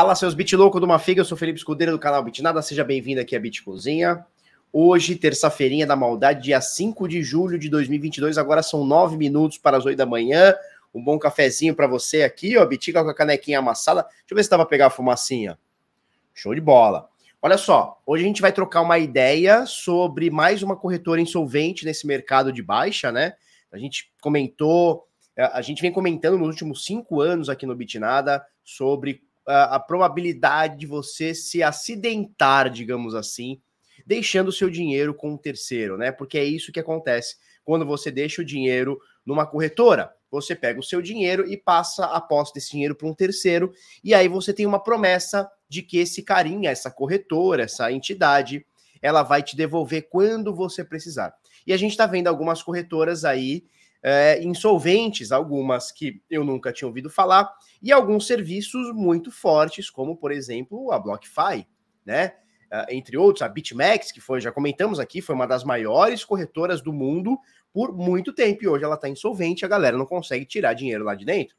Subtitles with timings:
[0.00, 3.20] Fala seus bit louco do Mafiga, eu sou Felipe Escudeiro do canal Bitnada, seja bem-vindo
[3.20, 4.24] aqui a Bit Cozinha.
[4.72, 9.76] Hoje, terça-feirinha da maldade, dia 5 de julho de 2022, agora são 9 minutos para
[9.76, 10.54] as 8 da manhã.
[10.94, 14.00] Um bom cafezinho para você aqui, ó, Bitica com a canequinha amassada.
[14.04, 15.58] Deixa eu ver se dá para pegar a fumacinha.
[16.32, 17.10] Show de bola.
[17.42, 22.06] Olha só, hoje a gente vai trocar uma ideia sobre mais uma corretora insolvente nesse
[22.06, 23.34] mercado de baixa, né?
[23.70, 25.06] A gente comentou,
[25.36, 30.86] a gente vem comentando nos últimos cinco anos aqui no Bitnada sobre a, probabilidade de
[30.86, 33.60] você se acidentar, digamos assim,
[34.06, 36.12] deixando o seu dinheiro com um terceiro, né?
[36.12, 40.12] Porque é isso que acontece quando você deixa o dinheiro numa corretora.
[40.30, 44.14] Você pega o seu dinheiro e passa a posse desse dinheiro para um terceiro, e
[44.14, 48.64] aí você tem uma promessa de que esse carinha, essa corretora, essa entidade,
[49.02, 51.34] ela vai te devolver quando você precisar.
[51.66, 53.64] E a gente está vendo algumas corretoras aí
[54.02, 60.16] é, insolventes, algumas que eu nunca tinha ouvido falar, e alguns serviços muito fortes, como
[60.16, 61.66] por exemplo a BlockFi,
[62.04, 62.34] né?
[62.72, 66.80] Uh, entre outros, a BitMEX, que foi, já comentamos aqui, foi uma das maiores corretoras
[66.80, 67.36] do mundo
[67.72, 71.14] por muito tempo, e hoje ela está insolvente, a galera não consegue tirar dinheiro lá
[71.14, 71.56] de dentro,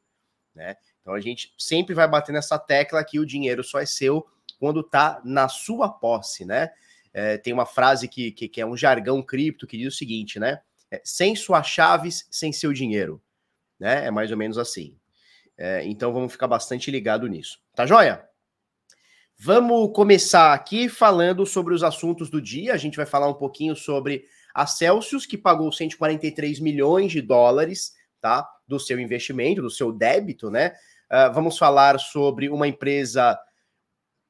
[0.56, 0.76] né?
[1.02, 4.26] Então a gente sempre vai bater nessa tecla que o dinheiro só é seu
[4.60, 6.70] quando está na sua posse, né?
[7.14, 10.40] É, tem uma frase que, que, que é um jargão cripto que diz o seguinte,
[10.40, 10.62] né?
[10.90, 13.22] É, sem suas chaves, sem seu dinheiro.
[13.80, 14.06] Né?
[14.06, 14.98] É mais ou menos assim.
[15.64, 17.60] É, então vamos ficar bastante ligado nisso.
[17.76, 18.28] Tá joia?
[19.38, 22.74] Vamos começar aqui falando sobre os assuntos do dia.
[22.74, 27.94] A gente vai falar um pouquinho sobre a Celsius, que pagou 143 milhões de dólares
[28.20, 30.74] tá, do seu investimento, do seu débito, né?
[31.12, 33.38] Uh, vamos falar sobre uma empresa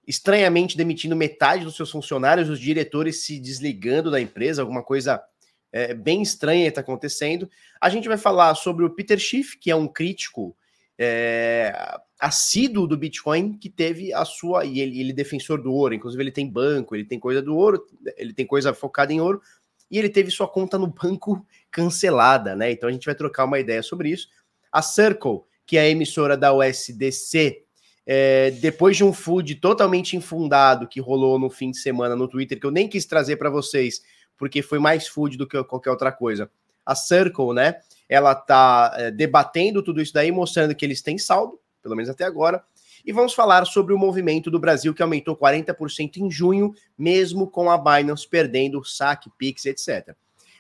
[0.06, 5.24] estranhamente demitindo metade dos seus funcionários, os diretores se desligando da empresa, alguma coisa
[5.72, 7.50] é, bem estranha está acontecendo.
[7.80, 10.58] A gente vai falar sobre o Peter Schiff, que é um crítico
[11.04, 11.74] é,
[12.20, 14.64] assíduo do Bitcoin, que teve a sua.
[14.66, 17.56] E ele, ele é defensor do ouro, inclusive ele tem banco, ele tem coisa do
[17.56, 17.84] ouro,
[18.16, 19.42] ele tem coisa focada em ouro,
[19.90, 22.72] e ele teve sua conta no banco cancelada, né?
[22.72, 24.28] Então a gente vai trocar uma ideia sobre isso.
[24.72, 27.64] A Circle, que é a emissora da USDC,
[28.06, 32.60] é, depois de um food totalmente infundado que rolou no fim de semana no Twitter,
[32.60, 34.02] que eu nem quis trazer para vocês,
[34.38, 36.50] porque foi mais food do que qualquer outra coisa.
[36.86, 37.76] A Circle, né?
[38.08, 42.24] Ela tá é, debatendo tudo isso daí, mostrando que eles têm saldo, pelo menos até
[42.24, 42.64] agora.
[43.06, 47.70] E vamos falar sobre o movimento do Brasil, que aumentou 40% em junho, mesmo com
[47.70, 50.16] a Binance perdendo saque, Pix, etc.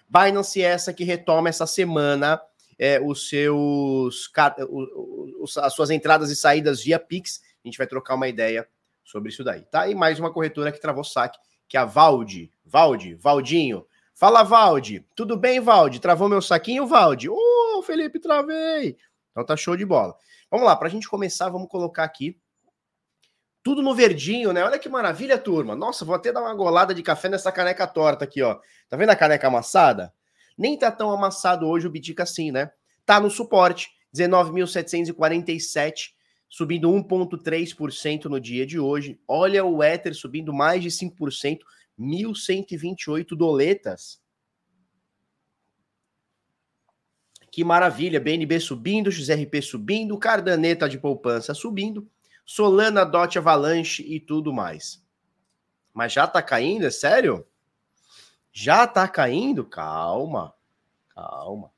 [0.09, 2.41] Binance é essa que retoma essa semana
[2.79, 4.31] é, os seus,
[5.39, 7.41] os, as suas entradas e saídas via Pix.
[7.63, 8.67] A gente vai trocar uma ideia
[9.03, 9.87] sobre isso daí, tá?
[9.87, 11.37] E mais uma corretora que travou saque
[11.71, 12.51] que é a Valde.
[12.65, 13.85] Valde, Valdinho.
[14.21, 15.03] Fala, Valde.
[15.15, 15.99] Tudo bem, Valde?
[15.99, 17.27] Travou meu saquinho, Valde?
[17.27, 18.95] Ô, oh, Felipe, travei.
[19.31, 20.15] Então tá show de bola.
[20.51, 22.37] Vamos lá, para a gente começar, vamos colocar aqui
[23.63, 24.63] tudo no verdinho, né?
[24.63, 25.75] Olha que maravilha, turma.
[25.75, 28.59] Nossa, vou até dar uma golada de café nessa caneca torta aqui, ó.
[28.87, 30.13] Tá vendo a caneca amassada?
[30.55, 32.69] Nem tá tão amassado hoje o Bitica assim, né?
[33.07, 36.11] Tá no suporte, 19.747
[36.47, 39.19] subindo 1,3% no dia de hoje.
[39.27, 41.61] Olha o Ether subindo mais de 5%,
[42.01, 44.19] 1.128 doletas.
[47.51, 52.07] Que maravilha, BNB subindo, XRP subindo, Cardaneta de poupança subindo,
[52.45, 55.03] Solana, Dot, Avalanche e tudo mais.
[55.93, 57.45] Mas já tá caindo, é sério?
[58.51, 59.65] Já tá caindo?
[59.65, 60.53] Calma,
[61.13, 61.71] calma.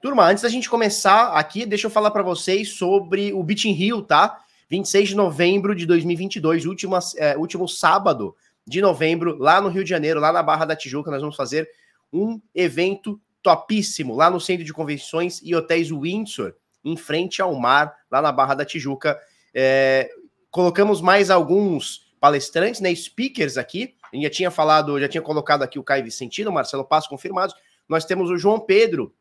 [0.00, 4.02] Turma, antes da gente começar aqui, deixa eu falar para vocês sobre o Beach Rio,
[4.02, 4.42] tá?
[4.68, 8.36] 26 de novembro de 2022, último, é, último sábado
[8.66, 11.68] de novembro, lá no Rio de Janeiro, lá na Barra da Tijuca, nós vamos fazer
[12.12, 16.54] um evento topíssimo lá no Centro de Convenções e Hotéis Windsor,
[16.84, 19.18] em frente ao mar, lá na Barra da Tijuca.
[19.54, 20.10] É,
[20.50, 23.94] colocamos mais alguns palestrantes, né, speakers aqui.
[24.12, 27.54] A gente já tinha falado, já tinha colocado aqui o Caio Vicentino, Marcelo Passo confirmados.
[27.88, 29.14] Nós temos o João Pedro,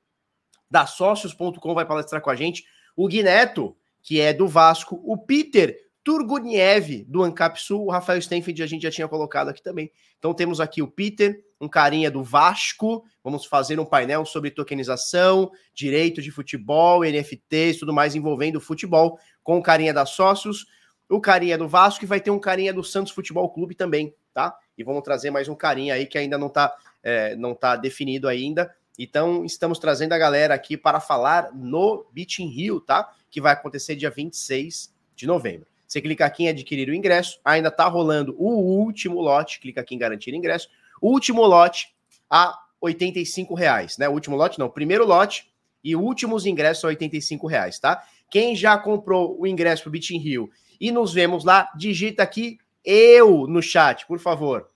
[0.70, 2.66] da Sócios.com vai palestrar com a gente,
[2.96, 8.22] o Gui Neto, que é do Vasco, o Peter Turguniev, do Ancap Sul, o Rafael
[8.22, 9.92] Stenfield a gente já tinha colocado aqui também.
[10.18, 15.52] Então temos aqui o Peter, um carinha do Vasco, vamos fazer um painel sobre tokenização,
[15.74, 20.66] direito de futebol, NFTs, tudo mais envolvendo futebol, com o carinha da Sócios,
[21.10, 24.56] o carinha do Vasco e vai ter um carinha do Santos Futebol Clube também, tá?
[24.78, 26.74] E vamos trazer mais um carinha aí que ainda não tá,
[27.04, 32.44] é, não tá definido ainda, então, estamos trazendo a galera aqui para falar no Beach
[32.44, 33.10] in Rio, tá?
[33.32, 35.66] Que vai acontecer dia 26 de novembro.
[35.90, 39.96] Você clica aqui em adquirir o ingresso, ainda tá rolando o último lote, clica aqui
[39.96, 40.70] em garantir ingresso.
[41.02, 41.96] O último lote
[42.30, 44.08] a 85 reais, né?
[44.08, 45.52] O último lote não, o primeiro lote
[45.84, 48.04] E últimos ingressos são 85 reais, tá?
[48.30, 53.48] Quem já comprou o ingresso pro Beach Rio e nos vemos lá, digita aqui eu
[53.48, 54.70] no chat, por favor.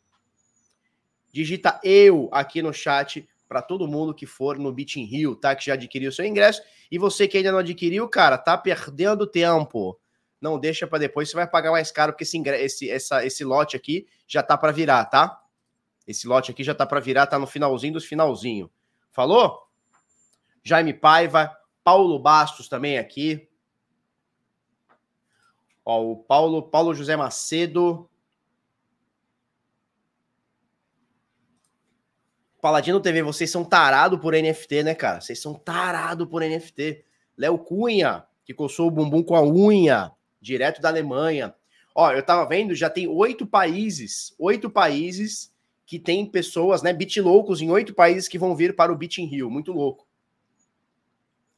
[1.32, 5.56] Digita eu aqui no chat para todo mundo que for no Beach Rio, tá?
[5.56, 6.64] Que já adquiriu seu ingresso.
[6.92, 10.00] E você que ainda não adquiriu, cara, tá perdendo tempo.
[10.44, 13.78] Não deixa para depois, você vai pagar mais caro, porque esse, esse, essa, esse lote
[13.78, 15.42] aqui já tá para virar, tá?
[16.06, 18.70] Esse lote aqui já tá para virar, tá no finalzinho dos finalzinho.
[19.10, 19.58] Falou?
[20.62, 23.48] Jaime Paiva, Paulo Bastos também aqui.
[25.86, 28.10] Ó, o Paulo, Paulo José Macedo.
[32.62, 35.22] Paladino TV, vocês são tarado por NFT, né, cara?
[35.22, 37.06] Vocês são tarado por NFT.
[37.38, 40.12] Léo Cunha, que coçou o bumbum com a unha,
[40.44, 41.56] direto da Alemanha.
[41.96, 45.54] Ó, eu tava vendo, já tem oito países, oito países
[45.86, 49.22] que tem pessoas, né, bit loucos em oito países que vão vir para o Bit
[49.22, 49.50] in Rio.
[49.50, 50.08] Muito louco.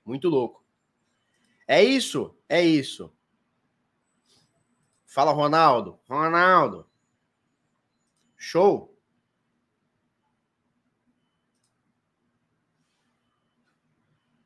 [0.06, 0.64] Muito louco.
[1.68, 3.12] É isso, é isso.
[5.06, 6.00] Fala, Ronaldo.
[6.08, 6.88] Ronaldo.
[8.36, 8.94] Show.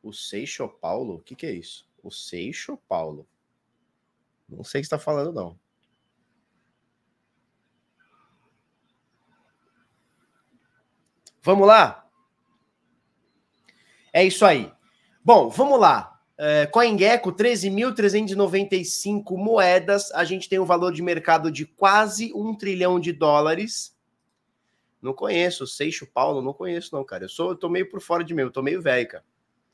[0.01, 1.15] O Seixo Paulo?
[1.15, 1.89] O que, que é isso?
[2.01, 3.27] O Seixo Paulo?
[4.49, 5.59] Não sei o que está falando, não.
[11.41, 12.05] Vamos lá?
[14.11, 14.71] É isso aí.
[15.23, 16.19] Bom, vamos lá.
[16.37, 20.11] É, CoinGecko, 13.395 moedas.
[20.11, 23.97] A gente tem um valor de mercado de quase um trilhão de dólares.
[25.01, 27.25] Não conheço, Seixo Paulo, não conheço, não, cara.
[27.25, 29.23] Eu sou, eu tô meio por fora de mim, eu tô meio velho, cara.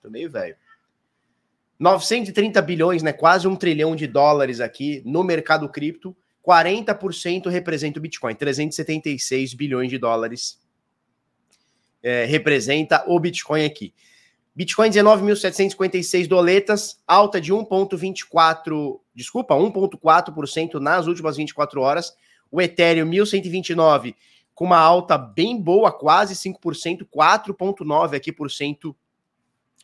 [0.01, 0.55] Tô meio velho.
[1.79, 3.11] 930 bilhões, né?
[3.11, 6.15] Quase um trilhão de dólares aqui no mercado cripto.
[6.45, 10.59] 40% representa o Bitcoin, 376 bilhões de dólares
[12.05, 13.91] é, representa o Bitcoin aqui.
[14.55, 22.13] Bitcoin 19.756 doletas, alta de 1,24, desculpa, 1,4% nas últimas 24 horas.
[22.51, 24.15] O Ethereum 1.129
[24.53, 28.95] com uma alta bem boa, quase 5%, 4,9% aqui por cento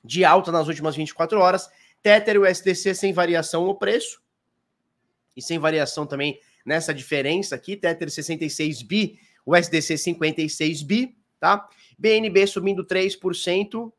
[0.03, 1.69] de alta nas últimas 24 horas.
[2.01, 4.21] Tether e o SDC sem variação no preço.
[5.35, 7.75] E sem variação também nessa diferença aqui.
[7.75, 11.67] Tether 66 bi, o SDC 56 bi, tá?
[11.97, 13.91] BNB subindo 3%,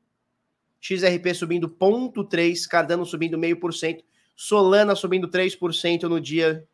[0.80, 4.04] XRP subindo 0,3%, Cardano subindo 0,5%,
[4.34, 6.66] Solana subindo 3% no dia.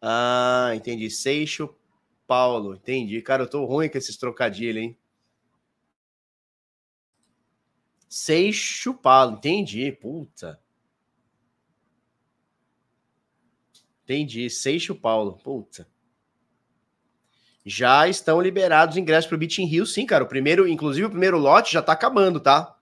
[0.00, 1.10] Ah, entendi.
[1.10, 1.74] Seixo
[2.26, 3.20] Paulo, entendi.
[3.22, 4.98] Cara, eu tô ruim com esses trocadilhos, hein?
[8.08, 9.90] Seixo Paulo, entendi.
[9.92, 10.60] Puta.
[14.04, 14.48] Entendi.
[14.48, 15.86] Seixo Paulo, puta
[17.68, 20.22] já estão liberados ingressos para o Beach in Rio, sim, cara.
[20.22, 22.76] O primeiro, inclusive o primeiro lote já está acabando, tá?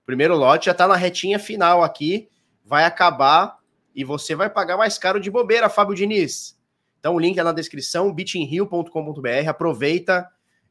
[0.00, 2.28] O primeiro lote já está na retinha final aqui,
[2.64, 3.58] vai acabar
[3.92, 6.56] e você vai pagar mais caro de bobeira, Fábio Diniz.
[7.00, 9.48] Então o link é na descrição, beachinrio.com.br.
[9.48, 10.28] Aproveita.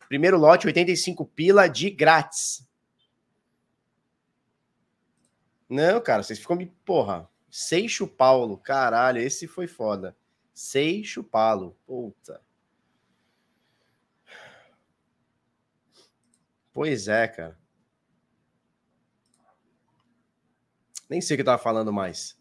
[0.08, 2.66] Primeiro lote, 85 pila de grátis.
[5.72, 6.66] Não, cara, vocês ficam me.
[6.66, 7.30] Porra.
[7.50, 10.16] Seixo Paulo, caralho, esse foi foda.
[10.54, 12.42] Seixo Paulo, puta.
[16.74, 17.58] Pois é, cara.
[21.10, 22.38] Nem sei o que eu tava falando mais.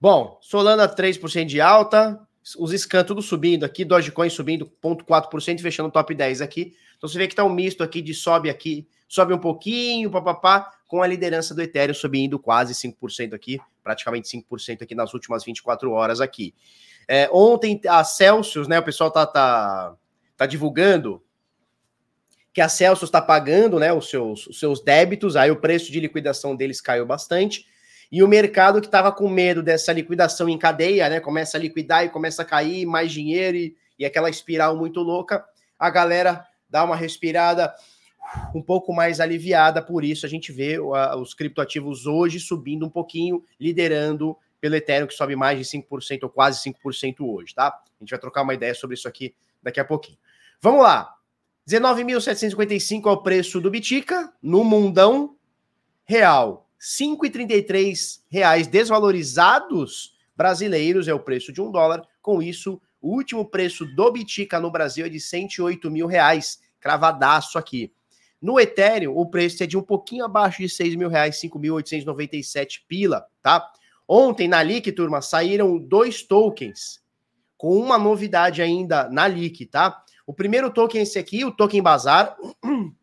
[0.00, 2.20] Bom, Solana 3% de alta,
[2.58, 6.76] os scan tudo subindo aqui, Dogecoin subindo 0,4%, fechando o top 10 aqui.
[6.96, 10.75] Então você vê que tá um misto aqui de sobe aqui, sobe um pouquinho, papapá,
[10.86, 15.90] com a liderança do Ethereum subindo quase 5% aqui, praticamente 5% aqui nas últimas 24
[15.90, 16.54] horas aqui.
[17.08, 19.94] É, ontem a Celsius, né, o pessoal tá, tá,
[20.36, 21.22] tá divulgando
[22.52, 26.00] que a Celsius está pagando né, os, seus, os seus débitos, aí o preço de
[26.00, 27.66] liquidação deles caiu bastante,
[28.10, 32.04] e o mercado que estava com medo dessa liquidação em cadeia, né, começa a liquidar
[32.04, 35.44] e começa a cair mais dinheiro e, e aquela espiral muito louca,
[35.78, 37.74] a galera dá uma respirada
[38.54, 43.44] um pouco mais aliviada, por isso a gente vê os criptoativos hoje subindo um pouquinho,
[43.58, 47.68] liderando pelo Ethereum, que sobe mais de 5% ou quase 5% hoje, tá?
[47.68, 50.18] A gente vai trocar uma ideia sobre isso aqui daqui a pouquinho.
[50.60, 51.14] Vamos lá.
[51.68, 55.36] 19.755 é o preço do Bitica no mundão
[56.04, 56.68] real.
[56.80, 62.02] 5,33 reais desvalorizados brasileiros é o preço de um dólar.
[62.22, 67.58] Com isso, o último preço do Bitica no Brasil é de 108 mil reais, cravadaço
[67.58, 67.92] aqui.
[68.40, 73.26] No Ethereum, o preço é de um pouquinho abaixo de 6 mil reais, 5.897 pila,
[73.42, 73.70] tá?
[74.06, 77.02] Ontem, na LIC, turma, saíram dois tokens
[77.56, 80.04] com uma novidade ainda na LIC, tá?
[80.26, 82.36] O primeiro token é esse aqui, o token Bazar.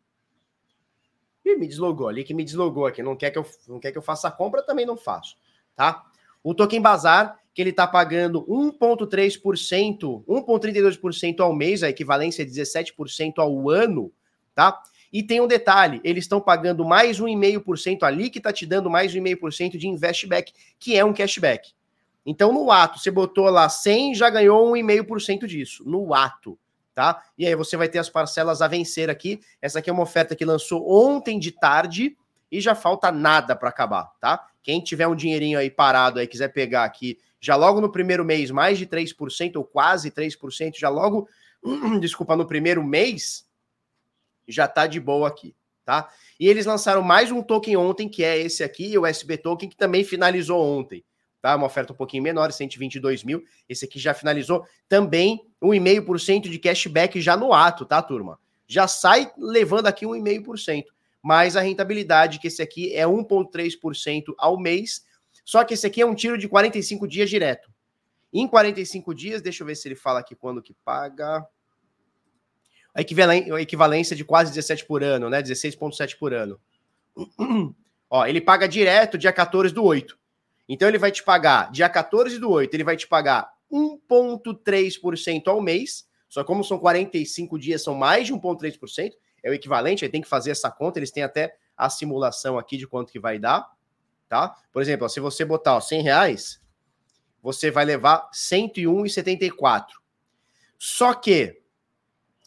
[1.46, 3.04] Ih, me deslogou ali, que me deslogou aqui.
[3.04, 5.36] Não quer que eu, não quer que eu faça a compra, também não faço,
[5.76, 6.04] tá?
[6.42, 13.34] O token bazar, que ele está pagando 1,3%, 1,32% ao mês, a equivalência é 17%
[13.38, 14.12] ao ano,
[14.54, 14.82] tá?
[15.14, 19.14] E tem um detalhe, eles estão pagando mais 1,5% ali, que está te dando mais
[19.14, 21.72] 1,5% de investback, que é um cashback.
[22.26, 26.58] Então, no ato, você botou lá 100, já ganhou 1,5% disso, no ato,
[26.96, 27.22] tá?
[27.38, 29.40] E aí você vai ter as parcelas a vencer aqui.
[29.62, 32.18] Essa aqui é uma oferta que lançou ontem de tarde
[32.52, 34.48] e já falta nada para acabar, tá?
[34.64, 38.50] Quem tiver um dinheirinho aí parado aí, quiser pegar aqui, já logo no primeiro mês,
[38.50, 41.28] mais de 3% ou quase 3%, já logo,
[42.02, 43.46] desculpa, no primeiro mês,
[44.54, 46.10] já tá de boa aqui, tá?
[46.40, 49.76] E eles lançaram mais um token ontem, que é esse aqui, o SB Token, que
[49.76, 51.04] também finalizou ontem,
[51.42, 51.56] tá?
[51.56, 53.44] Uma oferta um pouquinho menor, 122 mil.
[53.68, 58.40] Esse aqui já finalizou também 1,5% de cashback já no ato, tá, turma?
[58.68, 60.86] Já sai levando aqui 1,5%.
[61.22, 65.06] Mas a rentabilidade, que esse aqui é 1,3% ao mês,
[65.46, 67.72] só que esse aqui é um tiro de 45 dias direto.
[68.34, 71.46] Em 45 dias, deixa eu ver se ele fala aqui quando que paga
[72.94, 75.42] a equivalência de quase 17 por ano, né?
[75.42, 76.60] 16,7 por ano.
[78.10, 80.18] Ó, ele paga direto dia 14 do 8.
[80.70, 85.60] Então ele vai te pagar dia 14 do 8, ele vai te pagar 1,3% ao
[85.60, 86.08] mês.
[86.30, 89.12] Só como são 45 dias, são mais de 1,3%.
[89.44, 91.00] É o equivalente, aí tem que fazer essa conta.
[91.00, 93.68] Eles têm até a simulação aqui de quanto que vai dar.
[94.30, 94.56] Tá?
[94.72, 96.62] Por exemplo, ó, se você botar ó, 100 reais,
[97.42, 99.86] você vai levar 101,74.
[100.80, 101.62] Só que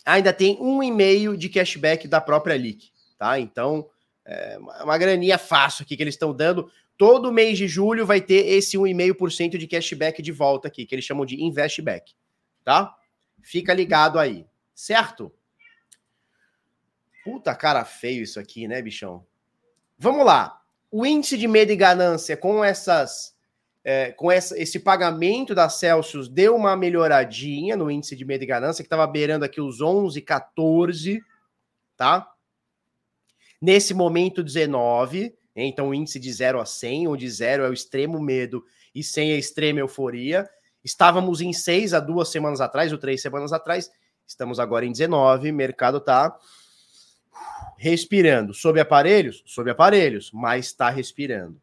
[0.06, 3.38] ainda tem um e meio de cashback da própria Leak, tá?
[3.40, 3.90] Então,
[4.24, 6.70] é uma graninha fácil aqui que eles estão dando.
[6.96, 11.04] Todo mês de julho vai ter esse 1,5% de cashback de volta aqui, que eles
[11.04, 12.14] chamam de investback,
[12.64, 12.96] tá?
[13.42, 15.30] Fica ligado aí, certo?
[17.22, 19.26] Puta cara feio isso aqui, né, bichão?
[19.98, 20.62] Vamos lá.
[20.90, 23.35] O índice de medo e ganância com essas
[23.88, 28.46] é, com essa, esse pagamento da Celsius deu uma melhoradinha no índice de medo e
[28.46, 31.22] ganância, que estava beirando aqui os 11, 14,
[31.96, 32.28] tá?
[33.62, 38.20] Nesse momento, 19, então o índice de 0 a 100, onde 0 é o extremo
[38.20, 40.50] medo e 100 é a extrema euforia.
[40.82, 43.88] Estávamos em 6 há duas semanas atrás, ou três semanas atrás,
[44.26, 46.36] estamos agora em 19, mercado tá
[47.78, 48.52] respirando.
[48.52, 49.44] Sob aparelhos?
[49.46, 51.62] Sob aparelhos, mas está respirando.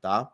[0.00, 0.32] Tá?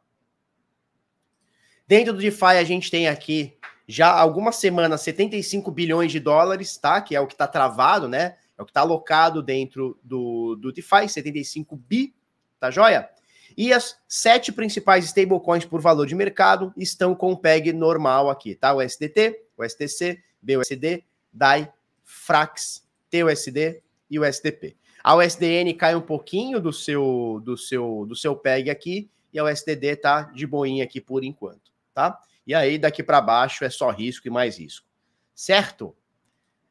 [1.92, 3.52] Dentro do DeFi, a gente tem aqui
[3.86, 7.02] já algumas semanas 75 bilhões de dólares, tá?
[7.02, 8.36] Que é o que está travado, né?
[8.56, 12.14] É o que está alocado dentro do, do DeFi, 75 bi,
[12.58, 13.10] tá joia?
[13.54, 18.54] E as sete principais stablecoins por valor de mercado estão com o PEG normal aqui,
[18.54, 18.72] tá?
[18.72, 21.70] O SDT, o STC, BUSD, DAI,
[22.02, 24.78] Frax, TUSD e o SDP.
[25.04, 29.44] A USDN cai um pouquinho do seu do seu do seu PEG aqui e a
[29.44, 32.18] USDD tá de boinha aqui por enquanto tá?
[32.46, 34.86] E aí daqui para baixo é só risco e mais risco.
[35.34, 35.96] Certo?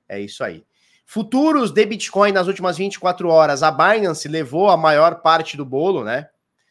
[0.08, 0.66] É isso aí.
[1.06, 6.04] Futuros de Bitcoin nas últimas 24 horas, a Binance levou a maior parte do bolo,
[6.04, 6.30] né?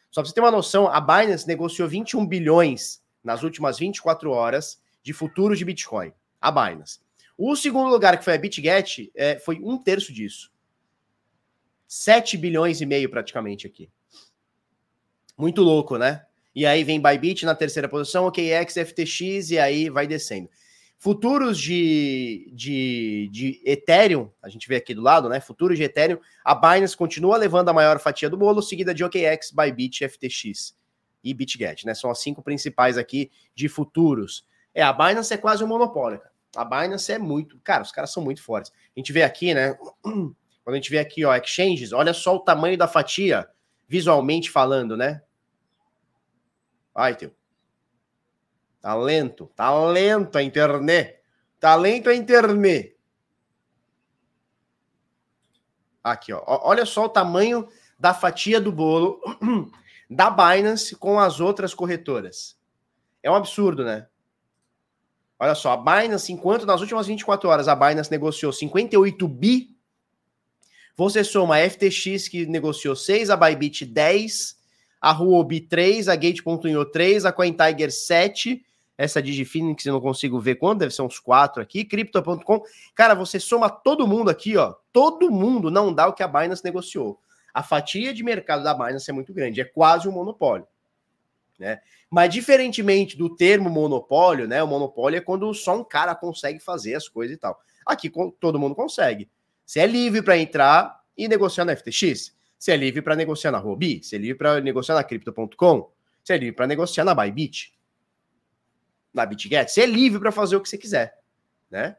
[0.09, 4.81] Só para você ter uma noção, a Binance negociou 21 bilhões nas últimas 24 horas
[5.03, 6.11] de futuros de Bitcoin.
[6.39, 6.99] A Binance.
[7.37, 10.51] O segundo lugar, que foi a BitGet, é, foi um terço disso.
[11.87, 13.89] 7 bilhões e meio praticamente aqui.
[15.37, 16.25] Muito louco, né?
[16.53, 20.49] E aí vem Bybit na terceira posição, OKX, FTX, e aí vai descendo.
[20.97, 25.39] Futuros de, de, de Ethereum, a gente vê aqui do lado, né?
[25.39, 29.51] Futuros de Ethereum, a Binance continua levando a maior fatia do bolo, seguida de OKX,
[29.51, 30.77] Bybit, FTX
[31.23, 31.95] e BitGet, né?
[31.95, 34.45] São as cinco principais aqui de futuros.
[34.75, 36.21] É, a Binance é quase um monopólio.
[36.55, 37.59] A Binance é muito.
[37.63, 38.71] Cara, os caras são muito fortes.
[38.95, 39.75] A gente vê aqui, né?
[40.03, 43.47] Quando a gente vê aqui, ó, exchanges, olha só o tamanho da fatia,
[43.87, 45.21] visualmente falando, né?
[46.93, 47.33] Vai, teu.
[48.81, 49.51] Tá lento.
[49.55, 51.19] Tá a internet.
[51.59, 52.97] Tá lento a internet.
[56.03, 56.41] Aqui, ó.
[56.45, 57.67] Olha só o tamanho
[57.99, 59.21] da fatia do bolo
[60.09, 62.57] da Binance com as outras corretoras.
[63.21, 64.07] É um absurdo, né?
[65.39, 69.75] Olha só, a Binance, enquanto nas últimas 24 horas a Binance negociou 58 bi,
[70.95, 74.60] você soma a FTX que negociou 6, a Bybit 10,
[75.01, 78.63] a Huobi 3, a Gate.io 3, a CoinTiger 7,
[78.97, 82.61] essa DigiPhoenix eu não consigo ver quando, deve ser uns 4 aqui, Crypto.com.
[82.93, 86.63] Cara, você soma todo mundo aqui, ó, todo mundo não dá o que a Binance
[86.63, 87.19] negociou.
[87.53, 90.67] A fatia de mercado da Binance é muito grande, é quase um monopólio.
[91.57, 91.79] Né?
[92.09, 94.63] Mas diferentemente do termo monopólio, né?
[94.63, 97.59] O monopólio é quando só um cara consegue fazer as coisas e tal.
[97.85, 99.29] Aqui todo mundo consegue.
[99.65, 102.35] Você é livre para entrar, e negociar na FTX.
[102.61, 105.91] Você é livre para negociar na Huobi, você é livre para negociar na Crypto.com,
[106.23, 107.75] você é livre para negociar na Bybit,
[109.11, 109.71] na BitGet.
[109.71, 111.17] Você é livre para fazer o que você quiser,
[111.71, 111.97] né?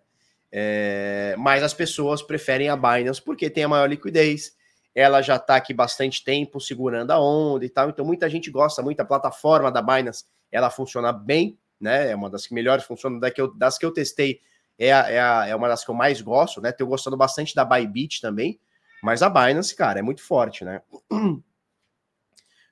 [0.52, 4.56] É, mas as pessoas preferem a Binance porque tem a maior liquidez,
[4.94, 8.80] ela já está aqui bastante tempo segurando a onda e tal, então muita gente gosta
[8.82, 12.12] muito, a plataforma da Binance, ela funciona bem, né?
[12.12, 14.40] É uma das que melhores funciona, das que eu, das que eu testei,
[14.78, 16.70] é, a, é, a, é uma das que eu mais gosto, né?
[16.70, 18.60] Tenho gostando bastante da Bybit também,
[19.02, 20.80] mas a Binance, cara, é muito forte, né?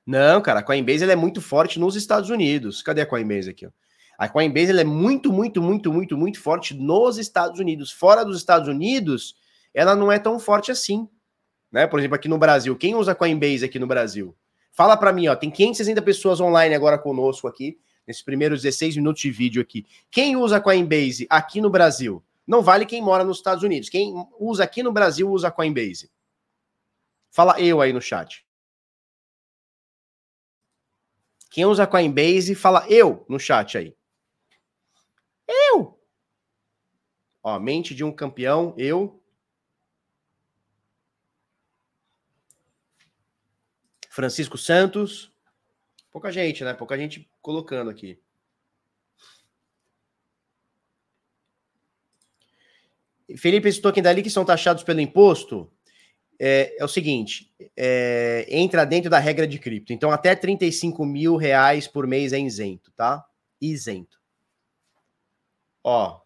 [0.06, 2.82] Não, cara, a Coinbase ela é muito forte nos Estados Unidos.
[2.82, 3.68] Cadê a Coinbase aqui?
[4.16, 7.90] A Coinbase ela é muito, muito, muito, muito, muito forte nos Estados Unidos.
[7.90, 9.34] Fora dos Estados Unidos,
[9.74, 11.08] ela não é tão forte assim.
[11.70, 11.86] Né?
[11.86, 14.36] Por exemplo, aqui no Brasil, quem usa Coinbase aqui no Brasil?
[14.72, 19.20] Fala para mim, ó, tem 560 pessoas online agora conosco aqui nesses primeiros 16 minutos
[19.20, 19.84] de vídeo aqui.
[20.10, 22.22] Quem usa Coinbase aqui no Brasil?
[22.46, 23.88] Não vale quem mora nos Estados Unidos.
[23.88, 26.10] Quem usa aqui no Brasil usa Coinbase.
[27.30, 28.46] Fala eu aí no chat.
[31.50, 33.96] Quem usa Coinbase, fala eu no chat aí.
[35.46, 36.00] Eu.
[37.42, 39.20] Ó, mente de um campeão, eu.
[44.08, 45.32] Francisco Santos.
[46.10, 46.74] Pouca gente, né?
[46.74, 48.20] Pouca gente colocando aqui.
[53.36, 55.72] Felipe, esses tokens dali que são taxados pelo imposto
[56.40, 59.92] é, é o seguinte: é, entra dentro da regra de cripto.
[59.92, 63.24] Então, até 35 mil reais por mês é isento, tá?
[63.60, 64.18] Isento.
[65.84, 66.20] Ó,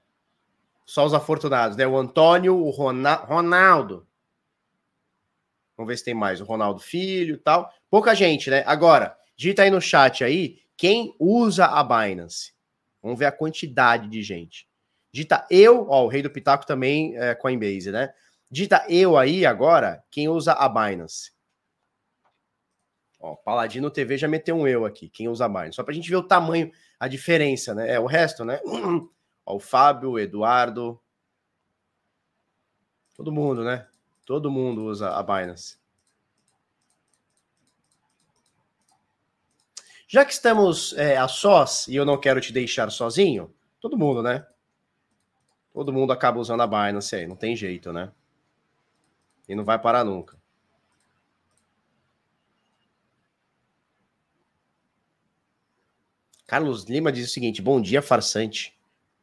[0.87, 1.87] só os afortunados, né?
[1.87, 4.07] O Antônio, o Rona Ronaldo.
[5.77, 6.40] Vamos ver se tem mais.
[6.40, 7.72] O Ronaldo Filho tal.
[7.90, 8.62] Pouca gente, né?
[8.64, 12.53] Agora, Digita aí no chat aí quem usa a Binance.
[13.03, 14.68] Vamos ver a quantidade de gente.
[15.12, 18.12] Digita eu, ó, o rei do Pitaco também é Coinbase, né?
[18.50, 21.33] Digita eu aí agora, quem usa a Binance.
[23.18, 25.76] Ó, Paladino TV já meteu um eu aqui, quem usa a Binance.
[25.76, 27.92] Só pra gente ver o tamanho, a diferença, né?
[27.92, 28.61] É, o resto, né?
[29.46, 31.00] Ó, o Fábio, o Eduardo.
[33.16, 33.87] Todo mundo, né?
[34.26, 35.78] Todo mundo usa a Binance.
[40.07, 44.22] Já que estamos é, a sós e eu não quero te deixar sozinho, todo mundo,
[44.22, 44.46] né?
[45.72, 48.12] Todo mundo acaba usando a Binance aí, não tem jeito, né?
[49.48, 50.38] E não vai parar nunca.
[56.46, 58.78] Carlos Lima diz o seguinte: bom dia, farsante.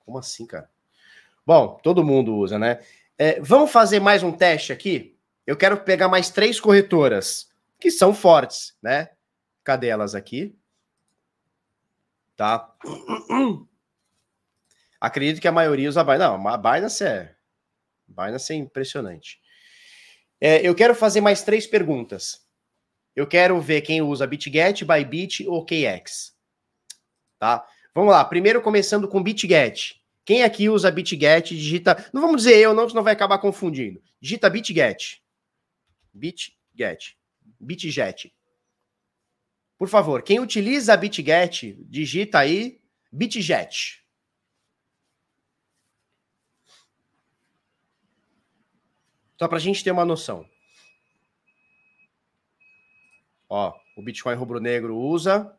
[0.05, 0.69] Como assim, cara?
[1.45, 2.79] Bom, todo mundo usa, né?
[3.17, 5.17] É, vamos fazer mais um teste aqui?
[5.45, 9.09] Eu quero pegar mais três corretoras que são fortes, né?
[9.63, 10.55] Cadê elas aqui?
[12.41, 12.73] tá?
[14.99, 16.43] Acredito que a maioria usa Binance.
[16.43, 17.35] Não, a Binance é,
[18.07, 19.40] Binance é impressionante.
[20.41, 22.41] É, eu quero fazer mais três perguntas.
[23.15, 26.35] Eu quero ver quem usa BitGet, Bybit ou KX.
[27.37, 27.63] Tá?
[27.93, 28.25] Vamos lá.
[28.25, 30.01] Primeiro começando com BitGet.
[30.25, 32.09] Quem aqui usa BitGet, digita...
[32.11, 34.01] Não vamos dizer eu, não, senão vai acabar confundindo.
[34.19, 35.21] Digita BitGet.
[36.11, 37.17] BitGet.
[37.59, 38.33] BitGet.
[39.77, 42.79] Por favor, quem utiliza BitGet, digita aí
[43.11, 44.00] BitGet.
[49.41, 50.47] Só para a gente ter uma noção.
[53.49, 55.57] Ó, o Bitcoin rubro-negro usa.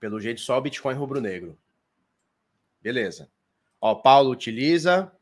[0.00, 1.58] Pelo jeito, só o Bitcoin rubro-negro.
[2.80, 3.30] Beleza.
[3.78, 5.12] Ó, Paulo utiliza.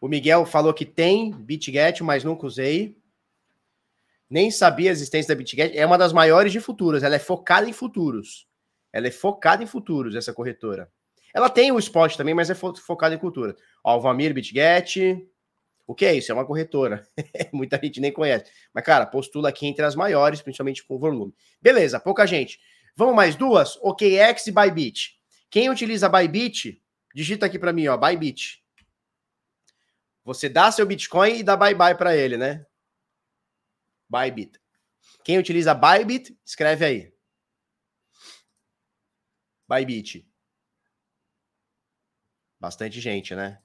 [0.00, 2.98] O Miguel falou que tem BitGet, mas nunca usei.
[4.30, 5.76] Nem sabia a existência da BitGet.
[5.76, 7.02] É uma das maiores de futuros.
[7.02, 8.48] Ela é focada em futuros.
[8.90, 10.90] Ela é focada em futuros, essa corretora.
[11.34, 13.56] Ela tem o spot também, mas é fo focada em cultura.
[13.84, 15.26] Ó, o Valmir BitGet.
[15.86, 16.30] O que é isso?
[16.30, 17.06] É uma corretora.
[17.52, 18.50] Muita gente nem conhece.
[18.72, 21.34] Mas, cara, postula aqui entre as maiores, principalmente com volume.
[21.60, 22.60] Beleza, pouca gente.
[22.94, 23.76] Vamos mais duas?
[23.82, 25.20] OKX e Bybit.
[25.50, 26.80] Quem utiliza Bybit,
[27.14, 28.64] digita aqui para mim, ó, Bybit.
[30.24, 32.64] Você dá seu Bitcoin e dá bye-bye para ele, né?
[34.08, 34.60] Bybit.
[35.24, 37.12] Quem utiliza Bybit, escreve aí.
[39.68, 40.29] Bybit.
[42.60, 43.58] Bastante gente, né?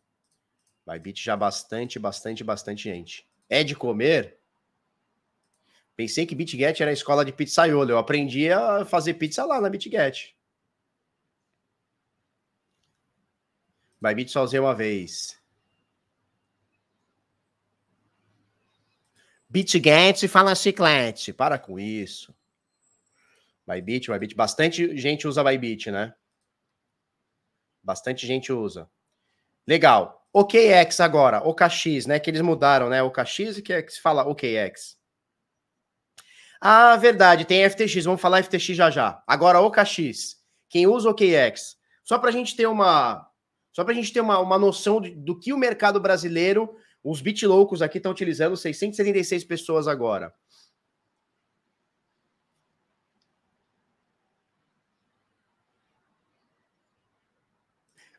[0.87, 3.27] Bybit já bastante, bastante, bastante gente.
[3.49, 4.39] É de comer?
[5.95, 7.91] Pensei que BitGet era a escola de pizzaiolo.
[7.91, 10.35] Eu aprendi a fazer pizza lá na BitGet.
[14.01, 15.39] Bybit só usei uma vez.
[19.49, 21.33] BitGet fala chiclete.
[21.33, 22.35] Para com isso.
[23.65, 24.35] Bybit, Bybit.
[24.35, 26.13] Bastante gente usa Bybit, né?
[27.85, 28.89] Bastante gente usa.
[29.67, 30.27] Legal.
[30.33, 32.19] OKX agora, OKX, né?
[32.19, 33.03] Que eles mudaram, né?
[33.03, 34.97] OKX e que, é que se fala OKX.
[36.59, 39.23] Ah, verdade, tem FTX, vamos falar FTX já já.
[39.27, 43.29] Agora OKX, quem usa OKX, só para a gente ter uma,
[43.71, 47.21] só para a gente ter uma, uma noção do, do que o mercado brasileiro, os
[47.21, 50.33] bitloucos aqui estão utilizando, 676 pessoas agora.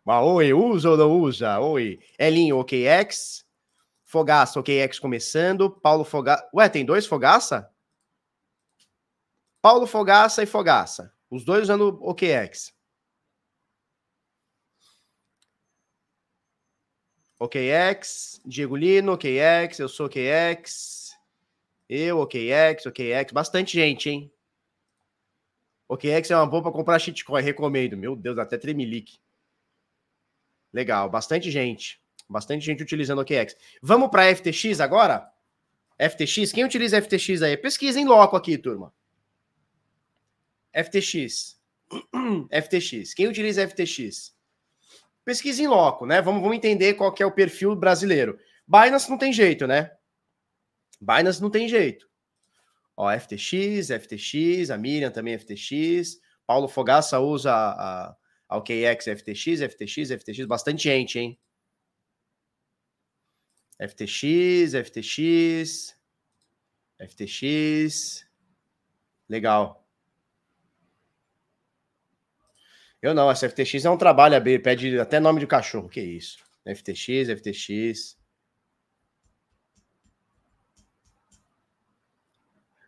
[0.07, 1.59] Mas, oi, usa ou não usa?
[1.59, 1.99] Oi.
[2.17, 3.45] Elinho, OKX.
[4.05, 5.69] Fogaça, OKX começando.
[5.69, 6.49] Paulo Fogaça.
[6.55, 7.69] Ué, tem dois Fogaça?
[9.61, 11.13] Paulo Fogaça e Fogaça.
[11.29, 12.73] Os dois usando OKX.
[17.41, 21.15] OKX, Diego Lino, OKX, eu sou OKX,
[21.87, 24.33] eu, OKX, OKX, bastante gente, hein?
[25.87, 27.97] OKX é uma boa para comprar shitcoin, recomendo.
[27.97, 29.19] Meu Deus, até tremelique.
[30.77, 31.99] Legal, bastante gente.
[32.29, 33.57] Bastante gente utilizando OKX.
[33.81, 35.27] Vamos para FTX agora?
[35.99, 37.57] FTX, quem utiliza FTX aí?
[37.57, 38.93] Pesquisa em loco aqui, turma.
[40.75, 41.59] FTX.
[42.53, 43.15] FTX.
[43.15, 44.37] Quem utiliza FTX?
[45.25, 46.21] Pesquisa em loco, né?
[46.21, 48.39] Vamos, vamos entender qual é o perfil brasileiro.
[48.69, 49.93] Binance não tem jeito, né?
[51.01, 52.07] Binance não tem jeito.
[52.95, 58.17] Ó, FTX, FTX, a Miriam também é FTX, Paulo Fogaça usa a
[58.49, 61.39] OKX, FTX, FTX, FTX, bastante gente, hein?
[63.79, 65.97] FTX, FTX,
[66.99, 68.27] FTX,
[69.29, 69.87] legal.
[73.03, 76.01] Eu não, essa FTX é um trabalho a B, pede até nome de cachorro, que
[76.01, 76.39] isso.
[76.65, 78.19] FTX, FTX.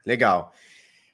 [0.05, 0.55] Legal.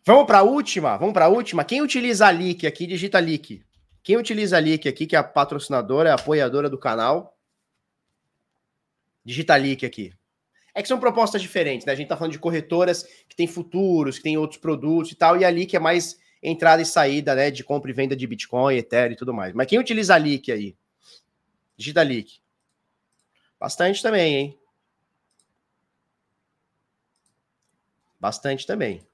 [0.06, 1.64] Vamos para a última, vamos para a última.
[1.64, 3.64] Quem utiliza a Leak aqui, digita Leak.
[4.04, 7.38] Quem utiliza a Leak aqui, que é a patrocinadora, é a apoiadora do canal,
[9.24, 10.12] digita Leak aqui.
[10.74, 11.92] É que são propostas diferentes, né?
[11.94, 15.40] A gente tá falando de corretoras que tem futuros, que tem outros produtos e tal,
[15.40, 18.76] e a Leak é mais entrada e saída, né, de compra e venda de Bitcoin,
[18.76, 19.54] Ethereum e tudo mais.
[19.54, 20.76] Mas quem utiliza a Leak aí?
[21.74, 22.42] Digita Leak.
[23.58, 24.58] Bastante também, hein?
[28.20, 29.06] Bastante também.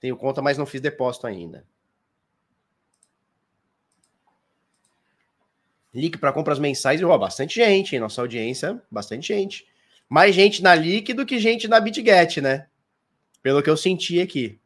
[0.00, 1.64] Tenho conta, mas não fiz depósito ainda.
[5.96, 8.00] Leak para compras mensais, ó, bastante gente, hein?
[8.00, 9.66] Nossa audiência, bastante gente.
[10.06, 12.66] Mais gente na Leak do que gente na BitGet, né?
[13.42, 14.60] Pelo que eu senti aqui.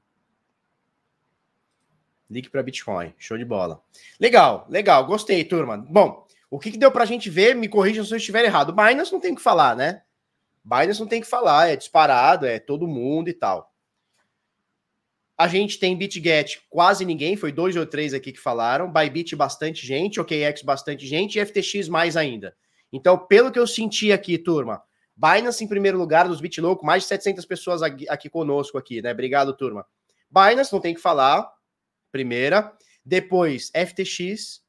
[2.29, 3.15] Link para Bitcoin.
[3.17, 3.81] Show de bola.
[4.19, 5.07] Legal, legal.
[5.07, 5.77] Gostei, turma.
[5.79, 7.55] Bom, o que, que deu para a gente ver?
[7.55, 8.73] Me corrija se eu estiver errado.
[8.73, 10.03] Binance não tem o que falar, né?
[10.65, 11.69] Binance não tem o que falar.
[11.69, 13.70] É disparado, é todo mundo e tal.
[15.41, 17.35] A gente tem BitGet, quase ninguém.
[17.35, 18.93] Foi dois ou três aqui que falaram.
[18.93, 20.21] Bybit, bastante gente.
[20.21, 21.39] OKX, bastante gente.
[21.39, 22.55] E FTX, mais ainda.
[22.93, 24.83] Então, pelo que eu senti aqui, turma,
[25.17, 29.13] Binance em primeiro lugar dos BitLoco, mais de 700 pessoas aqui, conosco aqui, né?
[29.13, 29.87] Obrigado, turma.
[30.31, 31.51] Binance, não tem que falar
[32.13, 34.61] primeira, depois FTX,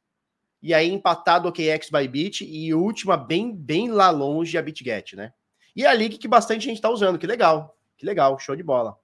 [0.61, 5.33] e aí empatado OKX by Bit, e última, bem, bem lá longe, a BitGet, né?
[5.75, 8.63] E é a League que bastante gente está usando, que legal, que legal, show de
[8.63, 9.00] bola.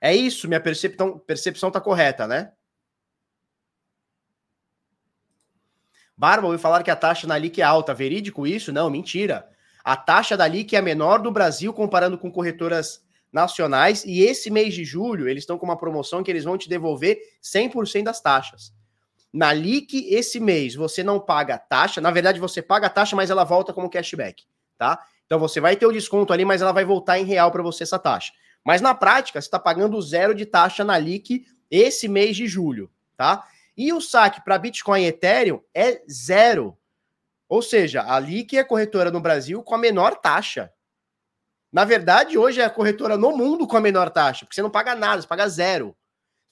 [0.00, 2.52] É isso, minha percepção, percepção tá correta, né?
[6.16, 7.94] Barba, ouviu falar que a taxa na LIC é alta.
[7.94, 8.72] Verídico isso?
[8.72, 9.48] Não, mentira.
[9.82, 14.50] A taxa da LIC é a menor do Brasil comparando com corretoras nacionais e esse
[14.50, 18.20] mês de julho eles estão com uma promoção que eles vão te devolver 100% das
[18.20, 18.72] taxas.
[19.32, 23.30] Na LIC, esse mês você não paga taxa, na verdade você paga a taxa, mas
[23.30, 24.44] ela volta como cashback,
[24.76, 24.98] tá?
[25.24, 27.84] Então você vai ter o desconto ali, mas ela vai voltar em real para você
[27.84, 28.32] essa taxa.
[28.64, 32.90] Mas na prática, você está pagando zero de taxa na LIC esse mês de julho,
[33.16, 33.46] tá?
[33.76, 36.76] E o saque para Bitcoin e Ethereum é zero.
[37.48, 40.72] Ou seja, a LIC é a corretora no Brasil com a menor taxa.
[41.72, 44.70] Na verdade, hoje é a corretora no mundo com a menor taxa, porque você não
[44.70, 45.96] paga nada, você paga zero.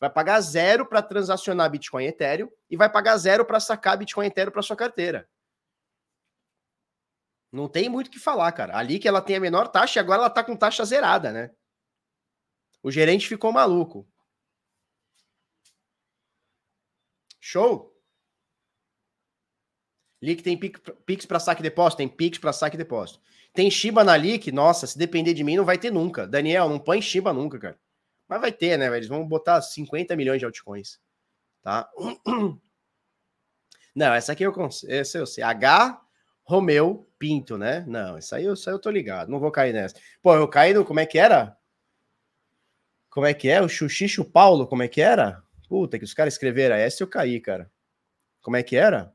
[0.00, 4.26] Vai pagar zero para transacionar Bitcoin e Ethereum e vai pagar zero para sacar Bitcoin
[4.26, 5.28] e Ethereum para sua carteira.
[7.50, 8.76] Não tem muito o que falar, cara.
[8.76, 11.50] Ali que ela tem a menor taxa e agora ela tá com taxa zerada, né?
[12.82, 14.06] O gerente ficou maluco.
[17.40, 17.94] Show?
[20.20, 21.98] Lick tem Pix para saque e depósito?
[21.98, 23.20] Tem Pix para saque e depósito.
[23.54, 24.52] Tem Shiba na Lick?
[24.52, 26.26] Nossa, se depender de mim, não vai ter nunca.
[26.26, 27.78] Daniel, não põe Shiba nunca, cara.
[28.28, 28.86] Mas vai ter, né?
[28.94, 31.00] Eles vão botar 50 milhões de altcoins.
[31.62, 31.88] Tá?
[33.94, 34.54] Não, essa aqui eu,
[34.86, 35.42] essa eu sei.
[35.42, 36.00] H
[36.44, 37.84] Romeu Pinto, né?
[37.88, 39.28] Não, isso aí, isso aí eu tô ligado.
[39.28, 39.96] Não vou cair nessa.
[40.22, 40.84] Pô, eu caí no.
[40.84, 41.57] Como é que era?
[43.10, 43.60] Como é que é?
[43.60, 45.42] O Xuxixo Paulo, como é que era?
[45.68, 47.70] Puta, que os caras escreveram essa eu caí, cara.
[48.42, 49.12] Como é que era?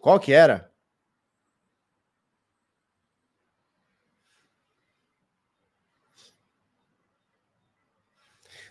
[0.00, 0.70] Qual que era?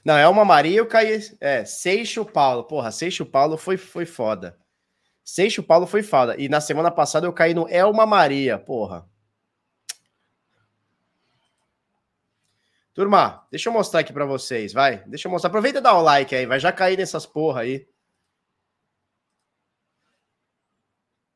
[0.04, 1.20] Não, é uma Maria, eu caí.
[1.42, 2.64] É, Seixo Paulo.
[2.64, 4.58] Porra, Seixo Paulo foi, foi foda.
[5.24, 6.36] Seixo Paulo foi foda.
[6.40, 9.06] E na semana passada eu caí no Elma Maria, porra.
[12.98, 15.04] Turma, deixa eu mostrar aqui para vocês, vai.
[15.06, 15.50] Deixa eu mostrar.
[15.50, 17.88] Aproveita e dá o like aí, vai já cair nessas porra aí.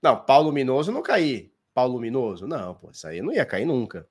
[0.02, 1.54] Não, Paulo Luminoso não caí.
[1.72, 2.48] Paulo Luminoso?
[2.48, 4.10] Não, pô, isso aí não ia cair nunca.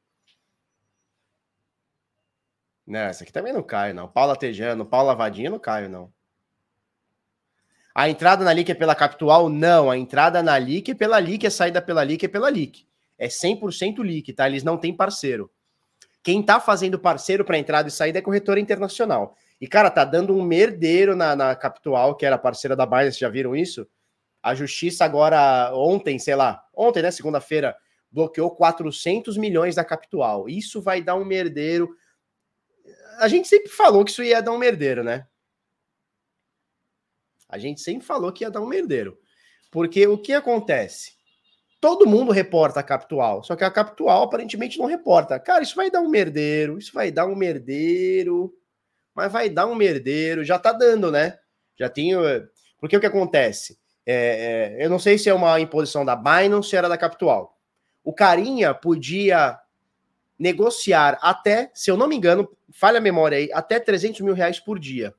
[2.87, 4.07] Não, essa aqui também não cai, não.
[4.07, 6.13] Paula Tejano, Paula Vadinha, não caio, não.
[7.93, 9.49] A entrada na LIC é pela Capital?
[9.49, 9.91] Não.
[9.91, 12.87] A entrada na LIC é pela LIC, a saída pela LIC é pela LIC.
[13.19, 14.47] É 100% LIC, tá?
[14.47, 15.51] Eles não têm parceiro.
[16.23, 19.37] Quem tá fazendo parceiro para entrada e saída é corretora internacional.
[19.61, 23.29] E, cara, tá dando um merdeiro na, na Capital, que era parceira da Binance, já
[23.29, 23.87] viram isso?
[24.43, 27.77] A justiça agora, ontem, sei lá, ontem, né, segunda-feira,
[28.11, 30.49] bloqueou 400 milhões da Capital.
[30.49, 31.91] Isso vai dar um merdeiro
[33.21, 35.27] a gente sempre falou que isso ia dar um merdeiro, né?
[37.47, 39.19] A gente sempre falou que ia dar um merdeiro.
[39.71, 41.13] Porque o que acontece?
[41.81, 45.41] Todo mundo reporta a Capital, só que a Capital aparentemente não reporta.
[45.41, 48.53] Cara, isso vai dar um merdeiro, isso vai dar um merdeiro,
[49.15, 51.39] mas vai dar um merdeiro, já tá dando, né?
[51.79, 52.21] Já tenho.
[52.79, 53.79] Porque o que acontece?
[54.05, 57.57] É, é, eu não sei se é uma imposição da Binance ou era da Capital.
[58.05, 59.59] O carinha podia
[60.39, 64.59] negociar até, se eu não me engano, falha a memória aí, até 300 mil reais
[64.59, 65.15] por dia.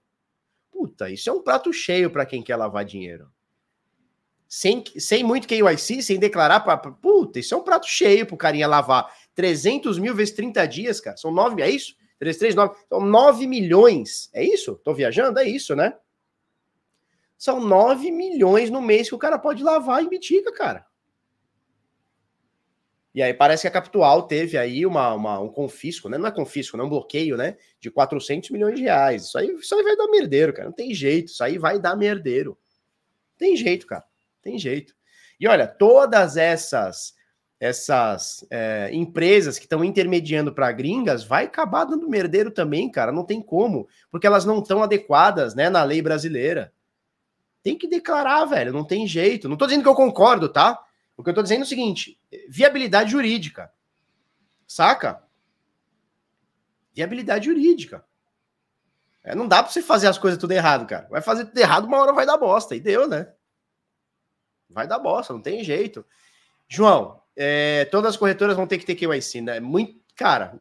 [0.71, 3.31] Puta, isso é um prato cheio para quem quer lavar dinheiro.
[4.53, 6.77] Sem, sem muito KYC, sem declarar para.
[6.77, 9.09] Puta, isso é um prato cheio pro carinha lavar.
[9.33, 11.15] 300 mil vezes 30 dias, cara.
[11.15, 11.95] São 9, é isso?
[12.19, 12.75] 3, 3, 9.
[12.89, 14.29] São 9 milhões.
[14.33, 14.75] É isso?
[14.83, 15.39] Tô viajando?
[15.39, 15.97] É isso, né?
[17.37, 20.85] São 9 milhões no mês que o cara pode lavar em Bitica, cara.
[23.15, 26.17] E aí parece que a Capital teve aí uma, uma, um confisco, né?
[26.17, 27.55] Não é confisco, não é um bloqueio, né?
[27.79, 29.27] De 400 milhões de reais.
[29.27, 30.67] Isso aí, isso aí vai dar merdeiro, cara.
[30.67, 31.27] Não tem jeito.
[31.27, 32.57] Isso aí vai dar merdeiro.
[33.37, 34.10] Tem jeito, cara.
[34.41, 34.93] Tem jeito.
[35.39, 37.13] E olha, todas essas
[37.61, 43.11] essas é, empresas que estão intermediando para gringas vai acabar dando merdeiro também, cara.
[43.11, 46.73] Não tem como, porque elas não estão adequadas, né, na lei brasileira.
[47.61, 48.73] Tem que declarar, velho.
[48.73, 49.47] Não tem jeito.
[49.47, 50.83] Não tô dizendo que eu concordo, tá?
[51.15, 53.71] O que eu tô dizendo é o seguinte: viabilidade jurídica.
[54.65, 55.21] Saca?
[56.95, 58.03] Viabilidade jurídica.
[59.23, 61.07] É, não dá pra você fazer as coisas tudo errado, cara.
[61.11, 62.75] Vai fazer tudo errado, uma hora vai dar bosta.
[62.75, 63.31] E deu, né?
[64.71, 66.05] Vai dar bosta, não tem jeito.
[66.67, 69.59] João, é, todas as corretoras vão ter que ter KYC, né?
[69.59, 70.59] Muito, cara,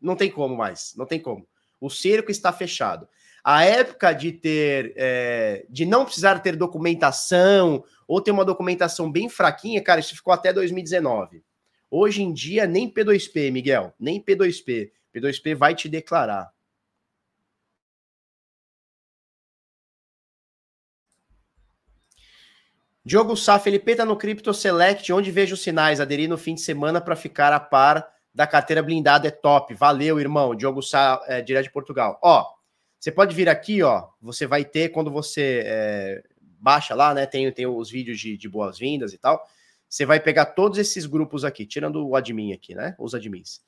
[0.00, 0.94] não tem como mais.
[0.96, 1.46] Não tem como.
[1.80, 3.08] O cerco está fechado.
[3.42, 9.28] A época de ter, é, de não precisar ter documentação ou ter uma documentação bem
[9.28, 11.42] fraquinha, cara, isso ficou até 2019.
[11.90, 14.90] Hoje em dia, nem P2P, Miguel, nem P2P.
[15.14, 16.50] P2P vai te declarar.
[23.08, 25.98] Diogo Sá, Felipe tá no Crypto Select, onde vejo os sinais.
[25.98, 29.72] Aderir no fim de semana para ficar a par da carteira blindada é top.
[29.72, 30.54] Valeu, irmão.
[30.54, 32.20] Diogo Sá, é, direto de Portugal.
[32.22, 32.44] Ó,
[33.00, 34.08] você pode vir aqui, ó.
[34.20, 36.22] Você vai ter quando você é,
[36.60, 37.24] baixa lá, né?
[37.24, 39.42] Tem, tem os vídeos de, de boas-vindas e tal.
[39.88, 42.94] Você vai pegar todos esses grupos aqui, tirando o admin aqui, né?
[42.98, 43.62] Os admins.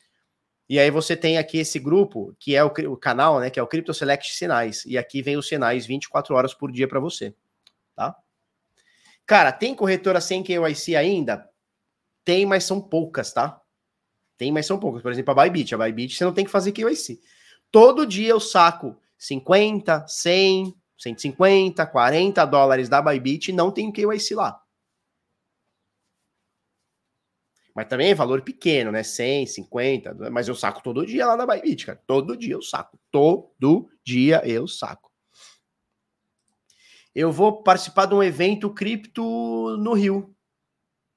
[0.68, 3.48] E aí você tem aqui esse grupo, que é o, o canal, né?
[3.48, 4.84] Que é o Crypto Select Sinais.
[4.84, 7.34] E aqui vem os sinais 24 horas por dia para você,
[7.96, 8.14] tá?
[9.30, 11.48] Cara, tem corretora sem KYC ainda?
[12.24, 13.62] Tem, mas são poucas, tá?
[14.36, 15.02] Tem, mas são poucas.
[15.02, 15.72] Por exemplo, a Bybit.
[15.72, 17.20] A Bybit você não tem que fazer KYC.
[17.70, 24.60] Todo dia eu saco 50, 100, 150, 40 dólares da Bybit não tem KYC lá.
[27.72, 29.04] Mas também é valor pequeno, né?
[29.04, 32.02] 100, 50, mas eu saco todo dia lá na Bybit, cara.
[32.04, 32.98] Todo dia eu saco.
[33.12, 35.09] Todo dia eu saco.
[37.14, 39.22] Eu vou participar de um evento cripto
[39.78, 40.34] no Rio.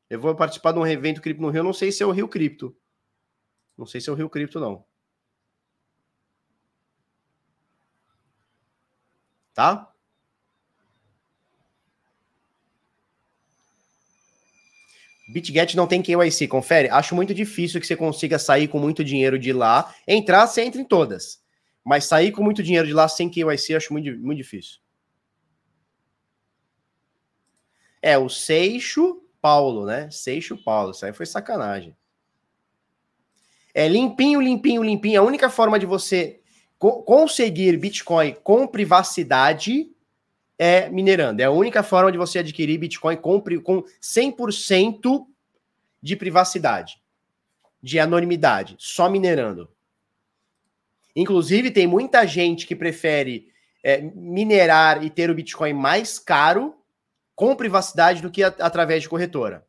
[0.09, 1.63] Eu vou participar de um evento cripto no Rio.
[1.63, 2.75] Não sei se é o Rio Cripto.
[3.77, 4.85] Não sei se é o Rio Cripto, não.
[9.53, 9.89] tá?
[15.29, 16.89] BitGet não tem KYC, confere?
[16.89, 19.93] Acho muito difícil que você consiga sair com muito dinheiro de lá.
[20.07, 21.41] Entrar, você entra em todas.
[21.83, 24.82] Mas sair com muito dinheiro de lá sem KYC, acho muito, muito difícil.
[28.03, 30.09] É, o Seixo Paulo, né?
[30.11, 30.91] Seixo Paulo.
[30.91, 31.95] Isso aí foi sacanagem.
[33.73, 35.21] É limpinho, limpinho, limpinho.
[35.21, 36.41] A única forma de você
[36.77, 39.89] conseguir Bitcoin com privacidade
[40.59, 41.41] é minerando.
[41.41, 45.25] É a única forma de você adquirir Bitcoin com, com 100%
[46.01, 47.01] de privacidade,
[47.81, 49.69] de anonimidade, só minerando.
[51.15, 53.47] Inclusive, tem muita gente que prefere
[53.81, 56.75] é, minerar e ter o Bitcoin mais caro
[57.35, 59.65] com privacidade do que a, através de corretora.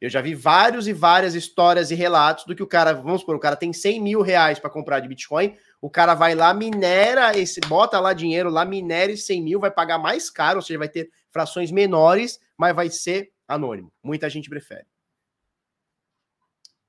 [0.00, 3.36] Eu já vi vários e várias histórias e relatos do que o cara, vamos supor,
[3.36, 7.36] o cara tem 100 mil reais para comprar de Bitcoin, o cara vai lá, minera
[7.38, 10.78] esse, bota lá dinheiro lá, minera esse 100 mil, vai pagar mais caro, ou seja,
[10.78, 13.92] vai ter frações menores, mas vai ser anônimo.
[14.02, 14.86] Muita gente prefere.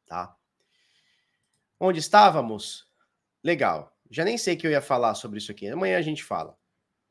[0.06, 0.36] Tá?
[1.80, 2.88] Onde estávamos?
[3.44, 3.96] Legal.
[4.10, 5.68] Já nem sei que eu ia falar sobre isso aqui.
[5.68, 6.58] Amanhã a gente fala.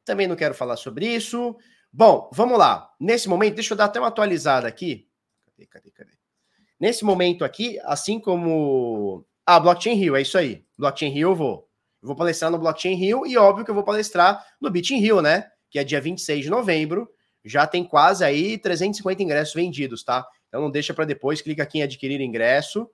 [0.04, 1.56] Também não quero falar sobre isso.
[1.96, 2.90] Bom, vamos lá.
[2.98, 5.08] Nesse momento, deixa eu dar até uma atualizada aqui.
[5.46, 6.10] Cadê, cadê, cadê?
[6.80, 9.24] Nesse momento aqui, assim como.
[9.46, 10.64] Ah, Blockchain Rio, é isso aí.
[10.76, 11.70] Blockchain Rio eu vou.
[12.02, 15.22] Eu vou palestrar no Blockchain Rio e óbvio que eu vou palestrar no Bitcoin Rio,
[15.22, 15.48] né?
[15.70, 17.08] Que é dia 26 de novembro.
[17.44, 20.26] Já tem quase aí 350 ingressos vendidos, tá?
[20.48, 22.90] Então não deixa para depois, clica aqui em adquirir ingresso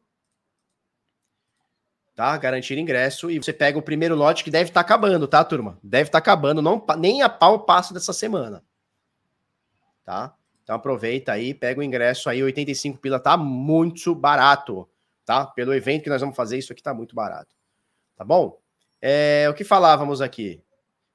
[2.15, 2.37] tá?
[2.37, 5.79] Garantir ingresso e você pega o primeiro lote que deve estar tá acabando, tá, turma?
[5.83, 8.63] Deve estar tá acabando, não nem a pau passa dessa semana.
[10.11, 10.35] Tá?
[10.65, 14.89] Então aproveita aí, pega o ingresso aí, 85 pila tá muito barato,
[15.25, 15.47] tá?
[15.47, 17.55] Pelo evento que nós vamos fazer, isso aqui tá muito barato.
[18.17, 18.61] Tá bom?
[19.01, 20.61] É, o que falávamos aqui?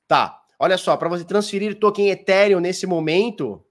[0.08, 0.42] Tá.
[0.58, 3.62] Olha só, para você transferir token Ethereum nesse momento,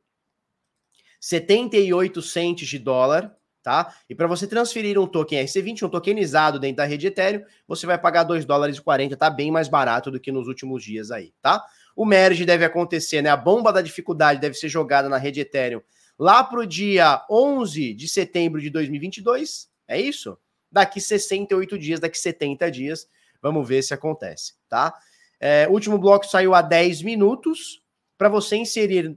[1.18, 3.94] 78 centes de dólar, tá?
[4.10, 7.96] E para você transferir um token RC20, um tokenizado dentro da rede Ethereum, você vai
[7.96, 11.32] pagar 2 dólares e 40, tá bem mais barato do que nos últimos dias aí,
[11.40, 11.64] tá?
[11.94, 13.30] O merge deve acontecer, né?
[13.30, 15.82] A bomba da dificuldade deve ser jogada na rede Ethereum
[16.18, 20.38] lá para o dia 11 de setembro de 2022, é isso?
[20.70, 23.08] Daqui 68 dias, daqui 70 dias,
[23.40, 24.94] vamos ver se acontece, tá?
[25.40, 27.82] É, último bloco saiu há 10 minutos
[28.16, 29.16] para você inserir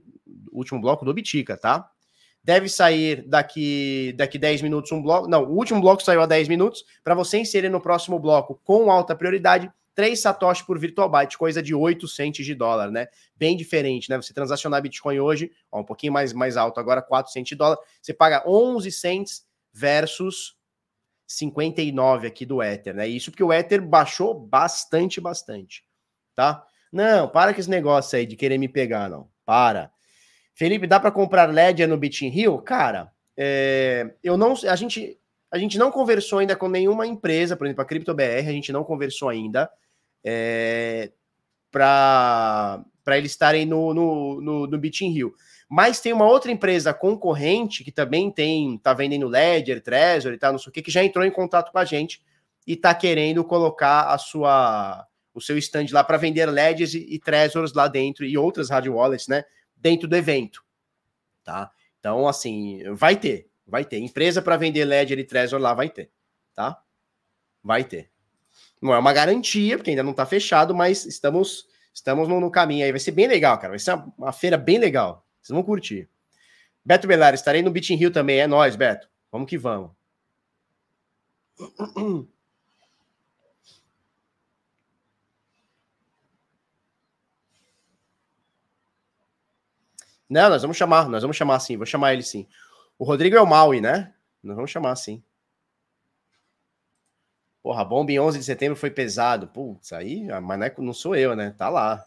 [0.52, 1.88] último bloco do Bitica, tá?
[2.42, 5.28] Deve sair daqui daqui 10 minutos um bloco.
[5.28, 6.84] Não, o último bloco saiu há 10 minutos.
[7.04, 11.60] Para você inserir no próximo bloco com alta prioridade, 3 satoshi por virtual byte, coisa
[11.60, 13.08] de 8 centes de dólar, né?
[13.34, 14.16] Bem diferente, né?
[14.16, 17.76] Você transacionar Bitcoin hoje, ó, um pouquinho mais, mais alto, agora 4 centes de dólar,
[18.00, 20.56] você paga 11 cents versus
[21.26, 23.08] 59 aqui do Ether, né?
[23.08, 25.84] Isso porque o Ether baixou bastante, bastante,
[26.32, 26.64] tá?
[26.92, 29.28] Não, para com esse negócio aí de querer me pegar, não.
[29.44, 29.90] Para.
[30.54, 32.56] Felipe, dá para comprar Ledger no Bitin Rio?
[32.62, 35.18] Cara, é, eu não, a gente,
[35.50, 38.84] a gente não conversou ainda com nenhuma empresa, por exemplo, a CryptoBR, a gente não
[38.84, 39.68] conversou ainda
[40.28, 41.10] é,
[41.70, 45.34] para eles estarem no, no, no, no Bitin Rio.
[45.68, 50.52] Mas tem uma outra empresa concorrente que também tem, tá vendendo Ledger, Trezor e tal,
[50.52, 52.22] não sei o que, que já entrou em contato com a gente
[52.66, 57.18] e tá querendo colocar a sua o seu stand lá para vender Ledgers e, e
[57.18, 59.44] Trezors lá dentro e outras hard wallets, né?
[59.80, 60.64] dentro do evento,
[61.44, 61.70] tá?
[61.98, 63.98] Então, assim, vai ter, vai ter.
[63.98, 66.10] Empresa para vender Ledger e Trezor lá vai ter,
[66.54, 66.82] tá?
[67.62, 68.10] Vai ter.
[68.80, 72.84] Não é uma garantia, porque ainda não está fechado, mas estamos estamos no, no, caminho
[72.84, 72.92] aí.
[72.92, 73.70] Vai ser bem legal, cara.
[73.70, 75.26] Vai ser uma, uma feira bem legal.
[75.40, 76.08] Vocês vão curtir.
[76.84, 78.38] Beto Belar, estarei no Beat Rio também.
[78.40, 79.08] É nós, Beto.
[79.30, 79.90] Vamos que vamos.
[90.28, 92.46] Não, nós vamos chamar, nós vamos chamar sim, vou chamar ele sim.
[92.98, 94.12] O Rodrigo é o Maui, né?
[94.42, 95.22] Nós vamos chamar sim.
[97.68, 99.46] Porra, a bomba em 11 de setembro foi pesado.
[99.46, 101.50] Putz, aí, mas não, é, não sou eu, né?
[101.50, 102.02] Tá lá.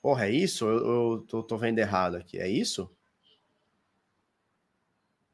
[0.00, 0.64] Porra, é isso?
[0.64, 2.38] Eu, eu tô, tô, vendo errado aqui.
[2.38, 2.90] É isso?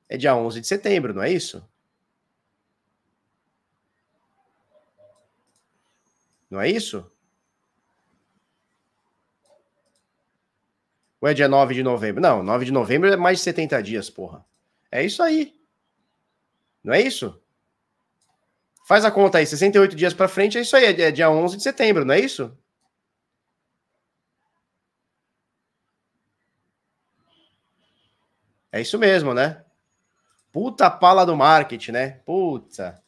[0.08, 1.64] É dia 11 de setembro, não é isso?
[6.50, 7.08] Não é isso?
[11.20, 12.20] Ou é dia 9 de novembro?
[12.20, 14.44] Não, 9 de novembro é mais de 70 dias, porra.
[14.90, 15.61] É isso aí.
[16.82, 17.40] Não é isso?
[18.86, 21.62] Faz a conta aí, 68 dias para frente, é isso aí, é dia 11 de
[21.62, 22.56] setembro, não é isso?
[28.72, 29.62] É isso mesmo, né?
[30.50, 32.10] Puta pala do marketing, né?
[32.24, 33.02] Puta.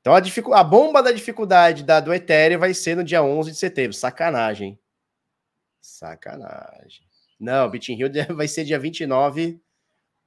[0.00, 0.52] Então a, dificu...
[0.52, 3.94] a bomba da dificuldade da, do Ethereum vai ser no dia 11 de setembro.
[3.94, 4.78] Sacanagem.
[5.80, 7.06] Sacanagem.
[7.40, 9.60] Não, Beat in Rio vai ser dia 29,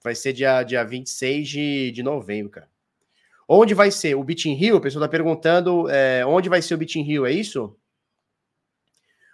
[0.04, 2.70] vai ser dia, dia 26 de, de novembro, cara.
[3.47, 4.78] Onde vai ser o Beat in Rio?
[4.78, 7.76] O pessoal tá perguntando é, onde vai ser o Beat in Rio, é isso?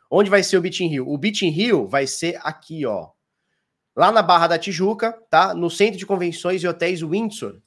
[0.09, 1.07] Onde vai ser o Beat in Rio?
[1.07, 3.09] O Beat in Rio vai ser aqui, ó.
[3.95, 5.53] Lá na Barra da Tijuca, tá?
[5.53, 7.61] No Centro de Convenções e Hotéis Windsor.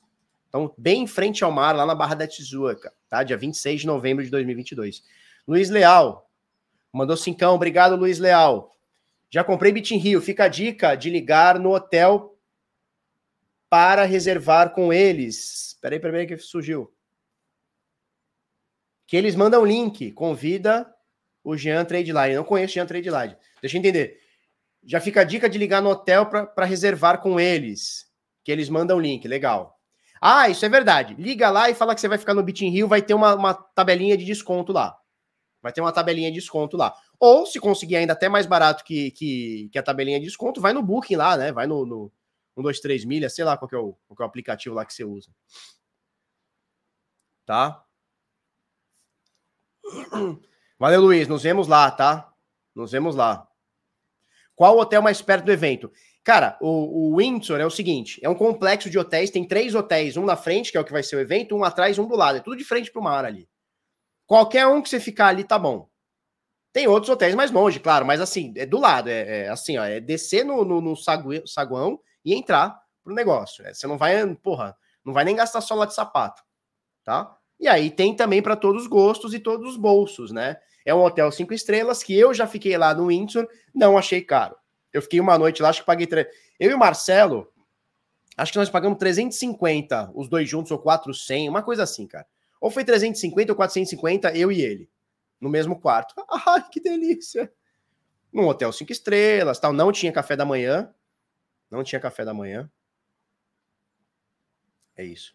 [0.49, 3.23] Então, bem em frente ao mar, lá na Barra da Tijuca, tá?
[3.23, 5.03] Dia 26 de novembro de 2022.
[5.47, 6.31] Luiz Leal,
[6.93, 8.77] Mandou cincão, obrigado, Luiz Leal.
[9.31, 10.21] Já comprei Bit Rio.
[10.21, 12.37] Fica a dica de ligar no hotel
[13.71, 15.79] para reservar com eles.
[15.81, 16.93] Peraí, peraí, que surgiu.
[19.07, 20.11] Que eles mandam link.
[20.11, 20.93] Convida
[21.45, 22.35] o Jean Tradeline.
[22.35, 23.37] Não conheço Jean Tradeline.
[23.63, 24.19] Deixa eu entender.
[24.85, 28.11] Já fica a dica de ligar no hotel para reservar com eles.
[28.45, 29.27] Que eles mandam link.
[29.29, 29.79] Legal.
[30.21, 31.15] Ah, isso é verdade.
[31.15, 32.89] Liga lá e fala que você vai ficar no Bit Rio.
[32.89, 34.99] Vai ter uma, uma tabelinha de desconto lá.
[35.63, 36.95] Vai ter uma tabelinha de desconto lá.
[37.19, 40.73] Ou, se conseguir ainda até mais barato que, que, que a tabelinha de desconto, vai
[40.73, 41.53] no Booking lá, né?
[41.53, 42.13] Vai no, no
[42.57, 44.93] 1, 2, 3 milhas, sei lá qual é, o, qual é o aplicativo lá que
[44.93, 45.31] você usa.
[47.47, 47.85] Tá?
[50.79, 51.29] Valeu, Luiz.
[51.29, 52.33] Nos vemos lá, tá?
[52.75, 53.47] Nos vemos lá.
[54.55, 55.91] Qual hotel mais perto do evento?
[56.23, 60.17] Cara, o, o Windsor é o seguinte: é um complexo de hotéis, tem três hotéis,
[60.17, 62.15] um na frente, que é o que vai ser o evento, um atrás, um do
[62.15, 62.39] lado.
[62.39, 63.49] É tudo de frente para o mar ali.
[64.27, 65.89] Qualquer um que você ficar ali tá bom.
[66.73, 69.85] Tem outros hotéis mais longe, claro, mas assim, é do lado, é, é assim, ó,
[69.85, 73.67] é descer no, no, no saguão e entrar pro negócio.
[73.67, 76.43] É, você não vai, porra, não vai nem gastar sola de sapato,
[77.05, 77.37] tá?
[77.59, 80.57] E aí tem também para todos os gostos e todos os bolsos, né?
[80.85, 84.57] É um hotel cinco estrelas que eu já fiquei lá no Windsor, não achei caro.
[84.93, 86.07] Eu fiquei uma noite lá, acho que paguei.
[86.07, 86.29] Tre...
[86.59, 87.53] Eu e o Marcelo,
[88.37, 92.27] acho que nós pagamos 350, os dois juntos, ou 400, uma coisa assim, cara.
[92.61, 94.91] Ou foi 350 ou 450, eu e ele,
[95.41, 96.15] no mesmo quarto.
[96.47, 97.53] Ai, que delícia!
[98.33, 99.73] Num hotel cinco estrelas, tal.
[99.73, 100.93] Não tinha café da manhã.
[101.71, 102.71] Não tinha café da manhã.
[104.97, 105.35] É isso.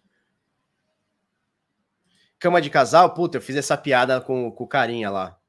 [2.37, 5.39] Cama de casal, puta, eu fiz essa piada com, o carinha lá.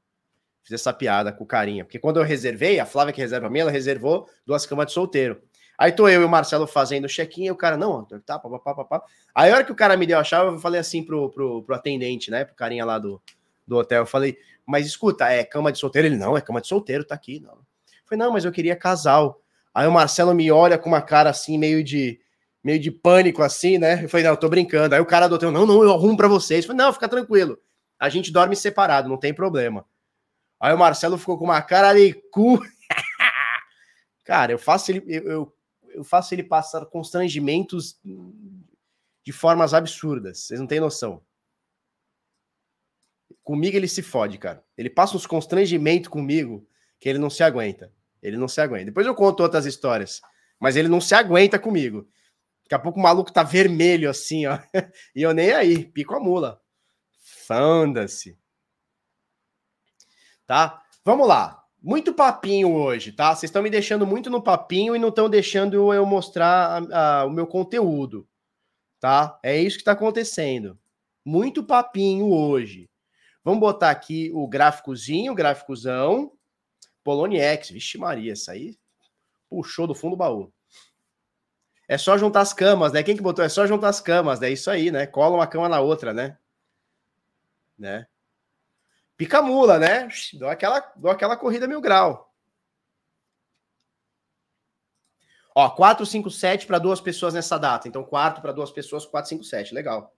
[0.63, 1.83] Fiz essa piada com o carinha.
[1.83, 4.93] Porque quando eu reservei, a Flávia que reserva a minha, ela reservou duas camas de
[4.93, 5.41] solteiro.
[5.77, 8.73] Aí tô eu e o Marcelo fazendo o check-in, e o cara, não, tá, papapá,
[8.73, 9.03] papá.
[9.35, 11.61] Aí a hora que o cara me deu a chave, eu falei assim pro, pro,
[11.61, 13.21] pro atendente, né, pro carinha lá do,
[13.67, 16.07] do hotel, eu falei, mas escuta, é cama de solteiro?
[16.07, 17.53] Ele, não, é cama de solteiro, tá aqui, não.
[17.53, 17.59] Eu
[18.05, 19.39] falei, não, mas eu queria casal.
[19.77, 22.19] Aí o Marcelo me olha com uma cara assim, meio de
[22.63, 24.03] meio de pânico, assim, né?
[24.03, 24.95] Eu falei, não, eu tô brincando.
[24.95, 26.65] Aí o cara do hotel, não, não, eu arrumo pra vocês.
[26.65, 27.59] Eu falei, não, fica tranquilo.
[27.99, 29.85] A gente dorme separado, não tem problema.
[30.59, 32.59] Aí o Marcelo ficou com uma cara de cu.
[34.25, 35.53] cara, eu faço ele, eu, eu
[35.97, 37.99] eu faço ele passar constrangimentos
[39.23, 40.39] de formas absurdas.
[40.39, 41.23] Vocês não têm noção.
[43.43, 44.63] Comigo ele se fode, cara.
[44.75, 46.67] Ele passa uns constrangimentos comigo
[46.99, 47.91] que ele não se aguenta.
[48.21, 48.85] Ele não se aguenta.
[48.85, 50.21] Depois eu conto outras histórias.
[50.59, 52.07] Mas ele não se aguenta comigo.
[52.63, 54.59] Daqui a pouco o maluco tá vermelho assim, ó.
[55.15, 56.61] E eu nem aí, pico a mula.
[57.45, 58.37] Fanda-se.
[60.45, 60.81] Tá?
[61.03, 63.29] Vamos lá muito papinho hoje, tá?
[63.33, 67.25] Vocês estão me deixando muito no papinho e não estão deixando eu mostrar a, a,
[67.25, 68.27] o meu conteúdo,
[68.99, 69.39] tá?
[69.43, 70.77] É isso que está acontecendo.
[71.23, 72.89] Muito papinho hoje.
[73.43, 76.31] Vamos botar aqui o gráficozinho, o gráficozão.
[77.07, 78.77] Poloniex, vixe Maria, isso aí
[79.49, 80.53] puxou do fundo do baú.
[81.87, 83.01] É só juntar as camas, né?
[83.01, 83.45] Quem que botou?
[83.45, 84.49] É só juntar as camas, né?
[84.49, 85.07] Isso aí, né?
[85.07, 86.37] Cola uma cama na outra, né?
[87.79, 88.05] Né?
[89.15, 90.09] pica mula, né?
[90.33, 92.29] Dou aquela, dou aquela corrida mil grau.
[95.55, 97.87] Ó, 4, 5, 7 para duas pessoas nessa data.
[97.87, 99.73] Então, quarto para duas pessoas, 4, 5, 7.
[99.73, 100.13] Legal.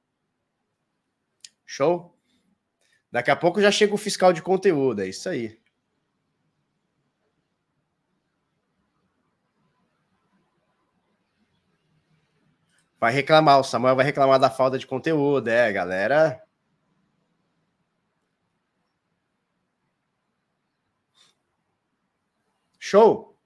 [1.67, 2.17] Show?
[3.11, 5.03] Daqui a pouco já chega o fiscal de conteúdo.
[5.03, 5.58] É isso aí.
[12.99, 15.47] Vai reclamar, o Samuel vai reclamar da falta de conteúdo.
[15.47, 16.43] É, galera.
[22.77, 23.37] Show?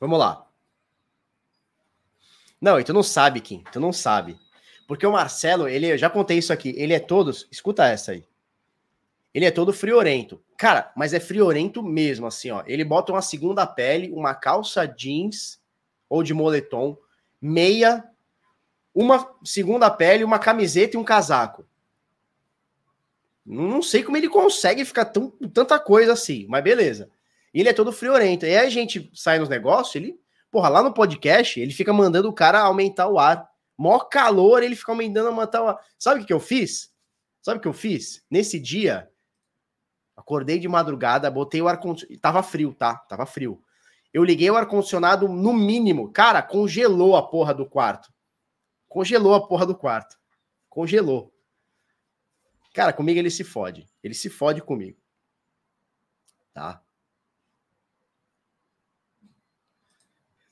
[0.00, 0.46] Vamos lá.
[2.60, 3.62] Não, e tu não sabe, Kim.
[3.72, 4.36] Tu não sabe.
[4.88, 7.30] Porque o Marcelo, ele, eu já contei isso aqui, ele é todo.
[7.50, 8.24] Escuta essa aí.
[9.32, 10.42] Ele é todo friorento.
[10.56, 12.64] Cara, mas é friorento mesmo, assim, ó.
[12.66, 15.59] Ele bota uma segunda pele, uma calça jeans
[16.10, 16.98] ou de moletom,
[17.40, 18.04] meia,
[18.92, 21.64] uma segunda pele, uma camiseta e um casaco.
[23.46, 27.08] Não sei como ele consegue ficar tão, tanta coisa assim, mas beleza.
[27.54, 28.44] ele é todo friorento.
[28.44, 32.28] E aí a gente sai nos negócios, ele, porra, lá no podcast, ele fica mandando
[32.28, 33.48] o cara aumentar o ar.
[33.78, 35.78] Mó calor, ele fica aumentando, aumentar o ar.
[35.98, 36.92] Sabe o que, eu fiz?
[37.40, 38.22] Sabe o que eu fiz?
[38.30, 39.08] Nesse dia,
[40.14, 42.20] acordei de madrugada, botei o ar-condicionado.
[42.20, 42.96] Tava frio, tá?
[42.96, 43.62] Tava frio.
[44.12, 46.12] Eu liguei o ar-condicionado no mínimo.
[46.12, 48.12] Cara, congelou a porra do quarto.
[48.88, 50.18] Congelou a porra do quarto.
[50.68, 51.32] Congelou.
[52.74, 53.86] Cara, comigo ele se fode.
[54.02, 54.98] Ele se fode comigo.
[56.52, 56.82] Tá?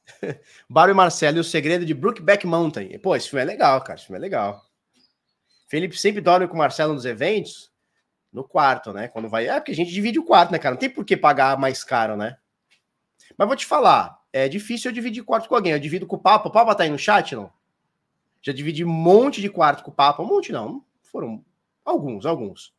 [0.69, 2.99] Barry Marcelo e o segredo de Brookback Mountain.
[3.01, 3.99] Pô, esse filme é legal, cara.
[3.99, 4.65] Esse filme é legal.
[5.69, 7.73] Felipe sempre dorme com o Marcelo nos eventos.
[8.33, 9.09] No quarto, né?
[9.09, 9.49] Quando vai.
[9.49, 10.75] É porque a gente divide o quarto, né, cara?
[10.75, 12.37] Não tem por que pagar mais caro, né?
[13.39, 15.73] Mas vou te falar, é difícil eu dividir quarto com alguém.
[15.73, 16.49] Eu divido com o Papa.
[16.49, 17.53] O Papa tá aí no chat, não?
[18.43, 20.23] Já dividi um monte de quarto com o Papa.
[20.23, 20.85] Um monte, não.
[21.01, 21.45] Foram
[21.85, 22.75] alguns, alguns.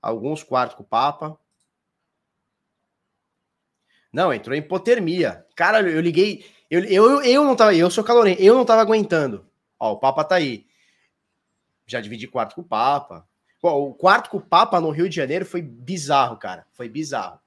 [0.00, 1.36] Alguns quartos com o Papa.
[4.12, 5.44] Não, entrou em hipotermia.
[5.56, 6.44] Cara, eu liguei.
[6.70, 7.74] Eu, eu, eu não tava.
[7.74, 9.46] Eu sou calorento, eu não tava aguentando.
[9.80, 10.64] Ó, o Papa tá aí.
[11.86, 13.28] Já dividi quarto com o Papa.
[13.60, 16.66] o quarto com o Papa no Rio de Janeiro foi bizarro, cara.
[16.70, 17.41] Foi bizarro.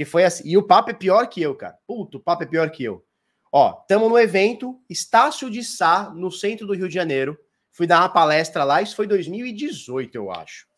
[0.00, 0.48] Porque foi assim.
[0.48, 1.78] E o Papa é pior que eu, cara.
[1.86, 3.04] Puto, o Papa é pior que eu.
[3.52, 7.38] Ó, tamo no evento Estácio de Sá, no centro do Rio de Janeiro.
[7.70, 10.70] Fui dar uma palestra lá, isso foi 2018, eu acho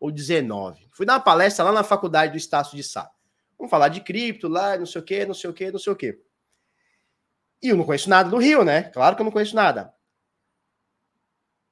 [0.00, 0.88] ou 19.
[0.92, 3.10] Fui dar uma palestra lá na faculdade do Estácio de Sá.
[3.56, 5.92] Vamos falar de cripto lá, não sei o quê, não sei o quê, não sei
[5.92, 6.20] o quê.
[7.62, 8.82] E eu não conheço nada do Rio, né?
[8.82, 9.94] Claro que eu não conheço nada.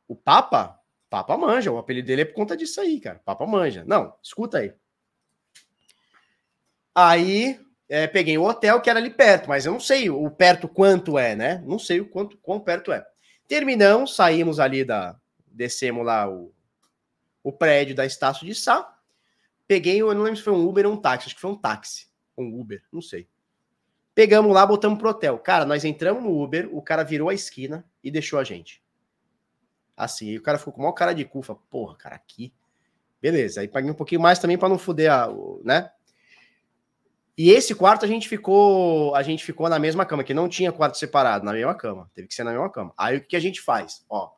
[0.08, 0.80] O Papa,
[1.10, 3.18] Papa manja, o apelido dele é por conta disso aí, cara.
[3.18, 3.84] Papa manja.
[3.84, 4.72] Não, escuta aí.
[6.94, 10.68] Aí é, peguei o hotel que era ali perto, mas eu não sei o perto
[10.68, 11.62] quanto é, né?
[11.66, 13.04] Não sei o quanto quão perto é.
[13.46, 15.16] Terminamos, saímos ali da.
[15.46, 16.54] Descemos lá o,
[17.42, 18.96] o prédio da Estácio de Sá.
[19.66, 21.56] Peguei, eu não lembro se foi um Uber ou um táxi, acho que foi um
[21.56, 22.06] táxi.
[22.36, 23.28] Um Uber, não sei.
[24.14, 25.38] Pegamos lá, botamos pro hotel.
[25.38, 28.82] Cara, nós entramos no Uber, o cara virou a esquina e deixou a gente.
[29.96, 31.54] Assim, e o cara ficou com uma cara de cufa.
[31.54, 32.52] Porra, cara, aqui.
[33.20, 35.28] Beleza, aí paguei um pouquinho mais também para não fuder a,
[35.62, 35.90] né?
[37.36, 40.70] E esse quarto a gente ficou, a gente ficou na mesma cama, que não tinha
[40.70, 42.10] quarto separado, na mesma cama.
[42.14, 42.92] Teve que ser na mesma cama.
[42.96, 44.04] Aí o que a gente faz?
[44.08, 44.30] Ó,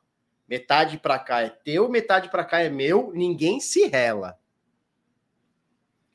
[0.46, 4.38] Metade para cá é teu, metade para cá é meu, ninguém se rela.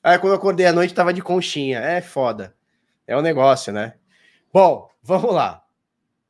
[0.04, 1.80] Aí quando eu acordei à noite tava de conchinha.
[1.80, 2.56] É foda.
[3.08, 3.96] É um negócio, né?
[4.54, 5.66] Bom, vamos lá.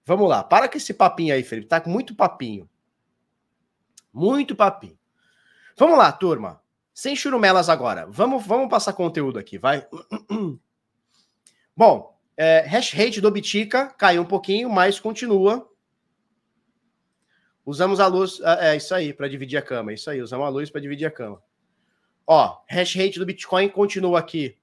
[0.06, 0.44] Vamos lá.
[0.44, 1.68] Para com esse papinho aí, Felipe.
[1.68, 2.70] Tá com muito papinho.
[4.14, 4.98] Muito papinho.
[5.78, 6.62] Vamos lá, turma.
[7.00, 8.06] Sem churumelas agora.
[8.10, 9.88] Vamos, vamos passar conteúdo aqui, vai.
[11.74, 15.66] Bom, é, hash rate do Bitica caiu um pouquinho, mas continua
[17.66, 19.92] Usamos a luz, é, é isso aí, para dividir a cama.
[19.92, 21.42] É isso aí, usamos a luz para dividir a cama.
[22.28, 24.58] Ó, hash rate do Bitcoin continua aqui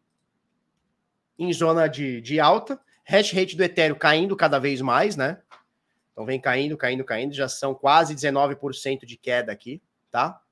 [1.39, 2.79] em zona de, de alta.
[3.03, 5.41] Hash rate do Ethereum caindo cada vez mais, né?
[6.13, 7.33] Então vem caindo, caindo, caindo.
[7.33, 9.81] Já são quase 19% de queda aqui,
[10.11, 10.43] tá?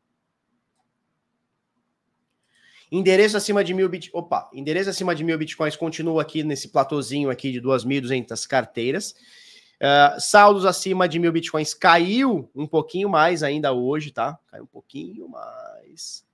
[2.95, 4.09] Endereço acima de mil bit...
[4.13, 9.17] Opa, endereço acima de mil bitcoins continua aqui nesse platôzinho aqui de 2.200 carteiras.
[9.81, 14.39] Uh, saldos acima de mil bitcoins caiu um pouquinho mais ainda hoje, tá?
[14.47, 16.25] Caiu um pouquinho mais.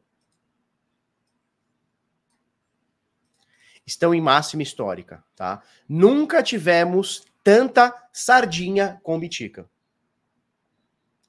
[3.85, 5.61] estão em máxima histórica, tá?
[5.87, 9.69] Nunca tivemos tanta sardinha com Bitica.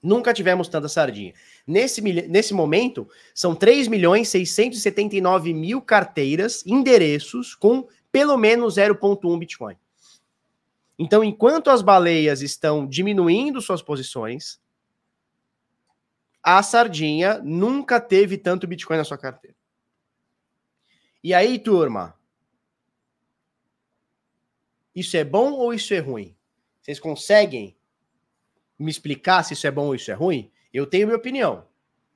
[0.03, 1.33] Nunca tivemos tanta sardinha.
[1.65, 9.77] Nesse, nesse momento, são 3 milhões 679 mil carteiras, endereços com pelo menos 0,1 Bitcoin.
[10.99, 14.61] Então, enquanto as baleias estão diminuindo suas posições,
[16.43, 19.57] a sardinha nunca teve tanto Bitcoin na sua carteira.
[21.23, 22.19] E aí, turma?
[24.95, 26.37] Isso é bom ou isso é ruim?
[26.81, 27.77] Vocês conseguem
[28.83, 31.67] me explicar se isso é bom ou isso é ruim, eu tenho minha opinião.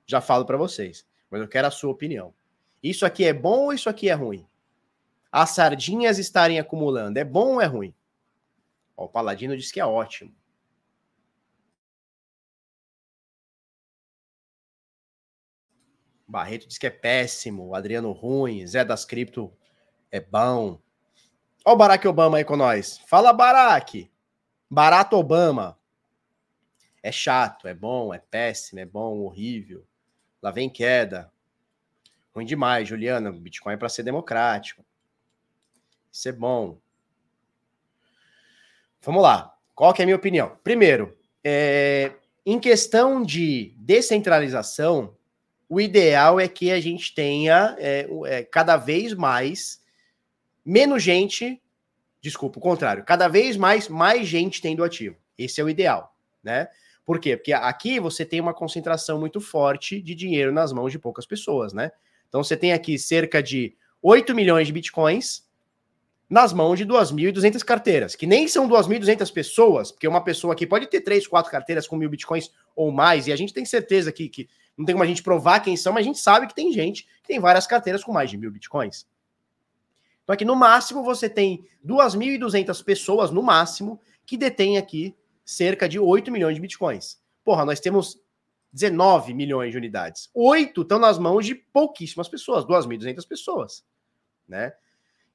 [0.07, 2.35] Já falo para vocês, mas eu quero a sua opinião.
[2.83, 4.47] Isso aqui é bom ou isso aqui é ruim?
[5.31, 7.95] As sardinhas estarem acumulando, é bom ou é ruim?
[8.97, 10.35] Ó, o Paladino diz que é ótimo.
[16.27, 17.75] Barreto diz que é péssimo.
[17.75, 18.67] Adriano ruim.
[18.67, 19.53] Zé das Cripto
[20.11, 20.81] é bom.
[21.65, 22.99] Ó o Barack Obama aí com nós.
[23.07, 24.11] Fala, Barack.
[24.69, 25.79] Barato Obama.
[27.07, 29.87] É chato, é bom, é péssimo, é bom, horrível.
[30.43, 31.31] Lá vem queda.
[32.35, 33.31] Ruim demais, Juliana.
[33.31, 34.85] Bitcoin é para ser democrático.
[36.11, 36.81] Isso é bom.
[39.03, 39.57] Vamos lá.
[39.73, 40.59] Qual que é a minha opinião?
[40.65, 42.13] Primeiro, é,
[42.45, 45.17] em questão de descentralização,
[45.69, 49.81] o ideal é que a gente tenha é, é, cada vez mais
[50.65, 51.63] menos gente,
[52.21, 55.17] desculpa, o contrário, cada vez mais mais gente tendo ativo.
[55.39, 56.69] Esse é o ideal, né?
[57.07, 57.37] Por quê?
[57.37, 61.73] Porque aqui você tem uma concentração muito forte de dinheiro nas mãos de poucas pessoas,
[61.73, 61.93] né?
[62.29, 65.47] Então você tem aqui cerca de 8 milhões de bitcoins
[66.29, 70.89] nas mãos de 2.200 carteiras, que nem são 2.200 pessoas, porque uma pessoa aqui pode
[70.89, 74.29] ter 3, 4 carteiras com mil bitcoins ou mais, e a gente tem certeza que,
[74.29, 76.73] que não tem como a gente provar quem são, mas a gente sabe que tem
[76.73, 79.07] gente que tem várias carteiras com mais de mil bitcoins.
[80.25, 85.15] Então aqui no máximo você tem 2.200 pessoas, no máximo, que detêm aqui
[85.47, 87.19] cerca de 8 milhões de bitcoins.
[87.45, 88.21] Porra, nós temos
[88.73, 90.29] 19 milhões de unidades.
[90.35, 93.87] Oito estão nas mãos de pouquíssimas pessoas, 2.200 pessoas,
[94.47, 94.75] né?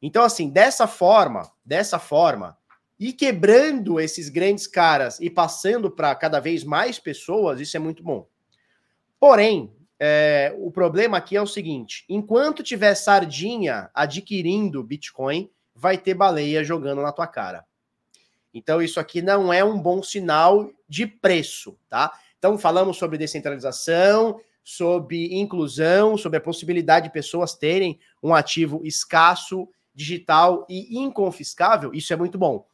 [0.01, 2.57] Então, assim, dessa forma, dessa forma,
[2.99, 8.03] e quebrando esses grandes caras e passando para cada vez mais pessoas, isso é muito
[8.03, 8.27] bom.
[9.19, 16.13] Porém, é, o problema aqui é o seguinte: enquanto tiver sardinha adquirindo Bitcoin, vai ter
[16.13, 17.65] baleia jogando na tua cara.
[18.53, 22.11] Então, isso aqui não é um bom sinal de preço, tá?
[22.37, 29.67] Então, falamos sobre descentralização, sobre inclusão, sobre a possibilidade de pessoas terem um ativo escasso
[29.93, 32.65] digital e inconfiscável, isso é muito bom.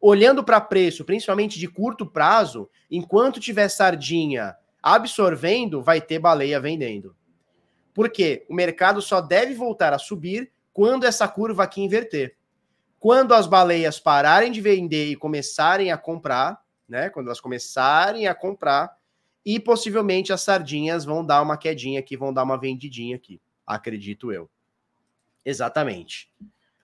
[0.00, 7.16] Olhando para preço, principalmente de curto prazo, enquanto tiver sardinha absorvendo, vai ter baleia vendendo.
[7.92, 8.44] Por quê?
[8.48, 12.35] O mercado só deve voltar a subir quando essa curva aqui inverter.
[12.98, 17.10] Quando as baleias pararem de vender e começarem a comprar, né?
[17.10, 18.96] Quando elas começarem a comprar,
[19.44, 24.32] e possivelmente as sardinhas vão dar uma quedinha aqui, vão dar uma vendidinha aqui, acredito
[24.32, 24.50] eu.
[25.44, 26.28] Exatamente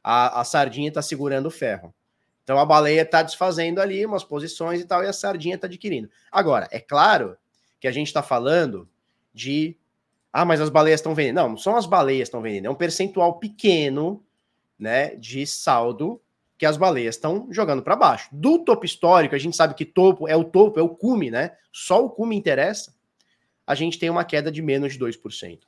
[0.03, 1.95] a, a sardinha está segurando o ferro.
[2.43, 6.11] Então a baleia está desfazendo ali umas posições e tal, e a sardinha está adquirindo.
[6.31, 7.37] Agora, é claro
[7.81, 8.89] que a gente está falando
[9.33, 9.77] de.
[10.33, 11.37] Ah, mas as baleias estão vendendo.
[11.37, 14.25] Não, não são as baleias que estão vendendo, é um percentual pequeno
[14.83, 16.21] né, de saldo
[16.59, 18.29] que as baleias estão jogando para baixo.
[18.33, 21.53] Do topo histórico, a gente sabe que topo é o topo, é o cume, né?
[21.73, 22.95] Só o cume interessa.
[23.67, 25.61] A gente tem uma queda de menos de 2%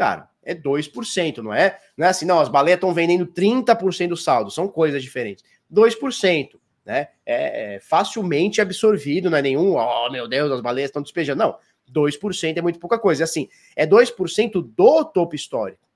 [0.00, 1.78] cara, é 2%, não é?
[1.94, 5.44] Não é assim, não, as baleias estão vendendo 30% do saldo, são coisas diferentes.
[5.70, 7.08] 2%, né?
[7.26, 11.40] É, é facilmente absorvido, não é nenhum, oh meu Deus, as baleias estão despejando.
[11.40, 11.58] Não,
[11.92, 13.24] 2% é muito pouca coisa.
[13.24, 15.86] Assim, é 2% do topo histórico,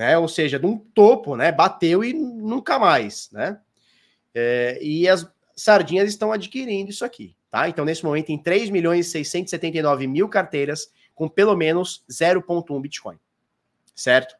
[0.00, 0.16] né?
[0.16, 1.52] Ou seja, de um topo, né?
[1.52, 3.60] Bateu e nunca mais, né?
[4.34, 7.68] É, e as sardinhas estão adquirindo isso aqui, tá?
[7.68, 13.18] Então, nesse momento, tem 3 milhões e 679 mil carteiras com pelo menos 0,1 Bitcoin.
[13.94, 14.36] Certo?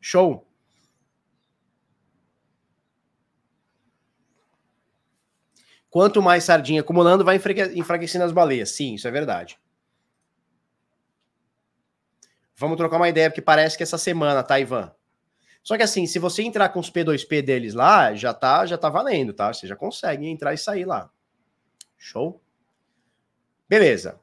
[0.00, 0.46] Show?
[5.90, 7.40] Quanto mais sardinha acumulando, vai
[7.74, 8.70] enfraquecendo as baleias.
[8.70, 9.58] Sim, isso é verdade.
[12.64, 14.90] Vamos trocar uma ideia, porque parece que essa semana, tá, Ivan?
[15.62, 18.88] Só que assim, se você entrar com os P2P deles lá, já tá, já tá
[18.88, 19.52] valendo, tá?
[19.52, 21.10] Você já consegue entrar e sair lá.
[21.96, 22.40] Show?
[23.68, 24.20] Beleza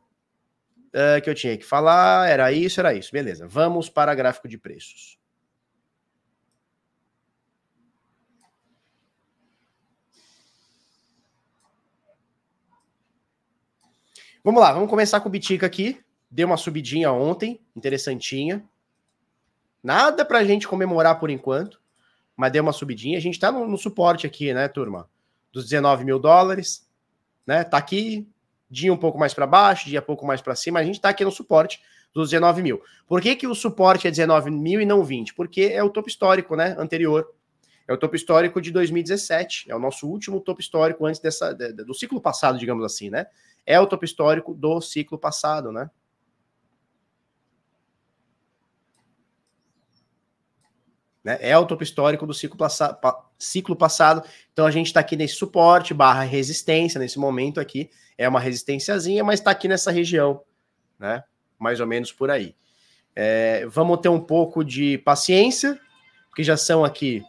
[0.92, 3.12] uh, que eu tinha que falar, era isso, era isso.
[3.12, 5.18] Beleza, vamos para gráfico de preços.
[14.44, 16.04] Vamos lá, vamos começar com o Bitica aqui.
[16.32, 18.64] Deu uma subidinha ontem, interessantinha.
[19.84, 21.82] Nada para a gente comemorar por enquanto,
[22.38, 23.18] mas deu uma subidinha.
[23.18, 25.10] A gente está no, no, suporte aqui, né, turma?
[25.52, 26.88] Dos 19 mil dólares,
[27.46, 27.66] né?
[27.66, 28.26] Tá aqui,
[28.70, 31.10] dia um pouco mais para baixo, dia um pouco mais para cima, a gente está
[31.10, 31.82] aqui no suporte
[32.14, 32.82] dos 19 mil.
[33.06, 35.34] Por que, que o suporte é 19 mil e não 20?
[35.34, 36.76] Porque é o topo histórico, né?
[36.78, 37.28] Anterior.
[37.88, 39.70] É o topo histórico de 2017.
[39.70, 43.28] É o nosso último topo histórico antes dessa, do ciclo passado, digamos assim, né?
[43.66, 45.90] É o topo histórico do ciclo passado, né?
[51.24, 51.38] Né?
[51.42, 52.98] É o topo histórico do ciclo, passa
[53.38, 54.24] ciclo passado.
[54.54, 57.90] Então a gente está aqui nesse suporte barra resistência nesse momento aqui.
[58.18, 60.42] É uma resistênciazinha, mas está aqui nessa região,
[61.00, 61.24] né?
[61.58, 62.56] Mais ou menos por aí.
[63.16, 65.80] É, vamos ter um pouco de paciência,
[66.30, 67.24] porque já são aqui,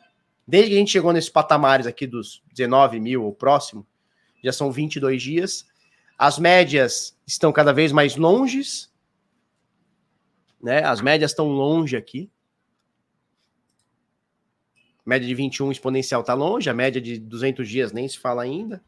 [0.47, 3.87] desde que a gente chegou nesses patamares aqui dos 19 mil, o próximo,
[4.43, 5.67] já são 22 dias.
[6.17, 8.91] As médias estão cada vez mais longes,
[10.63, 10.85] né?
[10.85, 12.31] As médias estão longe aqui.
[15.05, 18.83] Média de 21 exponencial tá longe, a média de 200 dias nem se fala ainda,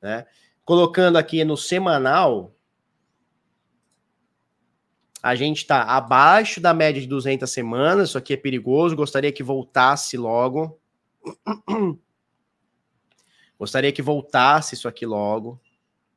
[0.00, 0.24] né?
[0.64, 2.54] Colocando aqui no semanal,
[5.22, 9.42] a gente está abaixo da média de 200 semanas, isso aqui é perigoso, gostaria que
[9.42, 10.80] voltasse logo.
[13.58, 15.60] Gostaria que voltasse isso aqui logo,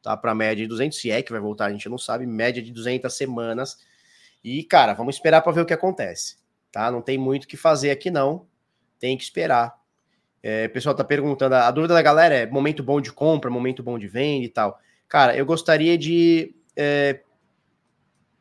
[0.02, 0.18] tá?
[0.18, 2.72] Para média de 200, se é que vai voltar, a gente não sabe, média de
[2.72, 3.78] 200 semanas.
[4.44, 6.38] E, cara, vamos esperar para ver o que acontece,
[6.72, 6.90] tá?
[6.90, 8.48] Não tem muito o que fazer aqui, não.
[9.00, 9.76] Tem que esperar.
[10.42, 13.82] É, o pessoal tá perguntando, a dúvida da galera é momento bom de compra, momento
[13.82, 14.80] bom de venda e tal.
[15.08, 16.56] Cara, eu gostaria de.
[16.76, 17.22] É,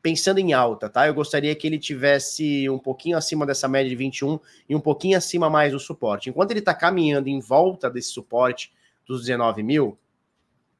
[0.03, 1.07] pensando em alta, tá?
[1.07, 4.39] Eu gostaria que ele tivesse um pouquinho acima dessa média de 21
[4.69, 6.29] e um pouquinho acima mais do suporte.
[6.29, 8.71] Enquanto ele está caminhando em volta desse suporte
[9.07, 9.99] dos 19 mil,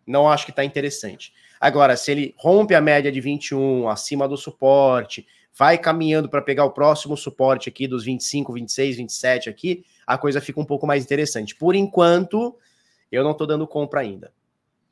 [0.07, 1.33] não acho que está interessante.
[1.59, 5.27] Agora, se ele rompe a média de 21 acima do suporte,
[5.57, 10.41] vai caminhando para pegar o próximo suporte aqui dos 25, 26, 27 aqui, a coisa
[10.41, 11.55] fica um pouco mais interessante.
[11.55, 12.57] Por enquanto,
[13.11, 14.33] eu não estou dando compra ainda.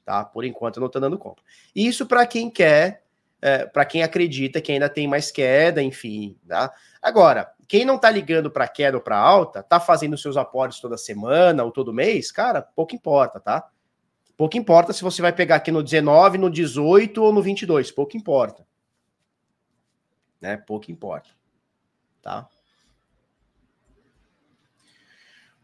[0.05, 0.25] Tá?
[0.25, 1.43] Por enquanto, eu não estou dando compra.
[1.75, 3.03] Isso para quem quer,
[3.41, 6.37] é, para quem acredita que ainda tem mais queda, enfim.
[6.47, 6.73] Tá?
[7.01, 10.97] Agora, quem não tá ligando para queda ou para alta, tá fazendo seus aportes toda
[10.97, 13.69] semana ou todo mês, cara, pouco importa, tá?
[14.37, 18.17] Pouco importa se você vai pegar aqui no 19, no 18 ou no 22, pouco
[18.17, 18.65] importa.
[20.43, 20.57] Né?
[20.57, 21.31] Pouco importa.
[22.21, 22.49] Tá?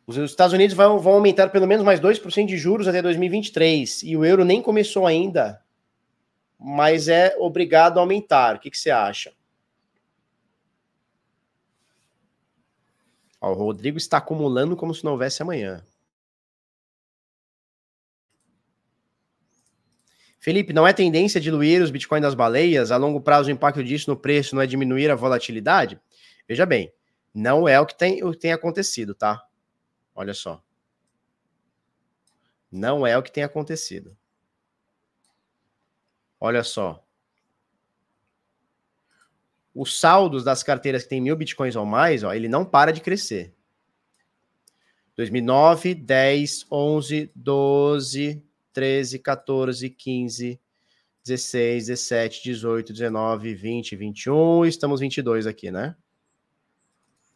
[0.07, 4.17] Os Estados Unidos vão, vão aumentar pelo menos mais 2% de juros até 2023 e
[4.17, 5.63] o euro nem começou ainda,
[6.59, 8.57] mas é obrigado a aumentar.
[8.57, 9.33] O que, que você acha?
[13.39, 15.85] Ó, o Rodrigo está acumulando como se não houvesse amanhã.
[20.39, 22.91] Felipe, não é tendência diluir os bitcoins das baleias?
[22.91, 26.01] A longo prazo, o impacto disso no preço não é diminuir a volatilidade?
[26.47, 26.93] Veja bem,
[27.35, 29.45] não é o que tem, o que tem acontecido, tá?
[30.15, 30.63] Olha só.
[32.71, 34.17] Não é o que tem acontecido.
[36.41, 37.05] Olha só
[39.79, 43.01] os saldos das carteiras que tem mil bitcoins ou mais, ó, ele não para de
[43.01, 43.55] crescer.
[45.17, 48.43] 2009, 10, 11, 12,
[48.79, 50.61] 13, 14, 15,
[51.25, 55.97] 16, 17, 18, 19, 20, 21, estamos 22 aqui, né?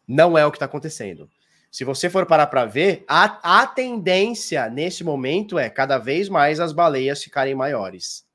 [0.07, 1.29] Não é o que está acontecendo.
[1.69, 6.61] Se você for parar para ver, a, a tendência nesse momento é cada vez mais
[6.61, 8.25] as baleias ficarem maiores.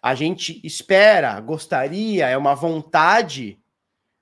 [0.00, 3.57] a gente espera, gostaria, é uma vontade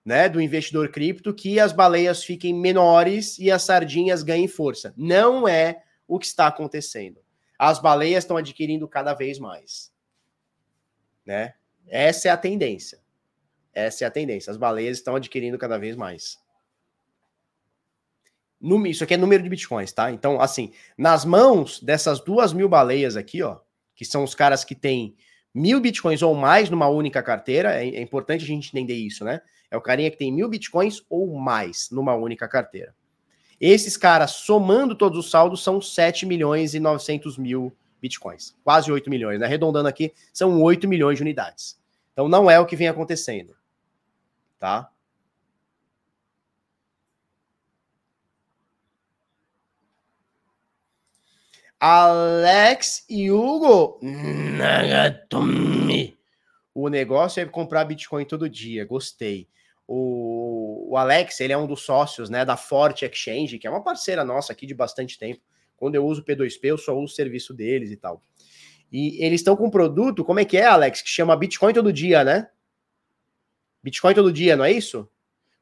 [0.06, 4.94] né, do investidor cripto que as baleias fiquem menores e as sardinhas ganhem força.
[4.96, 7.20] Não é o que está acontecendo.
[7.58, 9.92] As baleias estão adquirindo cada vez mais.
[11.26, 11.54] Né?
[11.88, 13.00] Essa é a tendência.
[13.74, 14.48] Essa é a tendência.
[14.48, 16.38] As baleias estão adquirindo cada vez mais.
[18.86, 20.12] Isso aqui é número de bitcoins, tá?
[20.12, 23.58] Então, assim, nas mãos dessas duas mil baleias aqui, ó,
[23.94, 25.16] que são os caras que têm
[25.52, 29.42] mil bitcoins ou mais numa única carteira, é, é, importante a gente entender isso, né?
[29.76, 32.94] É o carinha que tem mil bitcoins ou mais numa única carteira.
[33.60, 38.56] Esses caras, somando todos os saldos, são 7 milhões e 900 mil bitcoins.
[38.64, 39.46] Quase 8 milhões, né?
[39.46, 41.78] Arredondando aqui, são 8 milhões de unidades.
[42.12, 43.54] Então não é o que vem acontecendo.
[44.58, 44.90] Tá?
[51.78, 54.00] Alex e Hugo
[54.56, 56.16] Nagatomi.
[56.74, 58.84] O negócio é comprar Bitcoin todo dia.
[58.84, 59.48] Gostei.
[59.86, 63.82] O, o, Alex, ele é um dos sócios né, da Forte Exchange, que é uma
[63.82, 65.40] parceira nossa aqui de bastante tempo.
[65.76, 68.22] Quando eu uso o P2P, eu só uso o serviço deles e tal.
[68.90, 71.02] E eles estão com um produto, como é que é, Alex?
[71.02, 72.48] Que chama Bitcoin todo dia, né?
[73.82, 75.08] Bitcoin todo dia, não é isso?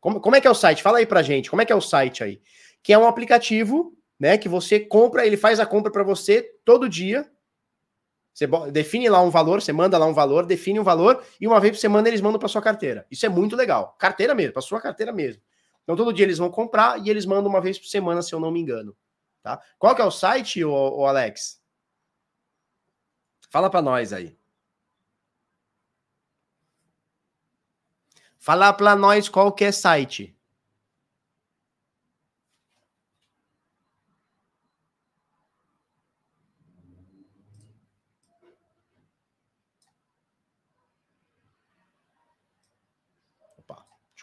[0.00, 0.82] Como, como é que é o site?
[0.82, 2.40] Fala aí pra gente, como é que é o site aí?
[2.82, 4.38] Que é um aplicativo né?
[4.38, 7.30] Que você compra, ele faz a compra para você todo dia.
[8.34, 11.60] Você define lá um valor, você manda lá um valor, define um valor e uma
[11.60, 13.06] vez por semana eles mandam para sua carteira.
[13.08, 13.94] Isso é muito legal.
[13.96, 15.40] Carteira mesmo, para sua carteira mesmo.
[15.84, 18.40] Então todo dia eles vão comprar e eles mandam uma vez por semana, se eu
[18.40, 18.96] não me engano.
[19.40, 19.62] Tá?
[19.78, 21.62] Qual que é o site, o, Alex?
[23.50, 24.36] Fala para nós aí.
[28.36, 30.33] Fala para nós qual que é site.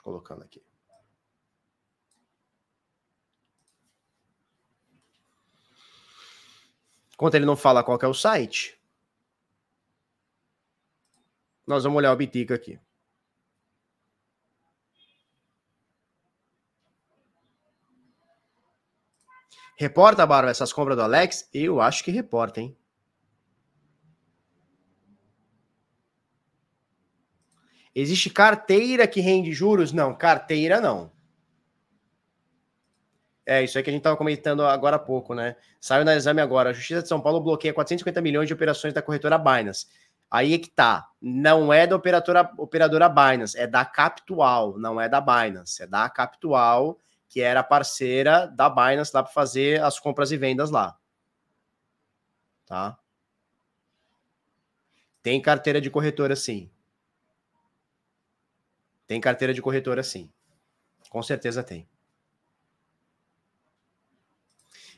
[0.02, 0.64] Colocando aqui.
[7.14, 8.82] Enquanto ele não fala qual é o site,
[11.68, 12.80] nós vamos olhar o Bitica aqui.
[19.78, 21.49] Reporta, Barba, essas compras do Alex?
[21.54, 22.78] Eu acho que reporta, hein?
[27.93, 29.91] Existe carteira que rende juros?
[29.91, 31.11] Não, carteira não.
[33.45, 35.55] É, isso aí que a gente estava comentando agora há pouco, né?
[35.79, 36.69] Saiu na exame agora.
[36.69, 39.87] A Justiça de São Paulo bloqueia 450 milhões de operações da corretora Binance.
[40.29, 41.09] Aí é que tá.
[41.21, 45.83] Não é da operadora, operadora Binance, é da Capitual, não é da Binance.
[45.83, 50.71] É da Capitual, que era parceira da Binance lá para fazer as compras e vendas
[50.71, 50.97] lá.
[52.65, 52.97] Tá?
[55.21, 56.71] Tem carteira de corretora, sim.
[59.12, 60.32] Tem carteira de corretora, sim.
[61.09, 61.86] Com certeza tem.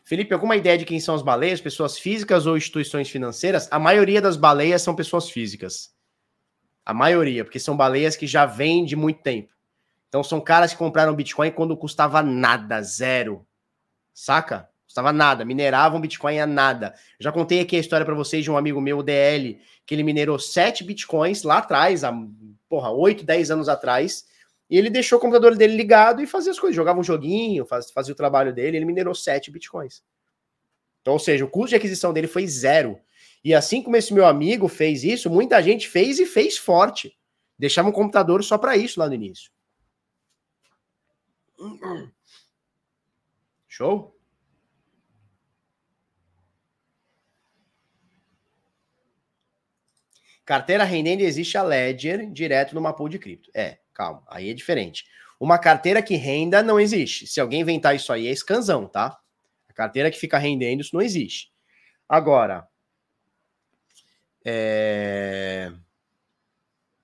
[0.04, 1.60] Felipe, alguma ideia de quem são as baleias?
[1.60, 3.68] Pessoas físicas ou instituições financeiras?
[3.72, 5.96] A maioria das baleias são pessoas físicas.
[6.86, 9.52] A maioria, porque são baleias que já vêm de muito tempo.
[10.10, 13.44] Então são caras que compraram Bitcoin quando custava nada, zero.
[14.14, 14.70] Saca?
[14.86, 16.94] Custava nada, mineravam Bitcoin a nada.
[17.20, 20.04] já contei aqui a história para vocês de um amigo meu, o DL, que ele
[20.04, 22.14] minerou 7 Bitcoins lá atrás, há,
[22.74, 24.26] porra, 8, 10 anos atrás,
[24.68, 27.92] e ele deixou o computador dele ligado e fazia as coisas, jogava um joguinho, faz,
[27.92, 30.04] fazia o trabalho dele, ele minerou 7 bitcoins.
[31.00, 33.00] Então, ou seja, o custo de aquisição dele foi zero.
[33.44, 37.16] E assim como esse meu amigo fez isso, muita gente fez e fez forte.
[37.60, 39.52] Deixava um computador só para isso lá no início.
[43.68, 44.13] Show?
[50.46, 53.50] Carteira rendendo existe a Ledger direto numa pool de cripto.
[53.54, 53.78] É.
[53.94, 55.06] Calma, aí é diferente.
[55.40, 57.28] Uma carteira que renda não existe.
[57.28, 59.18] Se alguém inventar isso aí, é escanzão, tá?
[59.70, 61.52] A carteira que fica rendendo, isso não existe.
[62.08, 62.68] Agora,
[64.46, 65.72] é...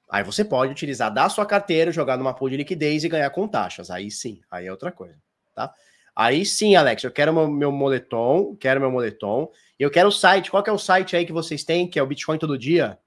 [0.09, 3.47] aí você pode utilizar da sua carteira, jogar numa pool de liquidez e ganhar com
[3.47, 3.89] taxas.
[3.89, 5.17] Aí sim, aí é outra coisa,
[5.55, 5.73] tá?
[6.15, 9.51] Aí sim, Alex, eu quero meu, moletom, quero meu moletom.
[9.77, 10.51] Eu quero o site.
[10.51, 12.99] Qual que é o site aí que vocês têm, que é o Bitcoin Todo Dia?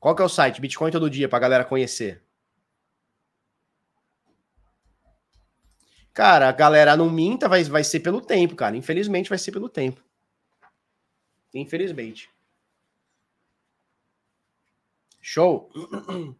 [0.00, 0.60] Qual que é o site?
[0.60, 2.22] Bitcoin todo dia pra galera conhecer.
[6.14, 8.76] Cara, a galera não minta, vai, vai ser pelo tempo, cara.
[8.76, 10.02] Infelizmente vai ser pelo tempo.
[11.54, 12.30] Infelizmente.
[15.20, 15.70] Show.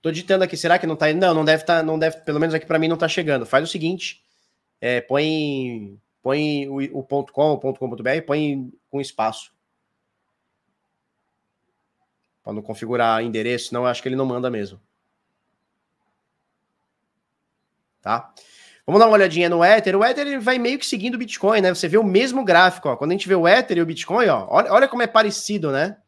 [0.00, 2.38] Tô digitando aqui, será que não tá Não, não deve estar, tá, não deve, pelo
[2.38, 3.44] menos aqui para mim não tá chegando.
[3.44, 4.22] Faz o seguinte,
[4.80, 9.57] é, põe põe o, o ponto .com, o ponto .com.br, põe com espaço
[12.48, 14.80] para não configurar endereço, não, acho que ele não manda mesmo.
[18.00, 18.32] Tá?
[18.86, 19.94] Vamos dar uma olhadinha no Ether.
[19.94, 21.74] O Ether ele vai meio que seguindo o Bitcoin, né?
[21.74, 22.96] Você vê o mesmo gráfico, ó.
[22.96, 25.70] Quando a gente vê o Ether e o Bitcoin, ó, olha, olha como é parecido,
[25.70, 25.98] né?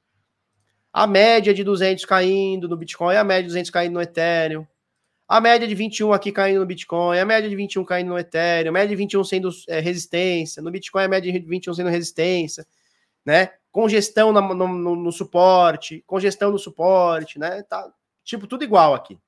[0.90, 4.66] A média de 200 caindo no Bitcoin, a média de 200 caindo no Ethereum.
[5.28, 8.70] A média de 21 aqui caindo no Bitcoin, a média de 21 caindo no Ethereum,
[8.70, 12.66] a média de 21 sendo é, resistência, no Bitcoin a média de 21 sendo resistência,
[13.26, 13.50] né?
[13.70, 17.62] Congestão no, no, no, suporte, congestão no suporte, né?
[17.62, 17.92] Tá
[18.24, 19.18] tipo tudo igual aqui,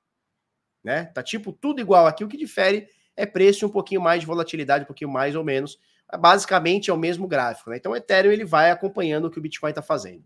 [0.83, 1.05] né?
[1.05, 2.23] Tá tipo tudo igual aqui.
[2.23, 5.43] O que difere é preço e um pouquinho mais de volatilidade, um pouquinho mais ou
[5.43, 5.79] menos.
[6.19, 7.77] Basicamente é o mesmo gráfico, né?
[7.77, 10.23] Então o Ethereum ele vai acompanhando o que o Bitcoin está fazendo.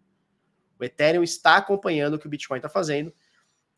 [0.80, 3.14] O Ethereum está acompanhando o que o Bitcoin está fazendo,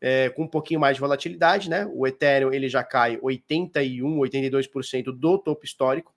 [0.00, 1.86] é, com um pouquinho mais de volatilidade, né?
[1.92, 6.14] O Ethereum ele já cai 81, 82% do topo histórico,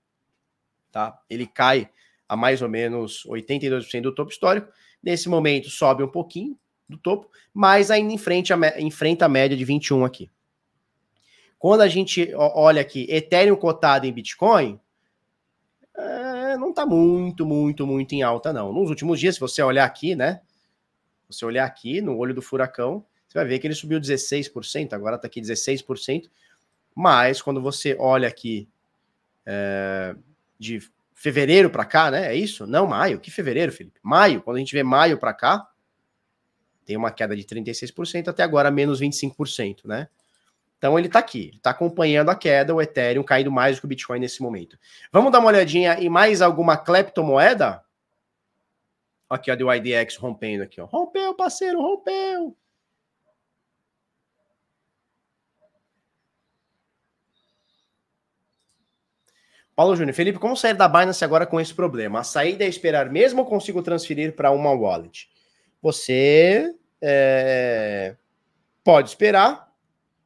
[0.91, 1.19] tá?
[1.29, 1.89] Ele cai
[2.27, 4.71] a mais ou menos 82% do topo histórico.
[5.01, 6.57] Nesse momento sobe um pouquinho
[6.87, 10.29] do topo, mas ainda enfrenta enfrenta a média de 21 aqui.
[11.57, 14.79] Quando a gente olha aqui Ethereum cotado em Bitcoin,
[15.95, 18.73] é, não está muito, muito, muito em alta, não.
[18.73, 20.41] Nos últimos dias, se você olhar aqui, né?
[21.29, 25.15] Você olhar aqui no olho do furacão, você vai ver que ele subiu 16%, agora
[25.15, 26.29] está aqui 16%.
[26.95, 28.67] Mas quando você olha aqui
[29.45, 30.15] é,
[30.59, 30.79] de
[31.23, 32.33] fevereiro para cá, né?
[32.33, 32.67] É isso?
[32.67, 33.17] Não, maio.
[33.17, 33.97] Que fevereiro, Felipe?
[34.03, 34.41] Maio.
[34.41, 35.65] Quando a gente vê maio para cá,
[36.85, 40.09] tem uma queda de 36%, até agora menos 25%, né?
[40.77, 43.85] Então ele está aqui, ele está acompanhando a queda, o Ethereum caindo mais do que
[43.85, 44.77] o Bitcoin nesse momento.
[45.13, 47.81] Vamos dar uma olhadinha em mais alguma cleptomoeda?
[49.29, 50.85] Aqui, ó, do IDX rompendo aqui, ó.
[50.85, 52.53] Rompeu, parceiro, rompeu.
[59.75, 62.19] Paulo Júnior, Felipe, como sair da Binance agora com esse problema?
[62.19, 65.27] A saída é esperar mesmo ou consigo transferir para uma wallet?
[65.81, 68.15] Você é,
[68.83, 69.71] pode esperar,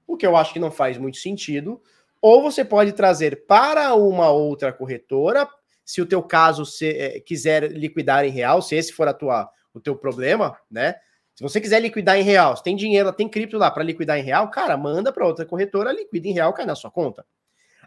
[0.06, 1.82] o que eu acho que não faz muito sentido,
[2.22, 5.48] ou você pode trazer para uma outra corretora,
[5.86, 9.50] se o teu caso se, é, quiser liquidar em real, se esse for a tua,
[9.74, 10.96] o teu problema, né?
[11.34, 14.24] Se você quiser liquidar em real, se tem dinheiro, tem cripto lá para liquidar em
[14.24, 17.26] real, cara, manda para outra corretora, liquida em real, cai na sua conta.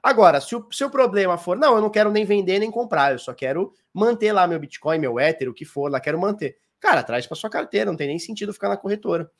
[0.03, 3.18] Agora, se o seu problema for, não, eu não quero nem vender nem comprar, eu
[3.18, 6.59] só quero manter lá meu Bitcoin, meu Ether, o que for, lá quero manter.
[6.78, 9.30] Cara, traz para sua carteira, não tem nem sentido ficar na corretora.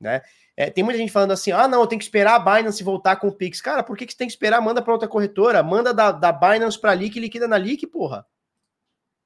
[0.00, 0.22] Né?
[0.56, 3.16] É, tem muita gente falando assim: ah, não, eu tenho que esperar a Binance voltar
[3.16, 3.60] com o Pix.
[3.60, 4.60] Cara, por que, que você tem que esperar?
[4.60, 8.26] Manda para outra corretora, manda da, da Binance para Lick e liquida na Lick, porra.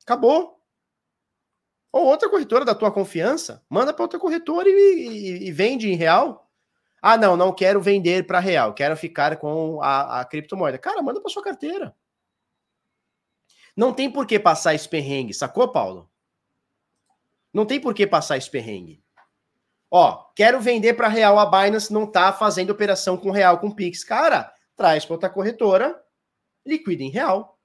[0.03, 0.59] Acabou.
[1.93, 5.97] Ou outra corretora da tua confiança, manda para outra corretora e, e, e, vende em
[5.97, 6.49] real.
[7.03, 10.78] Ah, não, não quero vender para real, quero ficar com a, a criptomoeda.
[10.78, 11.94] Cara, manda para sua carteira.
[13.76, 16.11] Não tem por que passar esse perrengue, sacou, Paulo?
[17.53, 19.03] Não tem por que passar esse perrengue.
[19.90, 24.05] Ó, quero vender para real, a Binance não tá fazendo operação com real com Pix.
[24.05, 26.01] Cara, traz para outra corretora,
[26.64, 27.59] liquida em real.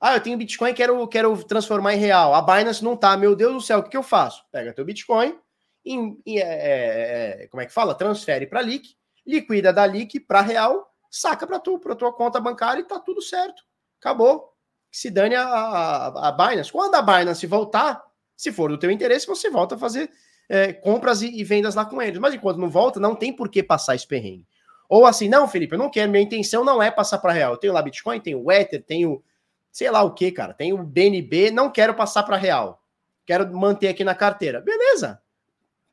[0.00, 2.32] Ah, eu tenho Bitcoin quero, quero transformar em real.
[2.34, 3.16] A Binance não tá.
[3.16, 4.44] Meu Deus do céu, o que, que eu faço?
[4.52, 5.36] Pega teu Bitcoin,
[5.84, 7.94] em, em, é, é, é como é que fala?
[7.94, 12.80] Transfere para Lick, liquida da Lick para real, saca para tu, para tua conta bancária
[12.80, 13.62] e tá tudo certo.
[14.00, 14.52] Acabou.
[14.90, 16.72] Se dane a, a, a Binance.
[16.72, 18.02] Quando a Binance voltar,
[18.36, 20.10] se for do teu interesse, você volta a fazer
[20.48, 22.18] é, compras e, e, vendas lá com eles.
[22.18, 24.46] Mas enquanto não volta, não tem por que passar esse perrengue.
[24.88, 27.52] Ou assim, não, Felipe, eu não quero, minha intenção não é passar para real.
[27.52, 29.22] Eu tenho lá Bitcoin, tenho o Ether, tenho
[29.70, 32.82] sei lá o que, cara, tenho BNB, não quero passar para real.
[33.26, 34.60] Quero manter aqui na carteira.
[34.60, 35.20] Beleza.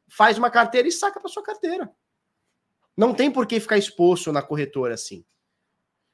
[0.07, 1.91] Faz uma carteira e saca para sua carteira.
[2.95, 5.25] Não tem por que ficar exposto na corretora assim.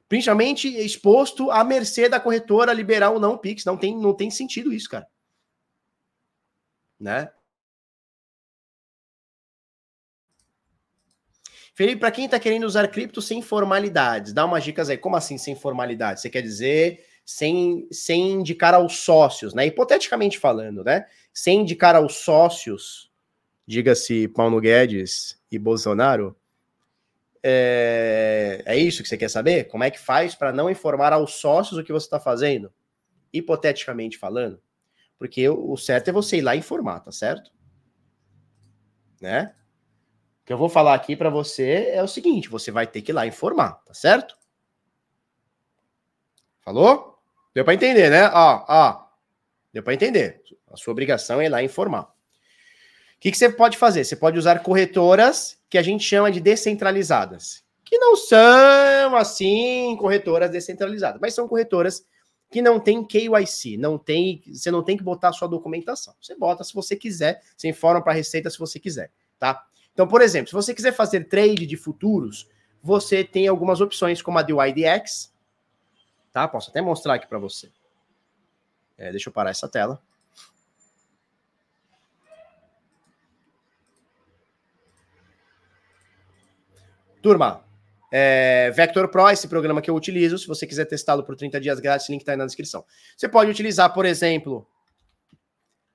[0.09, 3.63] Principalmente exposto à mercê da corretora liberar ou não o Pix.
[3.63, 5.07] Não tem, não tem sentido isso, cara
[7.01, 7.31] né?
[11.73, 14.97] Felipe, para quem está querendo usar cripto sem formalidades, dá umas dicas aí.
[14.97, 16.21] Como assim sem formalidades?
[16.21, 19.65] Você quer dizer sem, sem indicar aos sócios, né?
[19.65, 21.07] Hipoteticamente falando, né?
[21.33, 23.10] Sem indicar aos sócios,
[23.65, 26.35] diga-se Paulo Guedes e Bolsonaro.
[27.43, 29.65] É, é isso que você quer saber?
[29.65, 32.71] Como é que faz para não informar aos sócios o que você está fazendo?
[33.33, 34.61] Hipoteticamente falando.
[35.17, 37.51] Porque o certo é você ir lá informar, tá certo?
[39.19, 39.53] Né?
[40.41, 43.11] O que eu vou falar aqui para você é o seguinte: você vai ter que
[43.11, 44.35] ir lá informar, tá certo?
[46.61, 47.19] Falou?
[47.53, 48.29] Deu para entender, né?
[48.33, 49.07] Ó, ó.
[49.73, 50.41] Deu para entender.
[50.71, 52.13] A sua obrigação é ir lá informar.
[53.21, 54.03] Que, que você pode fazer?
[54.03, 60.49] Você pode usar corretoras que a gente chama de descentralizadas, que não são assim corretoras
[60.49, 62.03] descentralizadas, mas são corretoras
[62.49, 66.15] que não tem KYC, não tem, você não tem que botar a sua documentação.
[66.19, 69.63] Você bota se você quiser, você informa para a Receita se você quiser, tá?
[69.93, 72.49] Então, por exemplo, se você quiser fazer trade de futuros,
[72.81, 75.31] você tem algumas opções como a de YDX,
[76.33, 76.47] tá?
[76.47, 77.71] Posso até mostrar aqui para você.
[78.97, 80.01] É, deixa eu parar essa tela.
[87.21, 87.63] Turma,
[88.11, 91.79] é, Vector Pro, esse programa que eu utilizo, se você quiser testá-lo por 30 dias
[91.79, 92.83] grátis, o link está aí na descrição.
[93.15, 94.67] Você pode utilizar, por exemplo,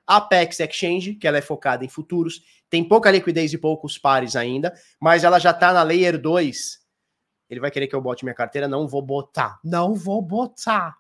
[0.07, 4.73] Apex Exchange, que ela é focada em futuros, tem pouca liquidez e poucos pares ainda,
[5.01, 6.87] mas ela já está na Layer 2.
[7.51, 8.67] Ele vai querer que eu bote minha carteira?
[8.67, 9.61] Não vou botar.
[9.63, 10.97] Não vou botar.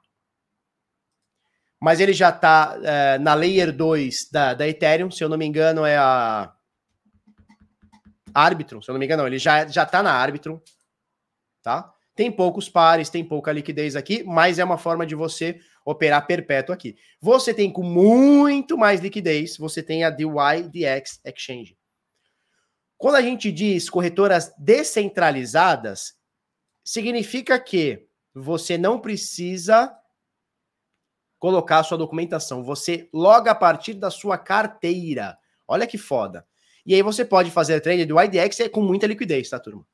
[1.81, 5.47] Mas ele já está é, na Layer 2 da, da Ethereum, se eu não me
[5.47, 6.53] engano, é a
[8.39, 10.61] Arbitrum, se eu não me engano, não, ele já, já tá na Arbitrum
[11.67, 11.93] tá?
[12.15, 16.73] Tem poucos pares, tem pouca liquidez aqui, mas é uma forma de você operar perpétuo
[16.73, 16.97] aqui.
[17.21, 21.77] Você tem com muito mais liquidez, você tem a DYDX Exchange.
[22.97, 26.15] Quando a gente diz corretoras descentralizadas,
[26.85, 29.93] significa que você não precisa
[31.37, 35.37] colocar a sua documentação, você loga a partir da sua carteira.
[35.67, 36.47] Olha que foda.
[36.87, 39.85] E aí você pode fazer trade do IDX com muita liquidez, tá, turma?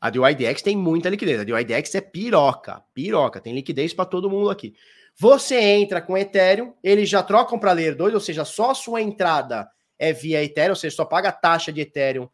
[0.00, 1.40] A do IDX tem muita liquidez.
[1.40, 4.74] A do IDX é piroca, piroca, tem liquidez para todo mundo aqui.
[5.16, 9.00] Você entra com Ethereum, eles já trocam para Layer 2, ou seja, só a sua
[9.02, 9.68] entrada
[9.98, 12.28] é via Ethereum, ou seja, só paga a taxa de Ethereum,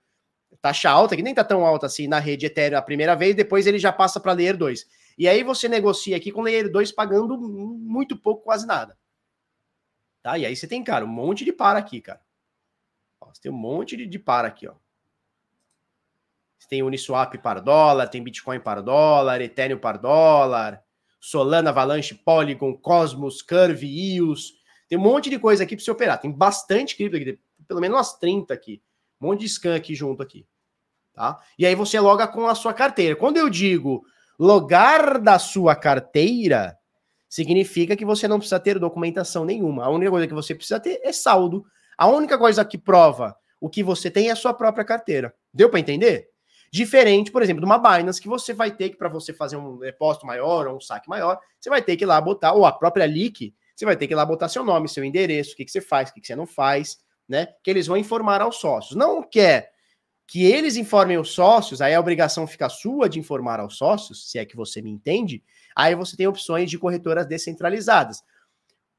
[0.60, 3.66] taxa alta, que nem tá tão alta assim na rede Ethereum a primeira vez, depois
[3.66, 4.86] ele já passa para Layer 2.
[5.16, 8.96] E aí você negocia aqui com Layer 2 pagando muito pouco, quase nada.
[10.24, 10.36] Tá?
[10.36, 12.20] E aí você tem, cara, um monte de para aqui, cara.
[13.20, 14.74] Ó, você tem um monte de, de para aqui, ó
[16.74, 20.82] tem Uniswap para dólar, tem Bitcoin para dólar, Ethereum para dólar,
[21.20, 24.54] Solana, Avalanche, Polygon, Cosmos, Curve, EOS.
[24.88, 26.20] Tem um monte de coisa aqui para você operar.
[26.20, 28.82] Tem bastante cripto aqui, pelo menos umas 30 aqui.
[29.20, 30.46] Um monte de scan aqui junto aqui.
[31.12, 31.40] Tá?
[31.58, 33.16] E aí você loga com a sua carteira.
[33.16, 34.04] Quando eu digo
[34.38, 36.76] logar da sua carteira,
[37.34, 39.84] significa que você não precisa ter documentação nenhuma.
[39.84, 41.66] A única coisa que você precisa ter é saldo.
[41.98, 45.34] A única coisa que prova o que você tem é a sua própria carteira.
[45.52, 46.28] Deu para entender?
[46.70, 49.78] Diferente, por exemplo, de uma Binance que você vai ter que, para você fazer um
[49.78, 52.70] depósito maior ou um saque maior, você vai ter que ir lá botar, ou a
[52.70, 55.64] própria Leak, você vai ter que ir lá botar seu nome, seu endereço, o que,
[55.64, 57.48] que você faz, o que, que você não faz, né?
[57.64, 58.94] Que eles vão informar aos sócios.
[58.94, 59.72] Não quer
[60.24, 64.38] que eles informem os sócios, aí a obrigação fica sua de informar aos sócios, se
[64.38, 65.42] é que você me entende,
[65.74, 68.22] aí você tem opções de corretoras descentralizadas.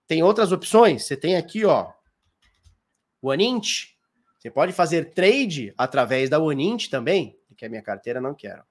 [0.08, 1.92] Tem outras opções, você tem aqui, ó,
[3.22, 3.88] o Anint,
[4.38, 8.64] você pode fazer trade através da Onint também, que é minha carteira, não quero.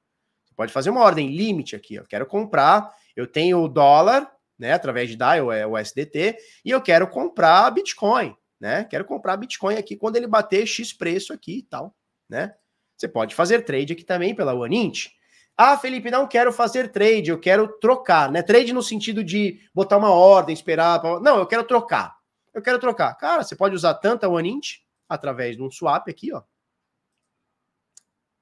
[0.44, 4.72] Você pode fazer uma ordem limite aqui, eu quero comprar, eu tenho o dólar, né,
[4.72, 8.84] através de DAI, é o SDT, e eu quero comprar Bitcoin, né?
[8.84, 11.94] Quero comprar Bitcoin aqui quando ele bater X preço aqui e tal,
[12.28, 12.54] né?
[12.96, 15.08] Você pode fazer trade aqui também pela Onint.
[15.56, 18.42] Ah, Felipe, não quero fazer trade, eu quero trocar, né?
[18.42, 21.00] Trade no sentido de botar uma ordem, esperar.
[21.20, 22.16] Não, eu quero trocar.
[22.52, 23.14] Eu quero trocar.
[23.14, 24.78] Cara, você pode usar tanto a Onint
[25.08, 26.42] através de um swap aqui, ó.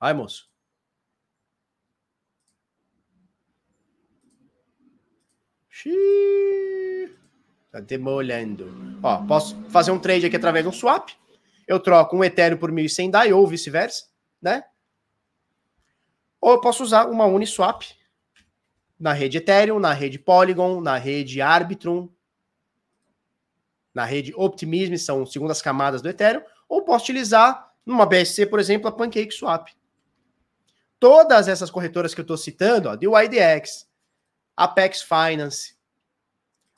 [0.01, 0.51] Vai, moço.
[5.69, 7.17] Xiii.
[7.71, 8.99] Tá demolhando.
[9.03, 11.11] Ó, posso fazer um trade aqui através de um swap.
[11.67, 14.07] Eu troco um Ethereum por 1.100 DAI ou vice-versa,
[14.41, 14.65] né?
[16.43, 17.85] Ou eu posso usar uma Uniswap
[18.99, 22.09] na rede Ethereum, na rede Polygon, na rede Arbitrum,
[23.95, 28.89] na rede Optimism, são segundas camadas do Ethereum, ou posso utilizar numa BSC, por exemplo,
[28.89, 29.69] a PancakeSwap.
[30.99, 33.89] Todas essas corretoras que eu estou citando, ó, DYDX,
[34.57, 35.77] Apex Finance,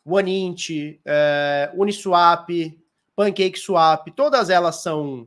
[0.05, 2.51] OneInt, é, Uniswap,
[3.17, 5.27] PancakeSwap, todas elas são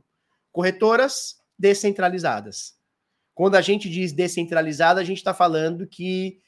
[0.52, 2.77] corretoras descentralizadas.
[3.38, 6.40] Quando a gente diz descentralizada, a gente está falando que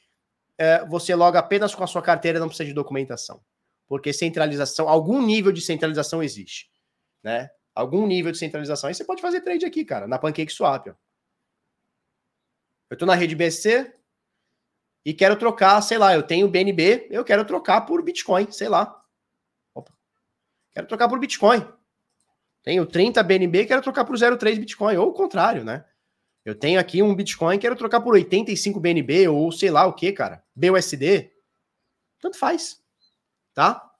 [0.57, 3.41] é, você loga apenas com a sua carteira, não precisa de documentação.
[3.87, 6.69] Porque centralização, algum nível de centralização existe.
[7.23, 7.49] Né?
[7.73, 8.89] algum nível de centralização.
[8.89, 10.89] Aí você pode fazer trade aqui, cara, na PancakeSwap.
[10.89, 10.93] Ó.
[12.89, 13.89] Eu estou na rede BSC
[15.05, 19.01] e quero trocar, sei lá, eu tenho BNB, eu quero trocar por Bitcoin, sei lá.
[19.73, 19.93] Opa.
[20.73, 21.65] Quero trocar por Bitcoin.
[22.61, 25.85] Tenho 30 BNB, quero trocar por 0,3 Bitcoin, ou o contrário, né?
[26.43, 30.11] Eu tenho aqui um Bitcoin, quero trocar por 85 BNB, ou sei lá o que,
[30.11, 30.43] cara.
[30.55, 31.31] BUSD.
[32.19, 32.81] Tanto faz.
[33.53, 33.91] Tá?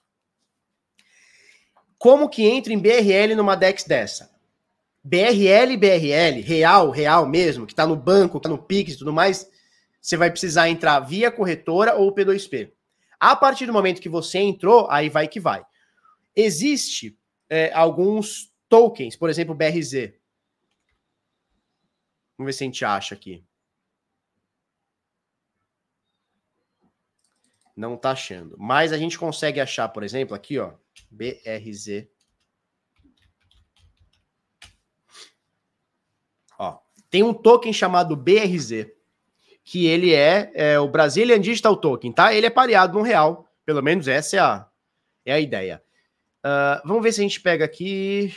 [1.98, 4.32] Como que entra em BRL numa DEX dessa?
[5.04, 9.14] BRL, BRL, real, real mesmo, que está no banco, que tá no Pix e tudo
[9.14, 9.50] mais,
[10.00, 12.72] você vai precisar entrar via corretora ou P2P.
[13.20, 15.64] A partir do momento que você entrou, aí vai que vai.
[16.36, 17.16] Existe
[17.50, 20.14] é, alguns tokens, por exemplo, BRZ.
[22.42, 23.46] Vamos ver se a gente acha aqui.
[27.78, 28.56] Não tá achando.
[28.58, 30.74] Mas a gente consegue achar, por exemplo, aqui, ó.
[31.12, 32.08] BRZ.
[36.58, 36.80] Ó,
[37.12, 38.88] tem um token chamado BRZ,
[39.64, 42.34] que ele é, é, o Brazilian Digital Token, tá?
[42.34, 44.68] Ele é pareado no real, pelo menos essa é a,
[45.28, 45.84] é a ideia.
[46.44, 48.34] Uh, vamos ver se a gente pega aqui.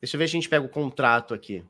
[0.00, 1.64] Deixa eu ver se a gente pega o contrato aqui.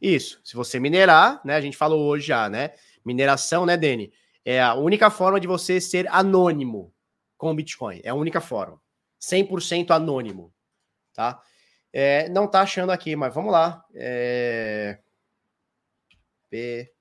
[0.00, 0.40] Isso.
[0.44, 1.54] Se você minerar, né?
[1.54, 2.72] A gente falou hoje já, né?
[3.04, 4.12] Mineração, né, Dani?
[4.44, 6.92] É a única forma de você ser anônimo
[7.36, 8.00] com o Bitcoin.
[8.02, 8.80] É a única forma.
[9.20, 10.52] 100% anônimo,
[11.12, 11.40] tá?
[11.92, 13.84] É, não tá achando aqui, mas vamos lá.
[13.94, 14.98] É...
[16.50, 16.92] P...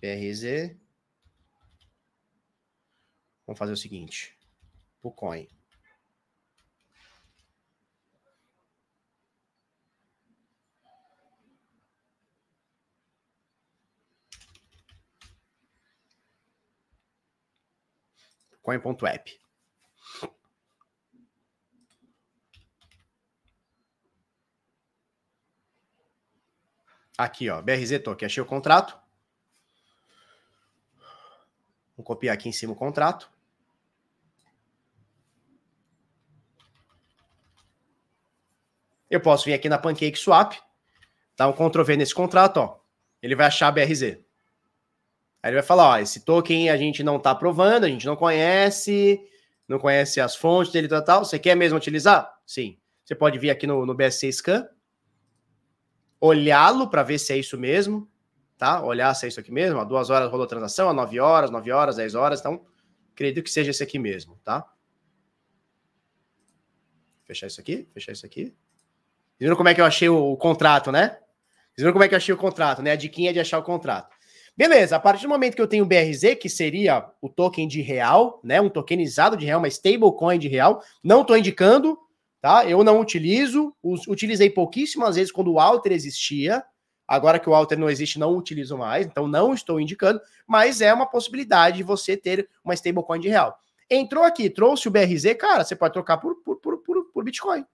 [0.00, 0.76] PRZ.
[3.46, 4.36] Vamos fazer o seguinte.
[5.02, 5.48] O coin.
[18.66, 19.40] coin.app.
[27.16, 28.98] Aqui, ó, BRZ Token, achei o contrato.
[31.96, 33.30] Vou copiar aqui em cima o contrato.
[39.16, 40.52] Eu posso vir aqui na Pancake Swap,
[41.36, 42.78] dar um Ctrl V nesse contrato, ó.
[43.22, 44.02] Ele vai achar a BRZ.
[44.02, 44.18] Aí
[45.50, 49.20] ele vai falar, ó, esse token a gente não está aprovando, a gente não conhece,
[49.66, 51.24] não conhece as fontes dele e tal, tal.
[51.24, 52.30] Você quer mesmo utilizar?
[52.44, 52.78] Sim.
[53.04, 54.68] Você pode vir aqui no, no BSC Scan,
[56.20, 58.10] olhá-lo para ver se é isso mesmo,
[58.58, 58.82] tá?
[58.82, 59.80] Olhar se é isso aqui mesmo.
[59.80, 62.40] Há duas horas rolou a transação, há nove horas, nove horas, dez horas.
[62.40, 62.66] Então,
[63.14, 64.68] acredito que seja esse aqui mesmo, tá?
[67.24, 68.54] Fechar isso aqui, fechar isso aqui.
[69.38, 71.08] Viram como é que eu achei o, contrato, né?
[71.08, 72.92] Vocês viram como é que eu achei o contrato, né?
[72.92, 74.16] A diquinha de achar o contrato.
[74.56, 77.82] Beleza, a partir do momento que eu tenho o BRZ, que seria o token de
[77.82, 78.60] real, né?
[78.60, 81.98] Um tokenizado de real, uma stablecoin de real, não estou indicando,
[82.40, 82.64] tá?
[82.64, 83.74] Eu não utilizo,
[84.08, 86.64] utilizei pouquíssimas vezes quando o Alter existia.
[87.06, 90.92] Agora que o Alter não existe, não utilizo mais, então não estou indicando, mas é
[90.92, 93.56] uma possibilidade de você ter uma stablecoin de real.
[93.88, 97.64] Entrou aqui, trouxe o BRZ, cara, você pode trocar por, por, por, por Bitcoin.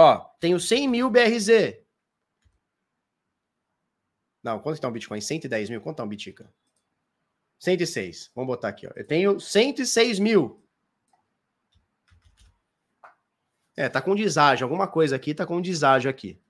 [0.00, 1.76] Ó, tenho 100 mil BRZ.
[4.40, 5.20] Não, quanto está um Bitcoin?
[5.20, 5.80] 110 mil?
[5.80, 6.48] Quanto está um Bitica?
[7.58, 8.30] 106.
[8.32, 8.92] Vamos botar aqui, ó.
[8.94, 10.62] Eu tenho 106 mil.
[13.76, 14.64] É, tá com deságio.
[14.64, 16.40] Alguma coisa aqui tá com deságio aqui.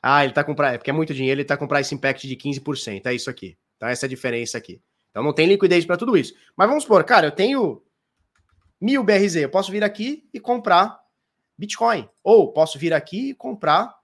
[0.00, 0.52] Ah, ele tá com.
[0.62, 3.06] É porque é muito dinheiro, ele tá com price impact de 15%.
[3.06, 3.58] É isso aqui.
[3.76, 4.80] Então, essa é a diferença aqui.
[5.10, 6.32] Então, não tem liquidez para tudo isso.
[6.56, 7.82] Mas vamos supor, cara, eu tenho
[8.80, 9.34] mil BRZ.
[9.34, 11.03] Eu posso vir aqui e comprar
[11.56, 12.08] Bitcoin.
[12.22, 13.98] Ou posso vir aqui e comprar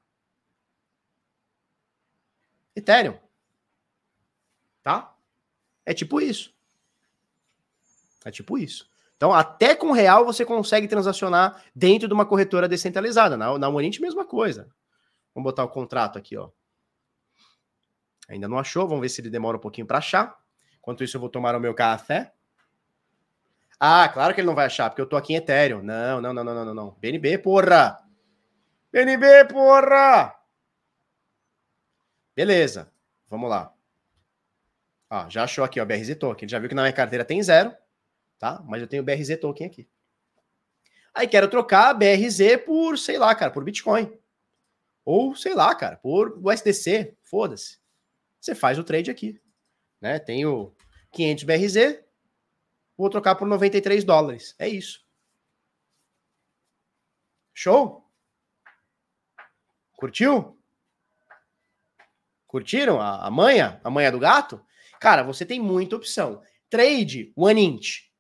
[2.74, 3.18] Ethereum.
[4.82, 5.16] Tá?
[5.84, 6.54] É tipo isso.
[8.24, 8.88] É tipo isso.
[9.16, 13.36] Então, até com real você consegue transacionar dentro de uma corretora descentralizada.
[13.36, 14.70] Na, na Monint, mesma coisa.
[15.34, 16.50] Vamos botar o contrato aqui, ó.
[18.28, 20.38] Ainda não achou, vamos ver se ele demora um pouquinho para achar.
[20.78, 22.32] Enquanto isso, eu vou tomar o meu café.
[23.82, 25.82] Ah, claro que ele não vai achar, porque eu tô aqui em Ethereum.
[25.82, 26.90] Não, não, não, não, não, não.
[27.00, 27.98] BNB, porra!
[28.92, 30.36] BNB, porra!
[32.36, 32.92] Beleza,
[33.26, 33.74] vamos lá.
[35.08, 36.46] Ó, já achou aqui, ó, BRZ Token.
[36.46, 37.74] Já viu que na minha carteira tem zero,
[38.38, 38.62] tá?
[38.66, 39.88] Mas eu tenho BRZ Token aqui.
[41.14, 44.12] Aí quero trocar BRZ por, sei lá, cara, por Bitcoin.
[45.06, 47.78] Ou, sei lá, cara, por USDC, foda-se.
[48.38, 49.40] Você faz o trade aqui.
[50.00, 50.18] Né?
[50.18, 50.74] Tenho
[51.12, 52.04] 500 BRZ,
[53.00, 54.54] vou trocar por 93 dólares.
[54.58, 55.00] É isso.
[57.54, 58.06] Show?
[59.96, 60.58] Curtiu?
[62.46, 63.80] Curtiram a, a manha?
[63.82, 64.64] A manha do gato?
[65.00, 66.42] Cara, você tem muita opção.
[66.68, 68.10] Trade, One Inch.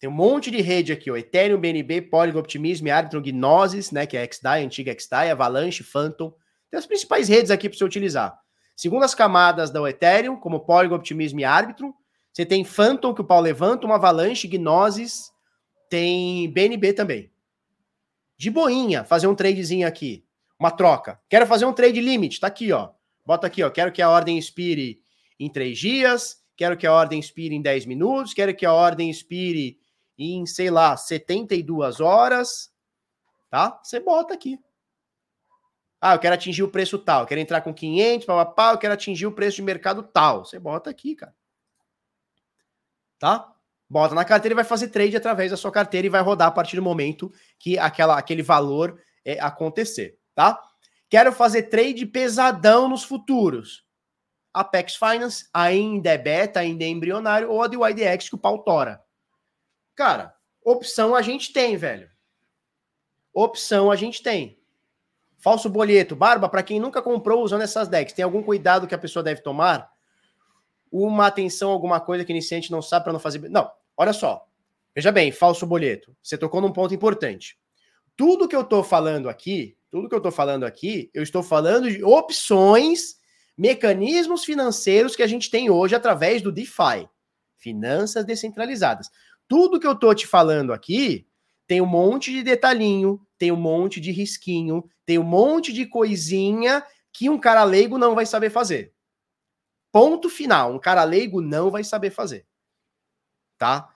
[0.00, 1.16] Tem um monte de rede aqui, ó.
[1.16, 4.06] Ethereum, BNB, Polygon, Optimism, Arbitrum, Gnosis, né?
[4.06, 6.34] Que é XDAI, antiga XDAI, Avalanche, Phantom.
[6.68, 8.36] Tem as principais redes aqui para você utilizar.
[8.74, 11.92] Segundo as camadas da Ethereum, como Polygon, Optimism e Arbitrum,
[12.32, 15.30] você tem Phantom, que o Paulo levanta, uma Avalanche, Gnosis,
[15.90, 17.30] tem BNB também.
[18.38, 20.24] De boinha, fazer um tradezinho aqui.
[20.58, 21.20] Uma troca.
[21.28, 22.90] Quero fazer um trade limit, tá aqui, ó.
[23.26, 23.70] Bota aqui, ó.
[23.70, 25.02] Quero que a ordem expire
[25.38, 29.10] em três dias, quero que a ordem expire em 10 minutos, quero que a ordem
[29.10, 29.78] expire
[30.16, 32.72] em, sei lá, 72 horas,
[33.50, 33.78] tá?
[33.82, 34.58] Você bota aqui.
[36.00, 39.26] Ah, eu quero atingir o preço tal, quero entrar com 500, papapá, eu quero atingir
[39.26, 40.44] o preço de mercado tal.
[40.44, 41.34] Você bota aqui, cara.
[43.22, 43.54] Tá?
[43.88, 46.50] Bota na carteira e vai fazer trade através da sua carteira e vai rodar a
[46.50, 50.60] partir do momento que aquela, aquele valor é, acontecer, tá?
[51.08, 53.86] Quero fazer trade pesadão nos futuros.
[54.52, 58.64] Apex Finance ainda é beta, ainda é embrionário, ou a de YDX que o pau
[58.64, 59.00] tora.
[59.94, 60.34] Cara,
[60.64, 62.10] opção a gente tem, velho.
[63.32, 64.58] Opção a gente tem.
[65.38, 68.98] Falso boleto, barba, para quem nunca comprou usando essas decks, tem algum cuidado que a
[68.98, 69.92] pessoa deve tomar?
[70.92, 73.48] Uma atenção, alguma coisa que iniciante não sabe para não fazer.
[73.48, 74.46] Não, olha só.
[74.94, 76.14] Veja bem, falso boleto.
[76.22, 77.58] Você tocou num ponto importante.
[78.14, 81.90] Tudo que eu estou falando aqui, tudo que eu estou falando aqui, eu estou falando
[81.90, 83.16] de opções,
[83.56, 87.08] mecanismos financeiros que a gente tem hoje através do DeFi,
[87.56, 89.10] finanças descentralizadas.
[89.48, 91.26] Tudo que eu tô te falando aqui
[91.66, 96.84] tem um monte de detalhinho, tem um monte de risquinho, tem um monte de coisinha
[97.12, 98.92] que um cara leigo não vai saber fazer.
[99.92, 100.72] Ponto final.
[100.72, 102.46] Um cara leigo não vai saber fazer.
[103.58, 103.94] Tá?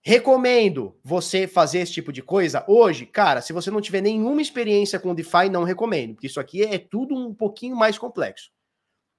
[0.00, 3.04] Recomendo você fazer esse tipo de coisa hoje?
[3.04, 6.78] Cara, se você não tiver nenhuma experiência com DeFi, não recomendo, porque isso aqui é
[6.78, 8.50] tudo um pouquinho mais complexo.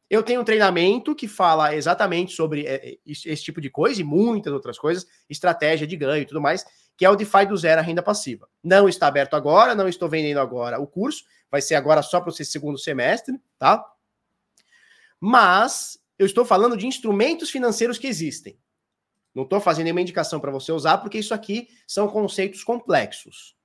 [0.10, 4.04] Eu tenho um treinamento que fala exatamente sobre é, é, esse tipo de coisa e
[4.04, 6.66] muitas outras coisas, estratégia de ganho e tudo mais,
[6.98, 8.50] que é o DeFi do zero a renda passiva.
[8.64, 12.32] Não está aberto agora, não estou vendendo agora o curso, vai ser agora só para
[12.32, 13.86] o segundo semestre, tá?
[15.20, 18.58] Mas eu estou falando de instrumentos financeiros que existem.
[19.34, 23.56] Não estou fazendo nenhuma indicação para você usar, porque isso aqui são conceitos complexos.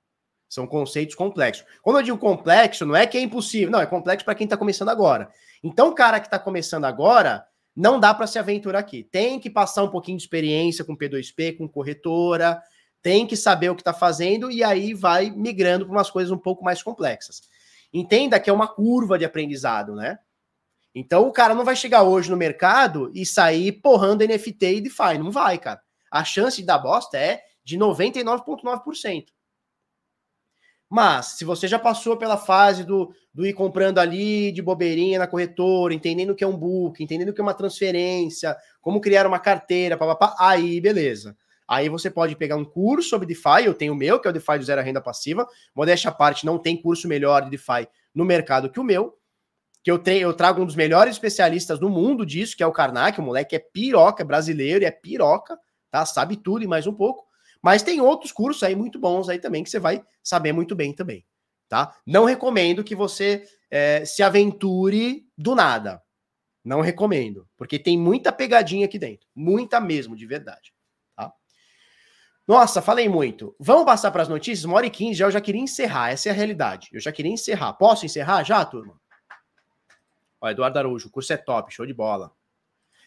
[0.47, 1.65] São conceitos complexos.
[1.81, 4.55] Quando eu digo complexo, não é que é impossível, não, é complexo para quem está
[4.55, 5.29] começando agora.
[5.63, 7.45] Então, o cara que está começando agora,
[7.75, 9.03] não dá para se aventurar aqui.
[9.03, 12.61] Tem que passar um pouquinho de experiência com P2P, com corretora,
[13.01, 16.37] tem que saber o que está fazendo e aí vai migrando para umas coisas um
[16.37, 17.41] pouco mais complexas.
[17.93, 20.19] Entenda que é uma curva de aprendizado, né?
[20.95, 25.17] Então o cara não vai chegar hoje no mercado e sair porrando NFT e DeFi.
[25.19, 25.81] Não vai, cara.
[26.09, 29.25] A chance de dar bosta é de 99,9%.
[30.89, 35.27] Mas, se você já passou pela fase do, do ir comprando ali de bobeirinha na
[35.27, 39.25] corretora, entendendo o que é um book, entendendo o que é uma transferência, como criar
[39.27, 41.35] uma carteira, papapá, aí beleza.
[41.67, 44.33] Aí você pode pegar um curso sobre DeFi, eu tenho o meu, que é o
[44.33, 45.47] DeFi do Zero Renda Passiva.
[45.75, 49.17] Modéstia à parte, não tem curso melhor de DeFi no mercado que o meu.
[49.85, 53.19] Que eu, eu trago um dos melhores especialistas do mundo disso, que é o Karnak.
[53.19, 55.55] O moleque é piroca, é brasileiro e é piroca,
[55.91, 56.03] tá?
[56.07, 57.23] Sabe tudo e mais um pouco.
[57.61, 60.91] Mas tem outros cursos aí muito bons aí também que você vai saber muito bem
[60.91, 61.23] também,
[61.69, 61.95] tá?
[62.03, 66.01] Não recomendo que você é, se aventure do nada.
[66.63, 70.73] Não recomendo, porque tem muita pegadinha aqui dentro, muita mesmo, de verdade.
[72.47, 73.55] Nossa, falei muito.
[73.59, 74.65] Vamos passar para as notícias?
[74.65, 76.11] Uma hora e quinze já, eu já queria encerrar.
[76.11, 76.89] Essa é a realidade.
[76.91, 77.73] Eu já queria encerrar.
[77.73, 78.99] Posso encerrar já, turma?
[80.45, 82.31] Ó, Eduardo Araújo, o curso é top, show de bola.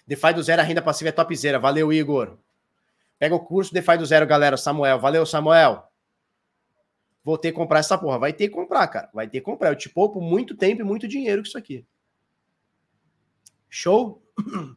[0.04, 1.58] DeFi do zero, a renda passiva é topzera.
[1.58, 2.36] Valeu, Igor.
[3.16, 4.56] Pega o curso DeFi do zero, galera.
[4.56, 5.84] Samuel, valeu, Samuel.
[7.22, 8.18] Vou ter que comprar essa porra.
[8.18, 9.08] Vai ter que comprar, cara.
[9.14, 9.68] Vai ter que comprar.
[9.68, 11.86] Eu te poupo muito tempo e muito dinheiro com isso aqui.
[13.68, 14.20] Show?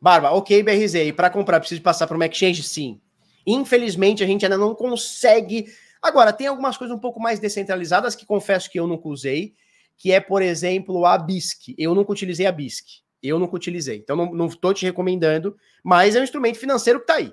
[0.00, 2.62] Barba, ok, BRZ, e para comprar preciso passar para uma exchange?
[2.62, 3.00] Sim.
[3.46, 5.66] Infelizmente, a gente ainda não consegue.
[6.00, 9.54] Agora, tem algumas coisas um pouco mais descentralizadas que confesso que eu nunca usei,
[10.02, 11.76] que é, por exemplo, a BISC.
[11.78, 13.04] Eu nunca utilizei a BISC.
[13.22, 13.98] Eu nunca utilizei.
[13.98, 17.32] Então, não estou te recomendando, mas é um instrumento financeiro que está aí.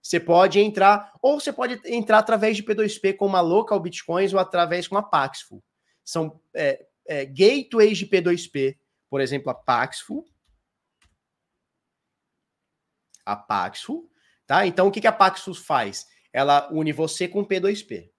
[0.00, 4.40] Você pode entrar, ou você pode entrar através de P2P com uma local Bitcoins ou
[4.40, 5.62] através com a Paxful.
[6.02, 8.78] São é, é, gateways de P2P,
[9.10, 10.24] por exemplo, a Paxful
[13.26, 14.10] a Paxful,
[14.46, 14.66] tá?
[14.66, 16.06] Então o que, que a Paxful faz?
[16.32, 18.10] Ela une você com P2P.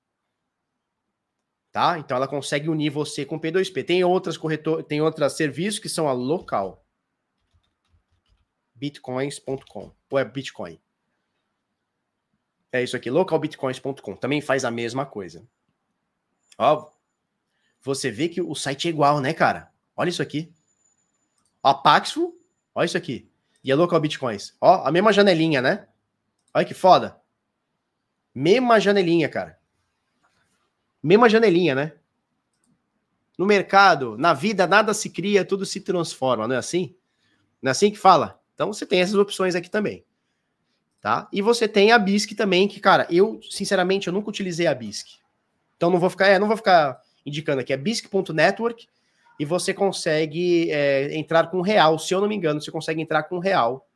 [1.72, 2.00] Tá?
[2.00, 3.86] Então ela consegue unir você com P2P.
[3.86, 6.84] Tem outras corretor, tem outros serviços que são a local
[8.74, 10.80] bitcoins.com ou é Bitcoin.
[12.72, 14.16] É isso aqui, localbitcoins.com.
[14.16, 15.46] Também faz a mesma coisa.
[16.58, 16.92] Ó,
[17.82, 19.72] você vê que o site é igual, né, cara?
[19.96, 20.54] Olha isso aqui.
[21.62, 22.40] A Paxful,
[22.74, 23.30] olha isso aqui.
[23.64, 24.56] E a Local Bitcoins.
[24.62, 25.88] Ó, a mesma janelinha, né?
[26.54, 27.20] Olha que foda.
[28.34, 29.59] Mesma janelinha, cara.
[31.02, 31.94] Mesma janelinha, né?
[33.38, 36.96] No mercado, na vida, nada se cria, tudo se transforma, não é assim?
[37.62, 38.40] Não é assim que fala?
[38.54, 40.04] Então você tem essas opções aqui também.
[41.00, 41.30] Tá?
[41.32, 45.20] E você tem a BISC também, que, cara, eu, sinceramente, eu nunca utilizei a BISC.
[45.78, 47.72] Então não vou ficar, é, não vou ficar indicando aqui.
[47.72, 48.86] É bisc.network
[49.40, 51.98] e você consegue é, entrar com real.
[51.98, 53.88] Se eu não me engano, você consegue entrar com real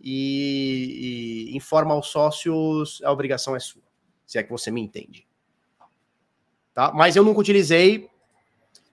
[0.00, 3.82] e, e informa aos sócios a obrigação é sua,
[4.26, 5.26] se é que você me entende.
[6.74, 6.92] Tá?
[6.92, 8.10] Mas eu nunca utilizei.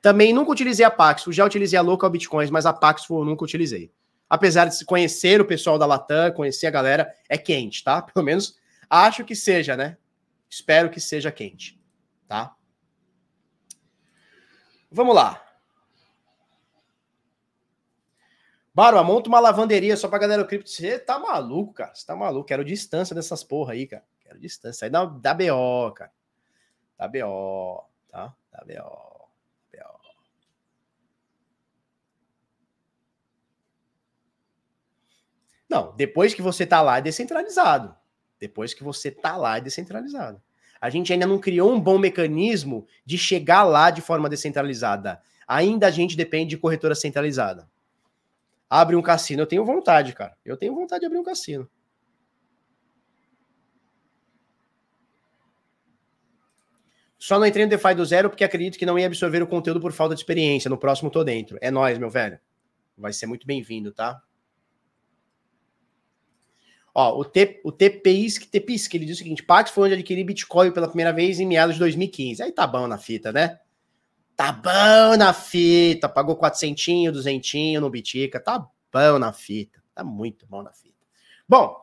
[0.02, 3.44] Também nunca utilizei a Paxful, já utilizei a Local Bitcoins, mas a Paxful eu nunca
[3.44, 3.92] utilizei.
[4.30, 8.02] Apesar de conhecer o pessoal da Latam, conhecer a galera, é quente, tá?
[8.14, 8.58] Pelo menos
[8.90, 9.98] acho que seja, né?
[10.50, 11.80] Espero que seja quente,
[12.28, 12.56] tá?
[14.92, 15.42] Vamos lá.
[18.74, 20.70] Barba, monta uma lavanderia só pra galera do cripto.
[20.70, 21.94] Você tá maluco, cara.
[21.94, 22.48] Você tá maluco.
[22.48, 24.04] Quero distância dessas porra aí, cara.
[24.22, 24.86] Quero distância.
[24.86, 26.12] Aí dá, dá BO, cara.
[27.02, 28.32] Dá BO, tá?
[28.52, 29.30] Dá BO.
[29.74, 30.00] BO.
[35.68, 37.96] Não, depois que você tá lá é descentralizado.
[38.40, 40.40] Depois que você tá lá é descentralizado.
[40.80, 45.20] A gente ainda não criou um bom mecanismo de chegar lá de forma descentralizada.
[45.48, 47.68] Ainda a gente depende de corretora centralizada
[48.72, 49.42] abre um cassino.
[49.42, 50.34] Eu tenho vontade, cara.
[50.46, 51.70] Eu tenho vontade de abrir um cassino.
[57.22, 59.80] Só não entrei no DeFi do zero porque acredito que não ia absorver o conteúdo
[59.80, 60.68] por falta de experiência.
[60.68, 61.56] No próximo tô dentro.
[61.62, 62.40] É nós, meu velho.
[62.98, 64.20] Vai ser muito bem-vindo, tá?
[66.96, 70.88] Ó, o, T, o TPISC, ele diz o seguinte: Pax foi onde adquiri Bitcoin pela
[70.88, 72.42] primeira vez em meados de 2015.
[72.42, 73.60] Aí tá bom na fita, né?
[74.36, 76.10] Tá bom na fita.
[76.10, 78.40] Pagou 400, 200 no Bitica.
[78.40, 79.80] Tá bom na fita.
[79.94, 81.06] Tá muito bom na fita.
[81.48, 81.78] Bom,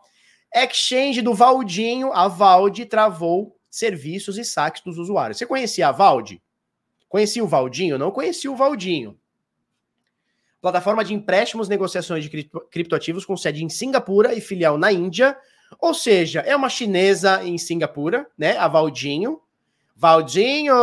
[0.53, 2.13] exchange do Valdinho.
[2.13, 5.39] A Valde travou serviços e saques dos usuários.
[5.39, 6.43] Você conhecia a Valde?
[7.09, 7.99] Conhecia o Valdinho?
[7.99, 9.19] Não conhecia o Valdinho.
[10.61, 15.37] Plataforma de empréstimos negociações de cripto, criptoativos com sede em Singapura e filial na Índia.
[15.81, 18.57] Ou seja, é uma chinesa em Singapura, né?
[18.57, 19.41] A Valdinho.
[19.95, 20.75] Valdinho!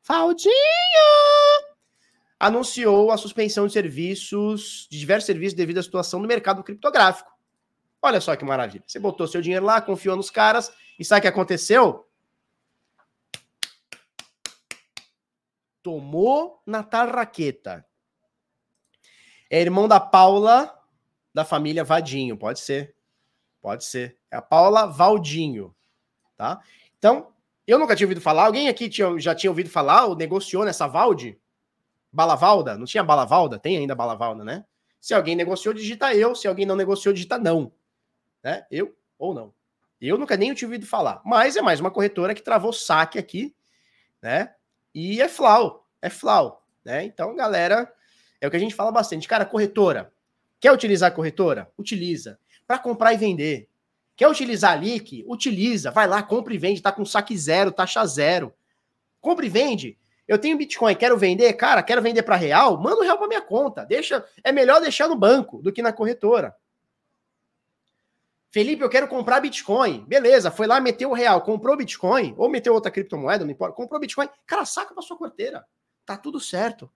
[0.00, 0.52] Faldinho
[2.38, 7.32] anunciou a suspensão de serviços, de diversos serviços devido à situação do mercado criptográfico.
[8.02, 8.84] Olha só que maravilha.
[8.86, 12.08] Você botou seu dinheiro lá, confiou nos caras, e sabe o que aconteceu?
[15.82, 17.86] Tomou na tarraqueta.
[19.50, 20.82] É irmão da Paula,
[21.32, 22.94] da família Vadinho, pode ser.
[23.60, 24.18] Pode ser.
[24.30, 25.74] É a Paula Valdinho,
[26.36, 26.62] tá?
[26.98, 27.34] Então,
[27.66, 28.44] Eu nunca tinha ouvido falar.
[28.44, 31.38] Alguém aqui tinha, já tinha ouvido falar ou negociou nessa Valde?
[32.12, 32.76] Balavalda?
[32.76, 33.58] Não tinha Balavalda?
[33.58, 34.64] Tem ainda Balavalda, né?
[35.00, 36.34] Se alguém negociou, digita eu.
[36.34, 37.72] Se alguém não negociou, digita não.
[38.42, 38.66] Né?
[38.70, 39.54] Eu ou não.
[40.00, 41.20] Eu nunca nem tinha ouvido falar.
[41.24, 43.54] Mas é mais uma corretora que travou saque aqui,
[44.22, 44.52] né?
[44.94, 45.86] E é flau.
[46.00, 46.66] É flau.
[46.84, 47.04] Né?
[47.04, 47.92] Então, galera,
[48.40, 49.26] é o que a gente fala bastante.
[49.26, 50.12] Cara, corretora.
[50.60, 51.70] Quer utilizar a corretora?
[51.78, 52.38] Utiliza.
[52.66, 53.68] Para comprar e vender.
[54.16, 55.24] Quer utilizar a LIC?
[55.26, 55.90] Utiliza.
[55.90, 56.82] Vai lá, compra e vende.
[56.82, 58.54] Tá com saque zero, taxa zero.
[59.20, 59.98] Compra e vende.
[60.26, 63.42] Eu tenho Bitcoin, quero vender, cara, quero vender para real, manda o real para minha
[63.42, 63.84] conta.
[63.84, 66.54] Deixa, é melhor deixar no banco do que na corretora.
[68.54, 70.04] Felipe, eu quero comprar Bitcoin.
[70.04, 73.98] Beleza, foi lá, meteu o real, comprou Bitcoin, ou meteu outra criptomoeda, não importa, comprou
[73.98, 74.28] Bitcoin.
[74.46, 75.66] Cara, saca para sua carteira.
[76.06, 76.88] Tá tudo certo.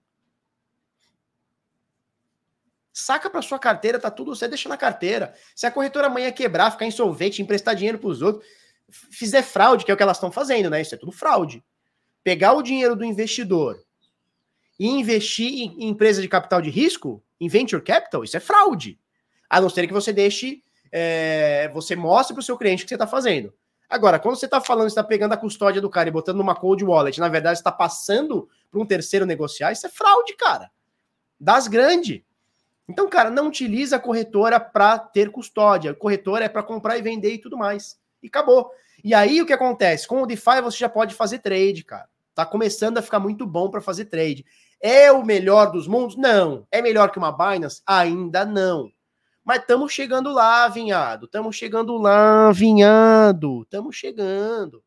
[2.93, 5.35] Saca para sua carteira, tá tudo certo, deixa na carteira.
[5.53, 8.47] Se a corretora amanhã quebrar, ficar insolvente, emprestar dinheiro para os outros,
[9.11, 10.81] fizer fraude, que é o que elas estão fazendo, né?
[10.81, 11.61] Isso é tudo fraude.
[12.23, 13.83] Pegar o dinheiro do investidor
[14.79, 18.97] e investir em empresa de capital de risco, em venture capital, isso é fraude.
[19.49, 22.89] A não ser que você deixe, é, você mostre para o seu cliente o que
[22.89, 23.53] você está fazendo.
[23.89, 26.83] Agora, quando você está falando, está pegando a custódia do cara e botando numa cold
[26.85, 30.69] wallet, na verdade está passando para um terceiro negociar, isso é fraude, cara.
[31.39, 32.21] Das grandes.
[32.87, 35.91] Então, cara, não utiliza a corretora para ter custódia.
[35.91, 37.99] A corretora é para comprar e vender e tudo mais.
[38.21, 38.71] E acabou.
[39.03, 40.07] E aí o que acontece?
[40.07, 42.09] Com o DeFi você já pode fazer trade, cara.
[42.35, 44.45] Tá começando a ficar muito bom para fazer trade.
[44.81, 46.15] É o melhor dos mundos?
[46.15, 46.65] Não.
[46.71, 47.81] É melhor que uma Binance?
[47.85, 48.91] Ainda não.
[49.43, 51.25] Mas estamos chegando lá, vinhado.
[51.25, 53.63] Estamos chegando lá, vinhado.
[53.63, 54.83] Estamos chegando.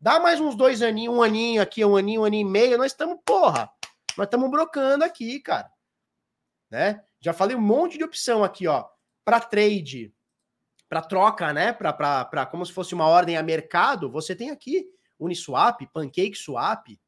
[0.00, 2.78] Dá mais uns dois aninhos, um aninho aqui, um aninho, um aninho e meio.
[2.78, 3.68] Nós estamos, porra.
[4.16, 5.70] Nós estamos brocando aqui, cara.
[6.70, 7.02] Né?
[7.20, 8.86] Já falei um monte de opção aqui, ó,
[9.24, 10.14] para trade,
[10.88, 11.72] para troca, né?
[11.72, 14.10] Para como se fosse uma ordem a mercado.
[14.10, 14.86] Você tem aqui
[15.18, 16.98] Uniswap, PancakeSwap,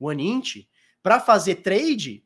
[0.00, 0.66] OneInt,
[1.02, 2.23] para fazer trade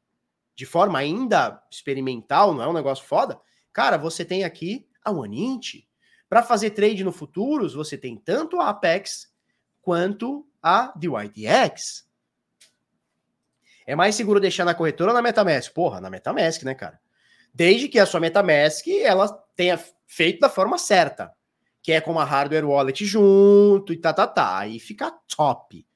[0.59, 3.41] de forma ainda experimental, não é um negócio foda.
[3.73, 5.85] Cara, você tem aqui a OneInt.
[6.29, 9.33] Para fazer trade no futuros, você tem tanto a Apex
[9.81, 12.09] quanto a DYDX.
[13.87, 15.73] É mais seguro deixar na corretora ou na MetaMask?
[15.73, 17.01] Porra, na MetaMask, né, cara?
[17.55, 19.79] Desde que a sua MetaMask ela tenha
[20.09, 21.33] feito da forma certa,
[21.81, 24.59] que é com uma hardware wallet junto e tá, tá, tá.
[24.59, 25.87] Aí fica top.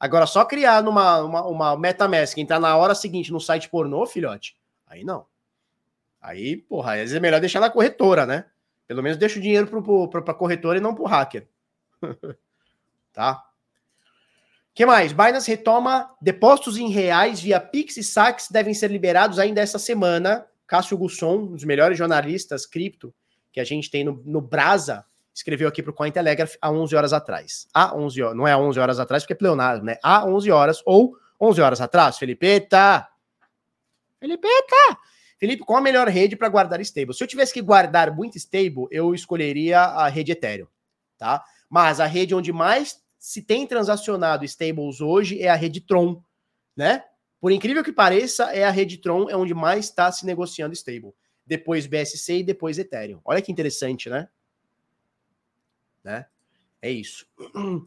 [0.00, 4.56] Agora, só criar numa uma, uma MetaMask, entrar na hora seguinte no site pornô, filhote,
[4.86, 5.26] aí não.
[6.20, 8.44] Aí, porra, às vezes é melhor deixar na corretora, né?
[8.86, 11.48] Pelo menos deixa o dinheiro pro, pro, pra corretora e não pro hacker.
[13.12, 13.44] tá?
[14.78, 15.12] que mais?
[15.12, 20.46] Binance retoma depósitos em reais via Pix e saques devem ser liberados ainda essa semana.
[20.68, 23.12] Cássio Gusson, um dos melhores jornalistas cripto
[23.52, 25.04] que a gente tem no, no Brasa,
[25.38, 27.68] escreveu aqui para o Cointelegraph há 11 horas atrás.
[27.72, 29.96] Há 11 horas, não é há 11 horas atrás, porque é pleonasmo, né?
[30.02, 32.18] Há 11 horas ou 11 horas atrás.
[32.18, 33.06] Felipeta!
[34.18, 34.98] Felipeta!
[35.38, 37.14] Felipe, qual a melhor rede para guardar stable?
[37.14, 40.66] Se eu tivesse que guardar muito stable, eu escolheria a rede Ethereum,
[41.16, 41.44] tá?
[41.70, 46.20] Mas a rede onde mais se tem transacionado stables hoje é a rede Tron,
[46.76, 47.04] né?
[47.40, 51.12] Por incrível que pareça, é a rede Tron é onde mais está se negociando stable.
[51.46, 53.20] Depois BSC e depois Ethereum.
[53.24, 54.28] Olha que interessante, né?
[56.04, 56.26] Né?
[56.80, 57.26] É isso.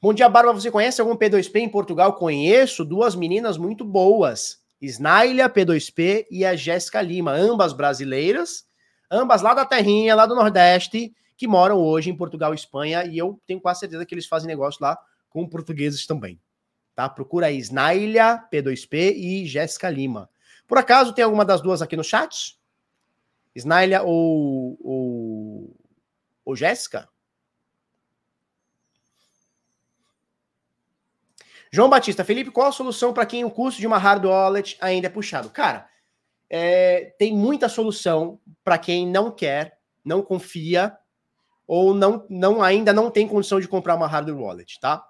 [0.00, 0.52] Bom dia, Barba.
[0.52, 2.12] Você conhece algum P2P em Portugal?
[2.14, 4.62] Conheço duas meninas muito boas.
[4.80, 8.64] Snailha P2P e a Jéssica Lima, ambas brasileiras,
[9.10, 13.18] ambas lá da terrinha, lá do Nordeste, que moram hoje em Portugal e Espanha, e
[13.18, 14.96] eu tenho quase certeza que eles fazem negócio lá
[15.28, 16.40] com portugueses também.
[16.94, 17.08] Tá?
[17.08, 20.30] Procura aí Snailha, P2P e Jéssica Lima.
[20.66, 22.58] Por acaso tem alguma das duas aqui no chat?
[23.54, 25.76] Snailha ou, ou,
[26.44, 27.08] ou Jéssica?
[31.70, 35.06] João Batista, Felipe, qual a solução para quem o custo de uma hard wallet ainda
[35.06, 35.50] é puxado?
[35.50, 35.88] Cara,
[36.48, 40.96] é, tem muita solução para quem não quer, não confia
[41.66, 45.04] ou não, não ainda não tem condição de comprar uma hardware wallet, tá?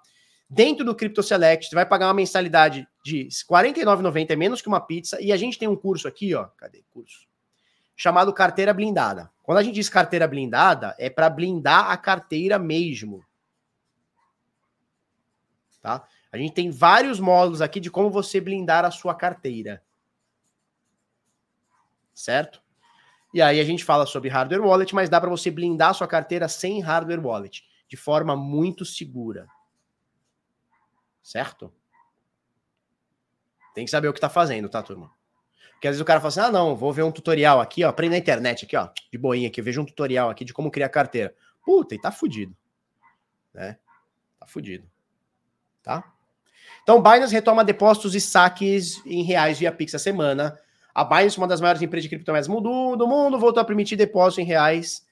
[0.49, 4.67] Dentro do Crypto Select, você vai pagar uma mensalidade de R$ 49,90, é menos que
[4.67, 7.27] uma pizza, e a gente tem um curso aqui, ó, cadê curso?
[7.95, 9.31] Chamado Carteira Blindada.
[9.43, 13.25] Quando a gente diz carteira blindada, é para blindar a carteira mesmo.
[15.81, 16.07] Tá?
[16.31, 19.83] A gente tem vários módulos aqui de como você blindar a sua carteira.
[22.13, 22.61] Certo?
[23.33, 26.47] E aí a gente fala sobre hardware wallet, mas dá para você blindar sua carteira
[26.47, 29.47] sem hardware wallet, de forma muito segura.
[31.21, 31.73] Certo?
[33.73, 35.11] Tem que saber o que está fazendo, tá, turma?
[35.73, 37.89] Porque às vezes o cara fala assim: ah, não, vou ver um tutorial aqui, ó,
[37.89, 40.89] aprende na internet aqui, ó, de boinha aqui, vejo um tutorial aqui de como criar
[40.89, 41.33] carteira.
[41.63, 42.55] Puta, e tá fudido.
[43.53, 43.77] Né?
[44.39, 44.89] Tá fudido.
[45.81, 46.11] Tá?
[46.89, 50.57] Então, Binance retoma depósitos e saques em reais via Pix a semana.
[50.91, 54.43] A Binance, uma das maiores empresas de criptomoedas do mundo, voltou a permitir depósitos em
[54.43, 55.05] reais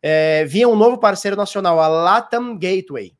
[0.00, 3.16] é, via um novo parceiro nacional, a Latam Gateway.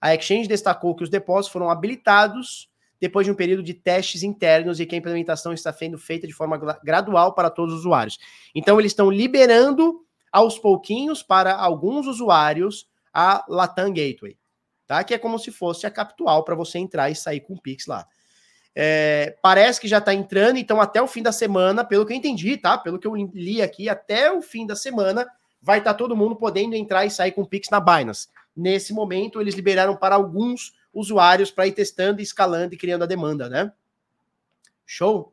[0.00, 4.80] A Exchange destacou que os depósitos foram habilitados depois de um período de testes internos
[4.80, 8.18] e que a implementação está sendo feita de forma gradual para todos os usuários.
[8.54, 10.00] Então, eles estão liberando
[10.32, 14.38] aos pouquinhos para alguns usuários a Latam Gateway,
[14.90, 15.04] tá?
[15.04, 17.86] Que é como se fosse a Capital para você entrar e sair com o Pix
[17.86, 18.08] lá.
[18.74, 22.16] É, parece que já está entrando, então até o fim da semana, pelo que eu
[22.16, 22.76] entendi, tá?
[22.76, 25.24] Pelo que eu li aqui, até o fim da semana
[25.62, 28.26] vai estar tá todo mundo podendo entrar e sair com o Pix na Binance.
[28.56, 33.48] Nesse momento, eles liberaram para alguns usuários para ir testando, escalando e criando a demanda,
[33.48, 33.72] né?
[34.84, 35.32] Show?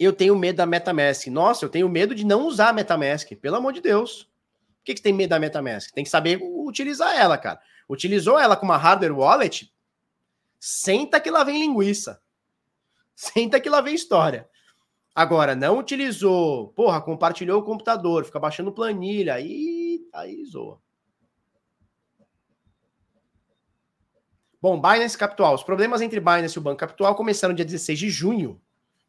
[0.00, 1.28] Eu tenho medo da MetaMask.
[1.28, 3.36] Nossa, eu tenho medo de não usar a MetaMask.
[3.36, 4.28] Pelo amor de Deus.
[4.84, 5.94] Por que, que você tem medo da MetaMask?
[5.94, 7.58] Tem que saber utilizar ela, cara.
[7.88, 9.74] Utilizou ela com uma hardware wallet?
[10.60, 12.20] Senta que lá vem linguiça.
[13.16, 14.46] Senta que lá vem história.
[15.14, 20.78] Agora, não utilizou, porra, compartilhou o computador, fica baixando planilha, aí, aí zoa.
[24.60, 25.54] Bom, Binance Capital.
[25.54, 28.60] Os problemas entre Binance e o Banco Capital começaram dia 16 de junho.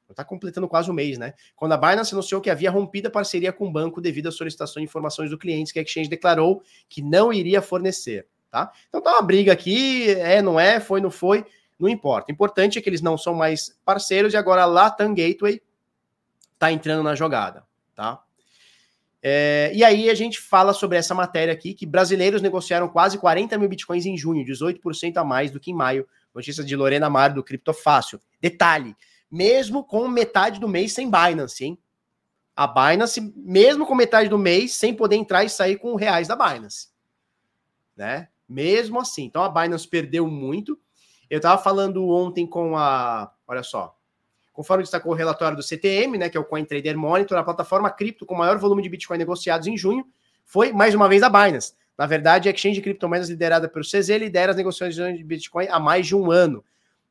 [0.10, 1.34] Está completando quase um mês, né?
[1.56, 4.80] Quando a Binance anunciou que havia rompido a parceria com o banco devido à solicitação
[4.82, 8.72] de informações do cliente que a Exchange declarou que não iria fornecer, tá?
[8.88, 11.46] Então tá uma briga aqui, é, não é, foi, não foi,
[11.80, 12.32] não importa.
[12.32, 15.62] O importante é que eles não são mais parceiros e agora a Latam Gateway
[16.54, 17.64] está entrando na jogada,
[17.96, 18.22] tá?
[19.28, 23.58] É, e aí a gente fala sobre essa matéria aqui, que brasileiros negociaram quase 40
[23.58, 26.08] mil bitcoins em junho, 18% a mais do que em maio.
[26.34, 28.22] Notícia de Lorena Mar, do Criptofácil.
[28.40, 28.96] Detalhe,
[29.36, 31.78] mesmo com metade do mês sem Binance, hein?
[32.56, 36.38] A Binance, mesmo com metade do mês, sem poder entrar e sair com reais da
[36.38, 36.88] Binance.
[37.98, 38.30] Né?
[38.48, 39.26] Mesmo assim.
[39.26, 40.80] Então a Binance perdeu muito.
[41.30, 43.30] Eu estava falando ontem com a.
[43.46, 43.98] Olha só.
[44.54, 47.90] Conforme destacou o relatório do CTM, né, que é o Coin Trader Monitor, a plataforma
[47.90, 50.08] cripto com maior volume de Bitcoin negociados em junho
[50.46, 51.74] foi mais uma vez a Binance.
[51.98, 55.78] Na verdade, a exchange de criptomoedas liderada pelo CZ lidera as negociações de Bitcoin há
[55.78, 56.64] mais de um ano.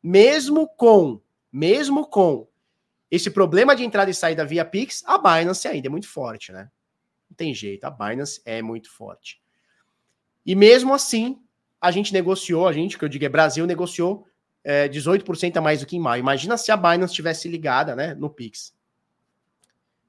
[0.03, 1.21] Mesmo com,
[1.55, 2.49] mesmo com
[3.09, 6.69] esse problema de entrada e saída via Pix, a Binance ainda é muito forte, né?
[7.31, 9.41] Não tem jeito, a Binance é muito forte.
[10.45, 11.41] E mesmo assim,
[11.81, 14.27] a gente negociou, a gente, que eu digo é Brasil, negociou
[14.65, 16.19] é, 18% a mais do que em maio.
[16.19, 18.75] Imagina se a Binance tivesse ligada né, no Pix.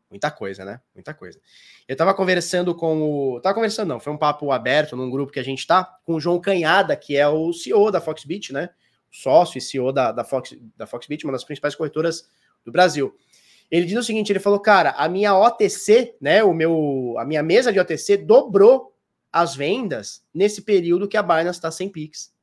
[0.09, 0.81] Muita coisa, né?
[0.95, 1.39] Muita coisa.
[1.87, 3.39] Eu tava conversando com o.
[3.39, 6.19] Tava conversando, não, foi um papo aberto num grupo que a gente tá, com o
[6.19, 8.69] João Canhada, que é o CEO da Foxbit, né?
[9.15, 12.27] Sócio e CEO da, da, Fox, da Foxbit, uma das principais corretoras
[12.65, 13.15] do Brasil.
[13.71, 16.43] Ele diz o seguinte: ele falou, cara, a minha OTC, né?
[16.43, 18.93] O meu, a minha mesa de OTC dobrou
[19.31, 22.33] as vendas nesse período que a Binance está sem Pix.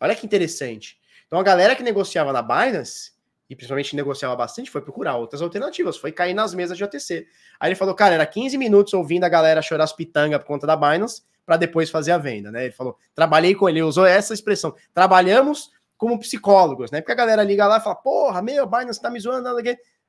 [0.00, 0.98] Olha que interessante.
[1.26, 3.12] Então a galera que negociava na Binance,
[3.48, 7.26] e principalmente negociava bastante, foi procurar outras alternativas, foi cair nas mesas de OTC.
[7.58, 10.66] Aí ele falou, cara, era 15 minutos ouvindo a galera chorar as pitangas por conta
[10.66, 12.64] da Binance, para depois fazer a venda, né?
[12.64, 17.00] Ele falou, trabalhei com ele, usou essa expressão, trabalhamos como psicólogos, né?
[17.00, 19.48] Porque a galera liga lá e fala, porra, meu, Binance tá me zoando.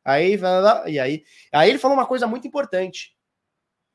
[0.06, 0.40] Aí,
[0.86, 3.16] e aí, aí ele falou uma coisa muito importante,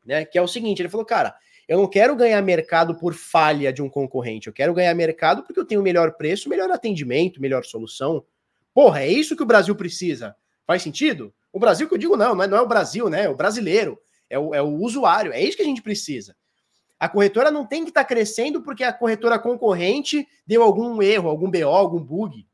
[0.05, 0.25] né?
[0.25, 1.35] Que é o seguinte, ele falou, cara,
[1.67, 4.49] eu não quero ganhar mercado por falha de um concorrente.
[4.49, 8.25] Eu quero ganhar mercado porque eu tenho melhor preço, melhor atendimento, melhor solução.
[8.75, 10.37] Porra, é isso que o Brasil precisa.
[10.67, 11.33] Faz sentido?
[11.53, 13.25] O Brasil que eu digo não, não é, não é o Brasil, né?
[13.25, 13.99] É o brasileiro,
[14.29, 15.33] é o, é o usuário.
[15.33, 16.37] É isso que a gente precisa.
[16.99, 21.29] A corretora não tem que estar tá crescendo porque a corretora concorrente deu algum erro,
[21.29, 22.47] algum BO, algum bug.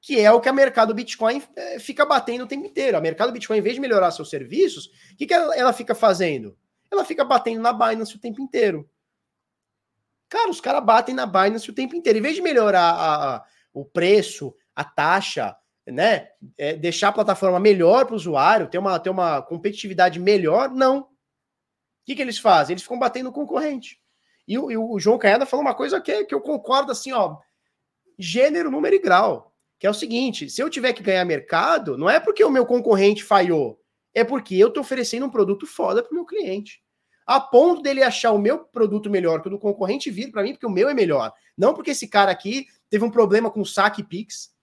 [0.00, 2.96] Que é o que a mercado Bitcoin é, fica batendo o tempo inteiro.
[2.96, 5.94] A mercado Bitcoin, em vez de melhorar seus serviços, o que, que ela, ela fica
[5.94, 6.56] fazendo?
[6.90, 8.88] ela fica batendo na Binance o tempo inteiro.
[10.28, 12.18] Cara, os caras batem na Binance o tempo inteiro.
[12.18, 16.28] Em vez de melhorar a, a, o preço, a taxa, né?
[16.58, 21.08] É, deixar a plataforma melhor para o usuário, ter uma, ter uma competitividade melhor, não.
[22.06, 22.72] Que, que eles fazem?
[22.72, 24.00] Eles ficam batendo no concorrente.
[24.48, 27.36] E o, e o João Canhada falou uma coisa que, que eu concordo assim, ó.
[28.18, 29.52] Gênero, número e grau.
[29.78, 32.64] Que é o seguinte: se eu tiver que ganhar mercado, não é porque o meu
[32.64, 33.78] concorrente falhou
[34.16, 36.82] é porque eu estou oferecendo um produto foda para o meu cliente.
[37.26, 40.52] A ponto dele achar o meu produto melhor que o do concorrente vir para mim,
[40.52, 41.34] porque o meu é melhor.
[41.54, 44.56] Não porque esse cara aqui teve um problema com saque Pix.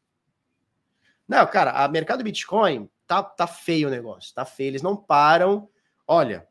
[1.28, 4.70] Não, cara, a mercado Bitcoin tá, tá feio o negócio, tá feio.
[4.70, 5.70] Eles não param.
[6.08, 6.48] Olha,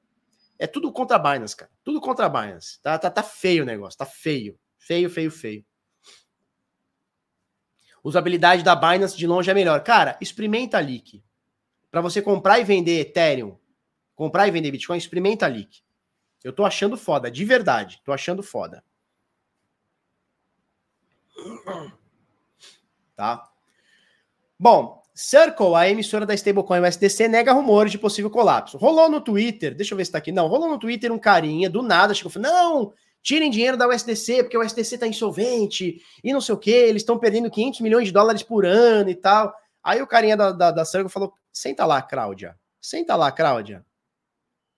[0.62, 1.72] é tudo contra a Binance, cara.
[1.82, 2.80] Tudo contra a Binance.
[2.80, 4.56] Tá, tá, tá feio o negócio, tá feio.
[4.78, 5.66] Feio, feio, feio.
[8.04, 9.82] Usabilidade da Binance de longe é melhor.
[9.82, 11.20] Cara, experimenta a Leak
[11.90, 13.58] para você comprar e vender Ethereum,
[14.14, 15.82] comprar e vender Bitcoin, experimenta a Leak.
[16.44, 18.00] Eu tô achando foda, de verdade.
[18.04, 18.84] Tô achando foda.
[23.16, 23.52] Tá?
[24.56, 28.78] Bom, Circle, a emissora da stablecoin USDC, nega rumores de possível colapso.
[28.78, 30.32] Rolou no Twitter, deixa eu ver se tá aqui.
[30.32, 33.86] Não, rolou no Twitter um carinha, do nada, chegou e falou: não, tirem dinheiro da
[33.86, 37.80] USDC, porque o USDC tá insolvente e não sei o que, eles estão perdendo 500
[37.80, 39.54] milhões de dólares por ano e tal.
[39.84, 42.56] Aí o carinha da, da, da Circle falou: senta lá, Cláudia.
[42.80, 43.84] Senta lá, Cláudia.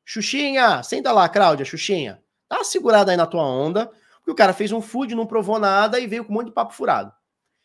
[0.04, 2.20] Xuxinha, senta lá, Cláudia, Xuxinha.
[2.48, 3.86] Tá segurada aí na tua onda,
[4.16, 6.52] porque o cara fez um food, não provou nada e veio com um monte de
[6.52, 7.12] papo furado.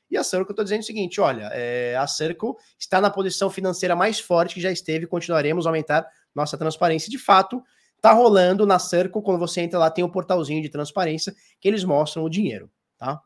[0.09, 3.49] E a Circle, eu tô dizendo o seguinte: olha, é, a Circle está na posição
[3.49, 7.09] financeira mais forte que já esteve, continuaremos a aumentar nossa transparência.
[7.09, 7.63] De fato,
[8.01, 11.83] tá rolando na Circle, quando você entra lá, tem um portalzinho de transparência que eles
[11.83, 13.21] mostram o dinheiro, tá?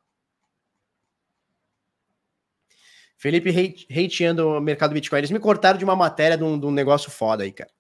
[3.24, 5.20] Felipe hateando o mercado Bitcoin.
[5.20, 7.72] Eles me cortaram de uma matéria de um, de um negócio foda aí, cara.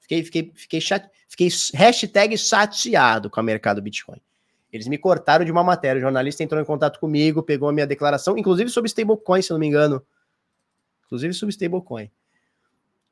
[0.00, 4.20] Fiquei, fiquei, fiquei, chat, fiquei hashtag chateado com o mercado Bitcoin.
[4.72, 5.98] Eles me cortaram de uma matéria.
[5.98, 9.58] O jornalista entrou em contato comigo, pegou a minha declaração, inclusive sobre stablecoin, se não
[9.58, 10.02] me engano.
[11.06, 12.10] Inclusive sobre stablecoin.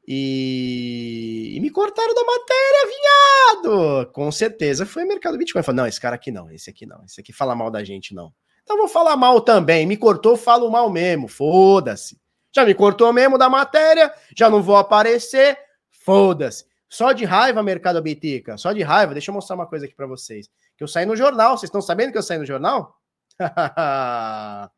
[0.07, 1.53] E...
[1.55, 4.13] e me cortaram da matéria, vinhado!
[4.13, 5.63] Com certeza foi mercado Bitcoin.
[5.63, 8.15] Falei, não, esse cara aqui não, esse aqui não, esse aqui fala mal da gente,
[8.15, 8.33] não.
[8.63, 9.87] Então vou falar mal também.
[9.87, 11.29] Me cortou, falo mal mesmo.
[11.29, 12.19] Foda-se.
[12.55, 15.59] Já me cortou mesmo da matéria, já não vou aparecer.
[15.91, 16.67] Foda-se.
[16.89, 18.57] Só de raiva, mercado Bitica.
[18.57, 19.13] Só de raiva.
[19.13, 20.49] Deixa eu mostrar uma coisa aqui para vocês.
[20.79, 21.59] Que eu saí no jornal.
[21.59, 22.97] Vocês estão sabendo que eu saí no jornal?
[23.37, 24.71] Papai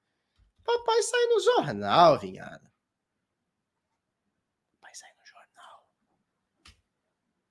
[1.02, 2.72] sai no jornal, vinhada.
[4.81, 5.86] Papai sai no jornal.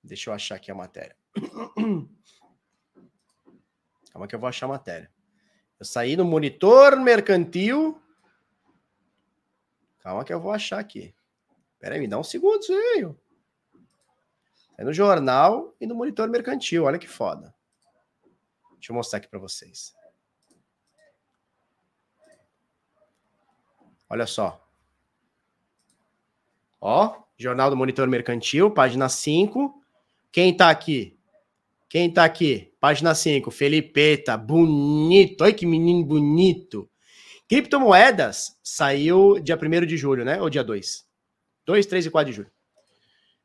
[0.03, 1.15] Deixa eu achar aqui a matéria.
[4.11, 5.11] Calma que eu vou achar a matéria.
[5.79, 8.01] Eu saí no monitor mercantil.
[9.99, 11.13] Calma que eu vou achar aqui.
[11.79, 12.65] Pera aí, me dá um segundo.
[14.75, 16.85] É no jornal e no monitor mercantil.
[16.85, 17.53] Olha que foda.
[18.79, 19.93] Deixa eu mostrar aqui para vocês.
[24.09, 24.65] Olha só.
[26.81, 29.83] Ó, Jornal do Monitor Mercantil, página 5.
[30.31, 31.19] Quem tá aqui?
[31.89, 32.73] Quem tá aqui?
[32.79, 35.43] Página 5, Felipeta, bonito.
[35.43, 36.89] Olha que menino bonito.
[37.47, 40.41] Criptomoedas saiu dia 1 de julho, né?
[40.41, 41.05] Ou dia 2?
[41.65, 42.51] 2, 3 e 4 de julho.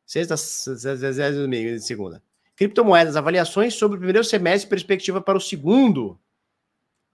[0.06, 2.22] Sexta, segunda.
[2.56, 6.18] Criptomoedas, avaliações sobre o primeiro semestre e perspectiva para o segundo.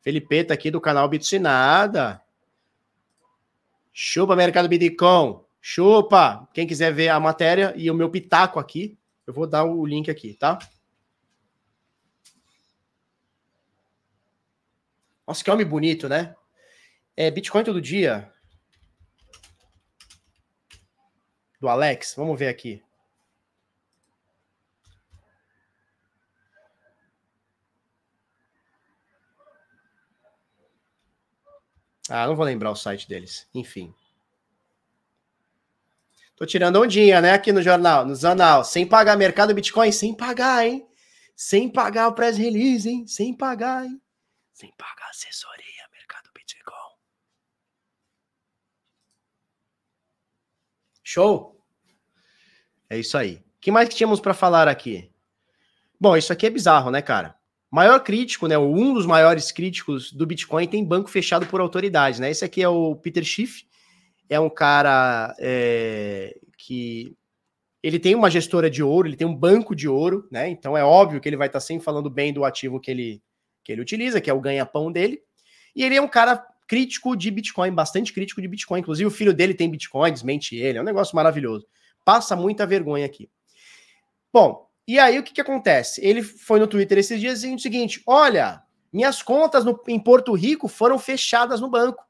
[0.01, 2.23] Felipeta aqui do canal Bitsinada.
[3.93, 5.45] Chupa, mercado Bitcoin.
[5.61, 6.49] Chupa.
[6.53, 10.11] Quem quiser ver a matéria e o meu pitaco aqui, eu vou dar o link
[10.11, 10.59] aqui, tá?
[15.27, 16.35] Nossa, que homem bonito, né?
[17.17, 18.33] É Bitcoin todo dia.
[21.61, 22.15] Do Alex.
[22.17, 22.83] Vamos ver aqui.
[32.11, 33.49] Ah, não vou lembrar o site deles.
[33.55, 33.95] Enfim.
[36.37, 37.33] Tô tirando ondinha, né?
[37.33, 38.65] Aqui no jornal, no Zanal.
[38.65, 40.87] Sem pagar mercado Bitcoin, sem pagar, hein?
[41.37, 43.07] Sem pagar o press release, hein?
[43.07, 44.01] Sem pagar, hein?
[44.61, 46.95] sem pagar assessoria, mercado Bitcoin.
[51.03, 51.59] Show?
[52.91, 53.37] É isso aí.
[53.37, 55.11] O que mais que tínhamos para falar aqui?
[55.99, 57.40] Bom, isso aqui é bizarro, né, cara?
[57.71, 58.59] Maior crítico, né?
[58.59, 62.31] Um dos maiores críticos do Bitcoin tem banco fechado por autoridades, né?
[62.31, 63.65] Esse aqui é o Peter Schiff,
[64.29, 67.17] é um cara é, que
[67.83, 70.49] ele tem uma gestora de ouro, ele tem um banco de ouro, né?
[70.49, 73.23] Então é óbvio que ele vai estar sempre falando bem do ativo que ele
[73.63, 75.21] que ele utiliza, que é o ganha-pão dele.
[75.77, 78.81] E ele é um cara crítico de Bitcoin, bastante crítico de Bitcoin.
[78.81, 80.79] Inclusive, o filho dele tem Bitcoin, desmente ele.
[80.79, 81.67] É um negócio maravilhoso.
[82.05, 83.29] Passa muita vergonha aqui.
[84.33, 86.05] Bom, e aí o que, que acontece?
[86.05, 88.61] Ele foi no Twitter esses dias dizendo o seguinte: olha,
[88.93, 92.05] minhas contas no, em Porto Rico foram fechadas no banco.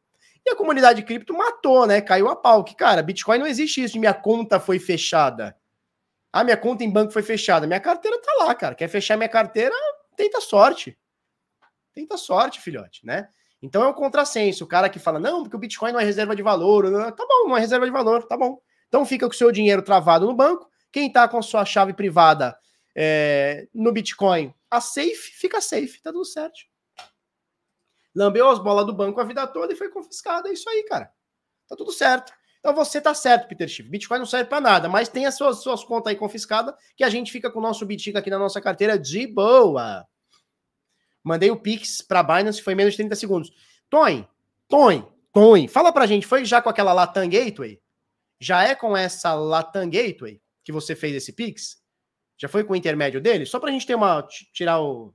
[0.47, 2.01] E a comunidade cripto matou, né?
[2.01, 2.65] Caiu a pau.
[2.65, 5.55] Que, cara, Bitcoin não existe isso de minha conta foi fechada.
[6.33, 7.67] Ah, minha conta em banco foi fechada.
[7.67, 8.75] Minha carteira tá lá, cara.
[8.75, 9.75] Quer fechar minha carteira?
[10.17, 10.99] Tenta sorte.
[11.93, 13.29] Tenta sorte, filhote, né?
[13.61, 14.65] Então é um contrassenso.
[14.65, 16.91] O cara que fala, não, porque o Bitcoin não é reserva de valor.
[17.13, 18.59] Tá bom, não é reserva de valor, tá bom.
[18.89, 20.67] Então fica com o seu dinheiro travado no banco.
[20.91, 22.57] Quem tá com a sua chave privada
[22.97, 26.59] é, no Bitcoin, a safe, fica safe, tá tudo certo.
[28.15, 30.49] Lambeu as bolas do banco a vida toda e foi confiscada.
[30.49, 31.13] É isso aí, cara.
[31.69, 32.33] Tá tudo certo.
[32.59, 33.89] Então você tá certo, Peter Schiff.
[33.89, 37.09] Bitcoin não serve para nada, mas tem as suas, suas contas aí confiscadas que a
[37.09, 40.07] gente fica com o nosso Bitcoin aqui na nossa carteira de boa.
[41.25, 43.51] Mandei o Pix para Binance, foi menos de 30 segundos.
[43.89, 44.29] Tony,
[44.69, 47.81] Tony, Tony, fala pra gente, foi já com aquela Latam Gateway?
[48.39, 51.80] Já é com essa Latam Gateway que você fez esse Pix?
[52.41, 53.45] Já foi com o intermédio dele?
[53.45, 54.27] Só para a gente ter uma.
[54.55, 55.15] tirar o.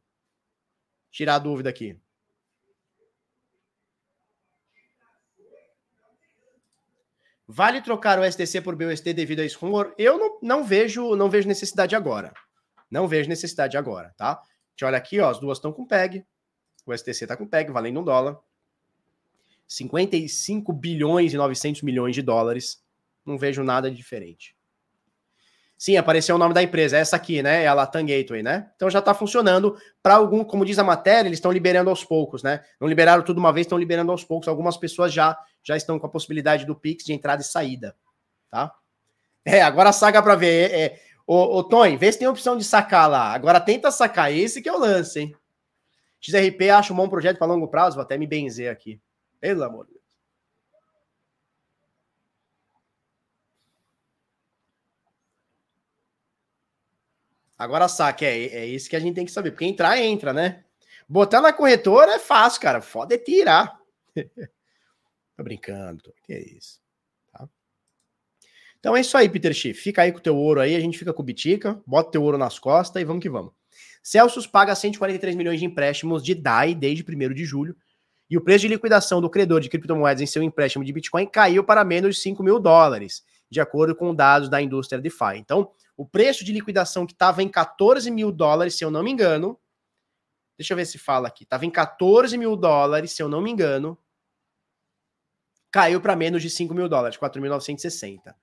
[1.12, 2.00] tirar a dúvida aqui.
[7.48, 9.96] Vale trocar o SDC por BUSD devido a esse rumor?
[9.98, 12.32] Eu não, não vejo não vejo necessidade agora.
[12.92, 14.34] Não vejo necessidade agora, tá?
[14.34, 16.24] A gente olha aqui, ó, as duas estão com PEG.
[16.86, 18.40] O SDC está com PEG, valendo um dólar.
[19.68, 22.84] 55 bilhões e 900 milhões de dólares.
[23.26, 24.55] Não vejo nada de diferente.
[25.78, 27.64] Sim, apareceu o nome da empresa, essa aqui, né?
[27.64, 28.72] É a Latam Gateway, né?
[28.76, 29.76] Então já está funcionando.
[30.02, 32.64] Para algum, como diz a matéria, eles estão liberando aos poucos, né?
[32.80, 34.48] Não liberaram tudo uma vez, estão liberando aos poucos.
[34.48, 37.96] Algumas pessoas já já estão com a possibilidade do Pix de entrada e saída,
[38.52, 38.72] tá?
[39.44, 40.72] É, agora saca para ver.
[40.72, 43.34] É, é, ô, ô Tony, vê se tem opção de sacar lá.
[43.34, 45.36] Agora tenta sacar esse que é o lance, hein?
[46.22, 49.00] XRP acho um bom projeto para longo prazo, vou até me benzer aqui.
[49.40, 49.95] Pelo amor
[57.58, 59.52] Agora saque, é, é isso que a gente tem que saber.
[59.52, 60.64] Porque entrar, entra, né?
[61.08, 62.82] Botar na corretora é fácil, cara.
[62.82, 63.80] Foda é tirar.
[65.36, 66.80] Tô brincando, que é isso.
[67.32, 67.48] Tá?
[68.80, 69.80] Então é isso aí, Peter Schiff.
[69.82, 72.24] Fica aí com o teu ouro aí, a gente fica com o Bitica, bota teu
[72.24, 73.54] ouro nas costas e vamos que vamos.
[74.02, 77.76] Celsius paga 143 milhões de empréstimos de DAI desde 1 de julho,
[78.30, 81.64] e o preço de liquidação do credor de criptomoedas em seu empréstimo de Bitcoin caiu
[81.64, 85.38] para menos de 5 mil dólares, de acordo com dados da indústria DeFi.
[85.38, 89.12] Então, o preço de liquidação que estava em 14 mil dólares, se eu não me
[89.12, 89.60] engano,
[90.58, 93.52] deixa eu ver se fala aqui, estava em 14 mil dólares, se eu não me
[93.52, 93.98] engano,
[95.72, 98.36] caiu para menos de 5 mil dólares, 4.960.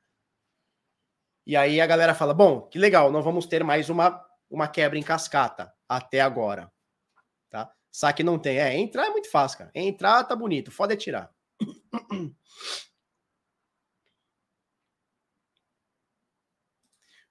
[1.47, 4.99] E aí a galera fala: bom, que legal, não vamos ter mais uma, uma quebra
[4.99, 6.71] em cascata até agora.
[7.51, 7.73] Tá?
[7.91, 8.59] Saque não tem.
[8.59, 9.71] É, entrar é muito fácil, cara.
[9.75, 11.33] Entrar tá bonito, foda é tirar.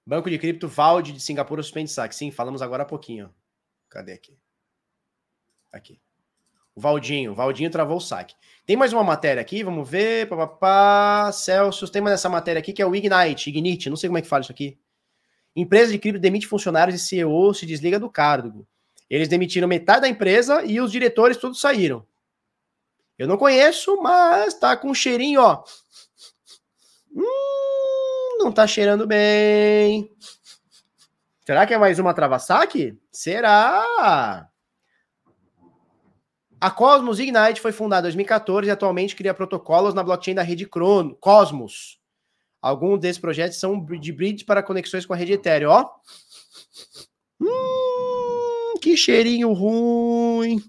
[0.04, 2.14] Banco de cripto Valde de Singapura suspende saque.
[2.14, 3.32] Sim, falamos agora há pouquinho.
[3.88, 4.36] Cadê aqui?
[5.72, 6.00] Aqui.
[6.74, 7.32] O Valdinho.
[7.32, 8.34] O Valdinho travou o saque.
[8.66, 10.28] Tem mais uma matéria aqui, vamos ver.
[10.28, 11.90] Papapá, Celsius.
[11.90, 13.50] Tem mais essa matéria aqui que é o Ignite.
[13.50, 14.78] Ignite, não sei como é que fala isso aqui.
[15.54, 18.66] Empresa de cripto demite funcionários e CEO se desliga do cargo.
[19.08, 22.06] Eles demitiram metade da empresa e os diretores todos saíram.
[23.18, 25.62] Eu não conheço, mas tá com um cheirinho, ó.
[27.14, 27.22] Hum,
[28.42, 30.10] não tá cheirando bem.
[31.46, 32.98] Será que é mais uma trava-saque?
[33.10, 34.48] Será?
[36.60, 40.66] A Cosmos Ignite foi fundada em 2014 e atualmente cria protocolos na blockchain da rede
[40.66, 41.98] Crono, Cosmos.
[42.60, 45.90] Alguns desses projetos são de bridge para conexões com a rede Ethereum, ó.
[47.40, 50.62] Hum, que cheirinho ruim.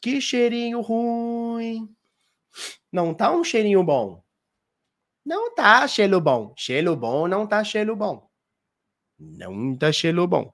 [0.00, 1.86] Que cheirinho ruim.
[2.90, 4.21] Não tá um cheirinho bom.
[5.24, 6.52] Não tá cheiro bom.
[6.56, 8.28] Cheiro bom não tá cheiro bom.
[9.18, 10.52] Não tá cheiro bom.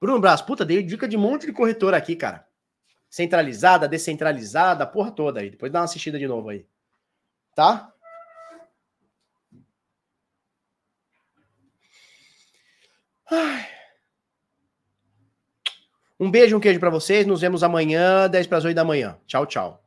[0.00, 2.46] Bruno Braz, puta, dei dica de monte de corretora aqui, cara.
[3.08, 5.50] Centralizada, descentralizada, porra toda aí.
[5.50, 6.66] Depois dá uma assistida de novo aí.
[7.54, 7.92] Tá?
[13.30, 13.73] Ai.
[16.18, 17.26] Um beijo, um queijo para vocês.
[17.26, 19.16] Nos vemos amanhã, 10 para as 8 da manhã.
[19.26, 19.83] Tchau, tchau.